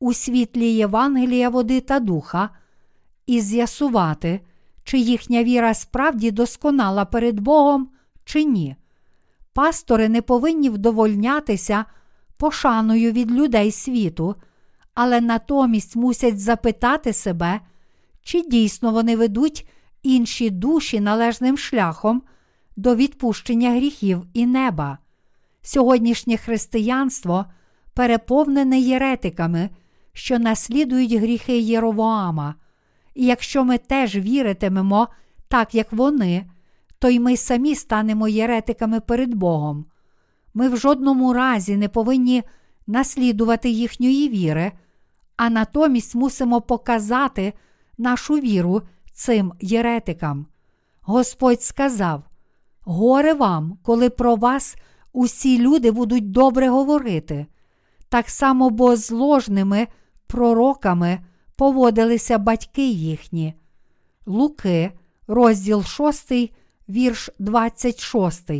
у 0.00 0.12
світлі 0.12 0.72
Євангелія 0.72 1.48
води 1.48 1.80
та 1.80 2.00
духа 2.00 2.50
і 3.26 3.40
з'ясувати, 3.40 4.40
чи 4.84 4.98
їхня 4.98 5.44
віра 5.44 5.74
справді 5.74 6.30
досконала 6.30 7.04
перед 7.04 7.40
Богом, 7.40 7.90
чи 8.24 8.44
ні. 8.44 8.76
Пастори 9.52 10.08
не 10.08 10.22
повинні 10.22 10.70
вдовольнятися 10.70 11.84
пошаною 12.36 13.12
від 13.12 13.32
людей 13.32 13.72
світу, 13.72 14.34
але 14.94 15.20
натомість 15.20 15.96
мусять 15.96 16.40
запитати 16.40 17.12
себе, 17.12 17.60
чи 18.22 18.42
дійсно 18.42 18.92
вони 18.92 19.16
ведуть 19.16 19.68
інші 20.02 20.50
душі 20.50 21.00
належним 21.00 21.58
шляхом 21.58 22.22
до 22.76 22.94
відпущення 22.94 23.70
гріхів 23.70 24.26
і 24.34 24.46
неба. 24.46 24.98
Сьогоднішнє 25.62 26.36
християнство 26.36 27.44
переповнене 27.94 28.80
єретиками, 28.80 29.70
що 30.18 30.38
наслідують 30.38 31.12
гріхи 31.12 31.58
Єровоама. 31.58 32.54
І 33.14 33.26
якщо 33.26 33.64
ми 33.64 33.78
теж 33.78 34.16
віритимемо 34.16 35.08
так, 35.48 35.74
як 35.74 35.92
вони, 35.92 36.50
то 36.98 37.08
й 37.08 37.20
ми 37.20 37.36
самі 37.36 37.74
станемо 37.74 38.28
єретиками 38.28 39.00
перед 39.00 39.34
Богом. 39.34 39.84
Ми 40.54 40.68
в 40.68 40.76
жодному 40.76 41.32
разі 41.32 41.76
не 41.76 41.88
повинні 41.88 42.42
наслідувати 42.86 43.70
їхньої 43.70 44.28
віри, 44.28 44.72
а 45.36 45.50
натомість 45.50 46.14
мусимо 46.14 46.60
показати 46.60 47.52
нашу 47.98 48.34
віру 48.34 48.82
цим 49.12 49.52
єретикам. 49.60 50.46
Господь 51.00 51.62
сказав: 51.62 52.22
Горе 52.80 53.34
вам, 53.34 53.78
коли 53.82 54.10
про 54.10 54.36
вас 54.36 54.76
усі 55.12 55.58
люди 55.58 55.90
будуть 55.90 56.30
добре 56.30 56.68
говорити, 56.68 57.46
так 58.08 58.30
само 58.30 58.70
бо 58.70 58.96
з 58.96 59.10
ложними 59.10 59.86
пророками 60.28 61.18
поводилися 61.56 62.38
батьки 62.38 62.88
їхні. 62.88 63.54
Луки, 64.26 64.92
розділ 65.26 65.84
6, 65.84 66.32
вірш 66.88 67.30
26. 67.38 68.50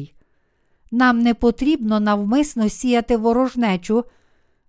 Нам 0.91 1.19
не 1.19 1.35
потрібно 1.35 2.01
навмисно 2.01 2.69
сіяти 2.69 3.16
ворожнечу 3.16 4.05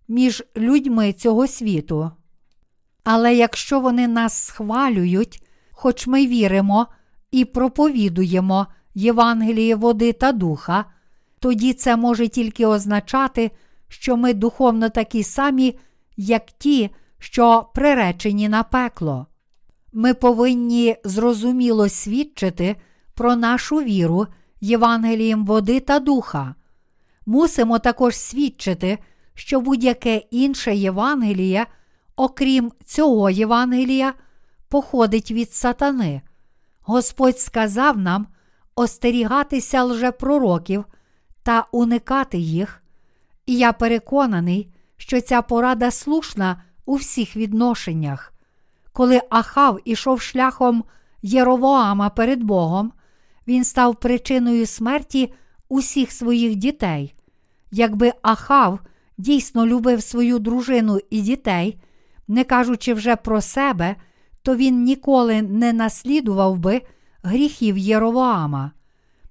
між 0.08 0.44
людьми 0.58 1.14
цього 1.14 1.48
світу. 1.48 2.12
Але 3.04 3.36
якщо 3.36 3.80
вони 3.80 4.08
нас 4.08 4.46
схвалюють, 4.46 5.44
хоч 5.72 6.08
ми 6.08 6.28
віримо 6.28 6.88
і 7.32 7.46
проповідуємо 7.46 8.68
Євангеліє 8.96 9.76
води 9.76 10.14
та 10.14 10.32
духа, 10.32 10.86
тоді 11.40 11.74
це 11.74 11.96
може 11.96 12.28
тільки 12.28 12.66
означати, 12.66 13.52
що 13.88 14.18
ми 14.18 14.34
духовно 14.34 14.90
такі 14.90 15.24
самі, 15.24 15.80
як 16.22 16.52
ті, 16.52 16.90
що 17.20 17.70
приречені 17.74 18.50
на 18.50 18.64
пекло. 18.64 19.28
Ми 19.94 20.14
повинні 20.14 20.96
зрозуміло 21.04 21.90
свідчити 21.90 22.76
про 23.14 23.36
нашу 23.36 23.76
віру 23.76 24.28
Євангелієм 24.62 25.46
води 25.46 25.80
та 25.80 26.00
духа. 26.00 26.56
Мусимо 27.26 27.80
також 27.80 28.16
свідчити, 28.16 28.98
що 29.34 29.62
будь-яке 29.62 30.16
інше 30.32 30.76
Євангеліє, 30.76 31.66
окрім 32.16 32.72
цього 32.86 33.30
Євангелія, 33.30 34.14
походить 34.68 35.32
від 35.32 35.54
сатани. 35.54 36.22
Господь 36.82 37.40
сказав 37.40 37.98
нам 37.98 38.28
остерігатися 38.76 39.84
лжепророків 39.84 40.86
та 41.44 41.68
уникати 41.72 42.38
їх, 42.38 42.84
і 43.46 43.58
я 43.58 43.74
переконаний, 43.74 44.74
що 45.00 45.22
ця 45.22 45.42
порада 45.42 45.92
слушна 45.92 46.62
у 46.86 46.96
всіх 46.96 47.36
відношеннях. 47.36 48.34
Коли 48.94 49.22
Ахав 49.30 49.80
ішов 49.86 50.22
шляхом 50.22 50.84
Єровоама 51.22 52.10
перед 52.10 52.44
Богом, 52.44 52.92
він 53.48 53.64
став 53.64 53.96
причиною 53.96 54.66
смерті 54.66 55.34
усіх 55.70 56.12
своїх 56.12 56.56
дітей. 56.56 57.14
Якби 57.72 58.14
Ахав 58.22 58.80
дійсно 59.18 59.66
любив 59.68 60.04
свою 60.04 60.40
дружину 60.40 61.00
і 61.10 61.22
дітей, 61.22 61.80
не 62.28 62.44
кажучи 62.44 62.94
вже 62.94 63.16
про 63.16 63.42
себе, 63.42 63.96
то 64.42 64.56
він 64.56 64.84
ніколи 64.84 65.42
не 65.42 65.74
наслідував 65.74 66.58
би 66.58 66.82
гріхів 67.24 67.78
Єровоама. 67.78 68.72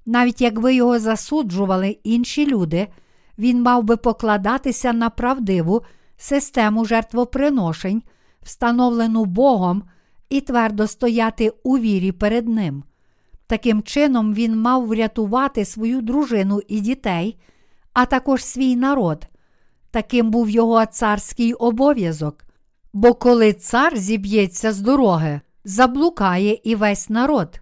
Навіть 0.07 0.41
якби 0.41 0.75
його 0.75 0.99
засуджували 0.99 1.99
інші 2.05 2.47
люди, 2.47 2.89
він 3.39 3.63
мав 3.63 3.83
би 3.83 3.97
покладатися 3.97 4.93
на 4.93 5.11
правдиву 5.11 5.83
систему 6.17 6.85
жертвоприношень, 6.85 8.03
встановлену 8.43 9.25
Богом, 9.25 9.83
і 10.31 10.41
твердо 10.41 10.87
стояти 10.87 11.53
у 11.63 11.79
вірі 11.79 12.13
перед 12.13 12.49
Ним. 12.49 12.85
Таким 13.47 13.83
чином, 13.83 14.35
він 14.35 14.61
мав 14.61 14.87
врятувати 14.87 15.65
свою 15.65 16.03
дружину 16.03 16.61
і 16.69 16.81
дітей, 16.81 17.39
а 17.93 18.07
також 18.07 18.45
свій 18.45 18.77
народ. 18.77 19.27
Таким 19.91 20.31
був 20.31 20.51
його 20.51 20.87
царський 20.87 21.53
обов'язок. 21.55 22.45
Бо 22.93 23.15
коли 23.15 23.53
цар 23.53 23.99
зіб'ється 23.99 24.73
з 24.73 24.81
дороги, 24.81 25.41
заблукає 25.65 26.59
і 26.65 26.75
весь 26.75 27.09
народ. 27.09 27.61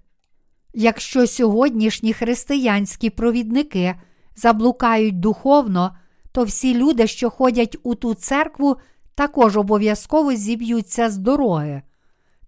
Якщо 0.74 1.26
сьогоднішні 1.26 2.12
християнські 2.12 3.10
провідники 3.10 3.94
заблукають 4.36 5.20
духовно, 5.20 5.96
то 6.32 6.44
всі 6.44 6.74
люди, 6.74 7.06
що 7.06 7.30
ходять 7.30 7.76
у 7.82 7.94
ту 7.94 8.14
церкву, 8.14 8.76
також 9.14 9.56
обов'язково 9.56 10.34
зіб'ються 10.34 11.10
з 11.10 11.18
дороги. 11.18 11.82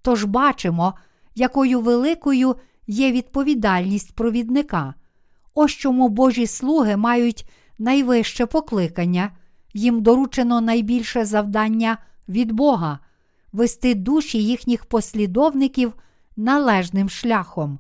Тож 0.03 0.24
бачимо, 0.24 0.95
якою 1.34 1.80
великою 1.80 2.57
є 2.86 3.12
відповідальність 3.12 4.14
провідника. 4.14 4.95
Ось 5.55 5.72
чому 5.72 6.09
Божі 6.09 6.47
слуги 6.47 6.97
мають 6.97 7.49
найвище 7.78 8.47
покликання, 8.47 9.30
їм 9.74 10.03
доручено 10.03 10.61
найбільше 10.61 11.24
завдання 11.24 11.99
від 12.28 12.53
Бога 12.53 12.99
вести 13.53 13.95
душі 13.95 14.45
їхніх 14.45 14.84
послідовників 14.84 15.95
належним 16.36 17.09
шляхом. 17.09 17.78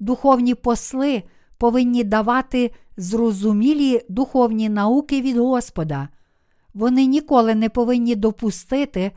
Духовні 0.00 0.54
посли 0.54 1.22
повинні 1.58 2.04
давати 2.04 2.70
зрозумілі 2.96 4.02
духовні 4.08 4.68
науки 4.68 5.20
від 5.20 5.36
Господа. 5.36 6.08
Вони 6.74 7.06
ніколи 7.06 7.54
не 7.54 7.68
повинні 7.68 8.14
допустити, 8.14 9.12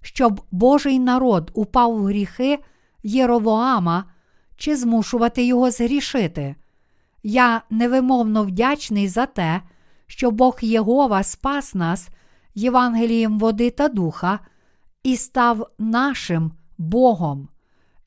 щоб 0.00 0.40
Божий 0.50 0.98
народ 0.98 1.50
упав 1.54 1.94
в 1.94 2.04
гріхи 2.04 2.58
Єровоама 3.02 4.04
чи 4.56 4.76
змушувати 4.76 5.44
його 5.44 5.70
згрішити. 5.70 6.54
Я 7.22 7.62
невимовно 7.70 8.44
вдячний 8.44 9.08
за 9.08 9.26
те, 9.26 9.62
що 10.06 10.30
Бог 10.30 10.58
Єгова 10.62 11.22
спас 11.22 11.74
нас 11.74 12.08
Євангелієм 12.54 13.38
води 13.38 13.70
та 13.70 13.88
духа 13.88 14.38
і 15.02 15.16
став 15.16 15.70
нашим 15.78 16.52
Богом, 16.78 17.48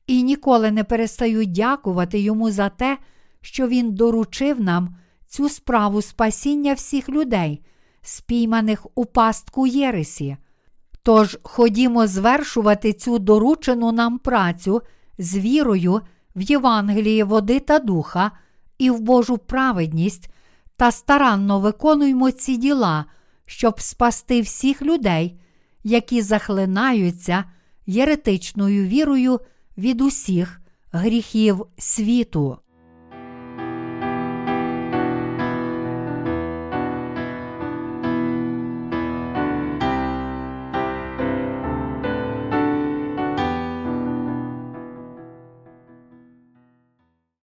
і 0.06 0.22
ніколи 0.22 0.70
не 0.70 0.84
перестаю 0.84 1.44
дякувати 1.44 2.20
йому 2.20 2.50
за 2.50 2.68
те, 2.68 2.98
що 3.40 3.68
Він 3.68 3.94
доручив 3.94 4.60
нам 4.60 4.96
цю 5.28 5.48
справу 5.48 6.02
спасіння 6.02 6.74
всіх 6.74 7.08
людей, 7.08 7.62
спійманих 8.02 8.86
у 8.94 9.04
пастку 9.04 9.66
Єресі. 9.66 10.36
Тож 11.02 11.38
ходімо 11.42 12.06
звершувати 12.06 12.92
цю 12.92 13.18
доручену 13.18 13.92
нам 13.92 14.18
працю 14.18 14.82
з 15.18 15.36
вірою 15.36 16.00
в 16.36 16.42
Євангеліє 16.42 17.24
води 17.24 17.60
та 17.60 17.78
духа 17.78 18.30
і 18.78 18.90
в 18.90 19.00
Божу 19.00 19.38
праведність 19.38 20.30
та 20.76 20.92
старанно 20.92 21.60
виконуймо 21.60 22.30
ці 22.30 22.56
діла, 22.56 23.04
щоб 23.46 23.80
спасти 23.80 24.40
всіх 24.40 24.82
людей, 24.82 25.40
які 25.84 26.22
захлинаються 26.22 27.44
єретичною 27.86 28.86
вірою 28.86 29.40
від 29.78 30.00
усіх 30.00 30.60
гріхів 30.92 31.66
світу. 31.78 32.58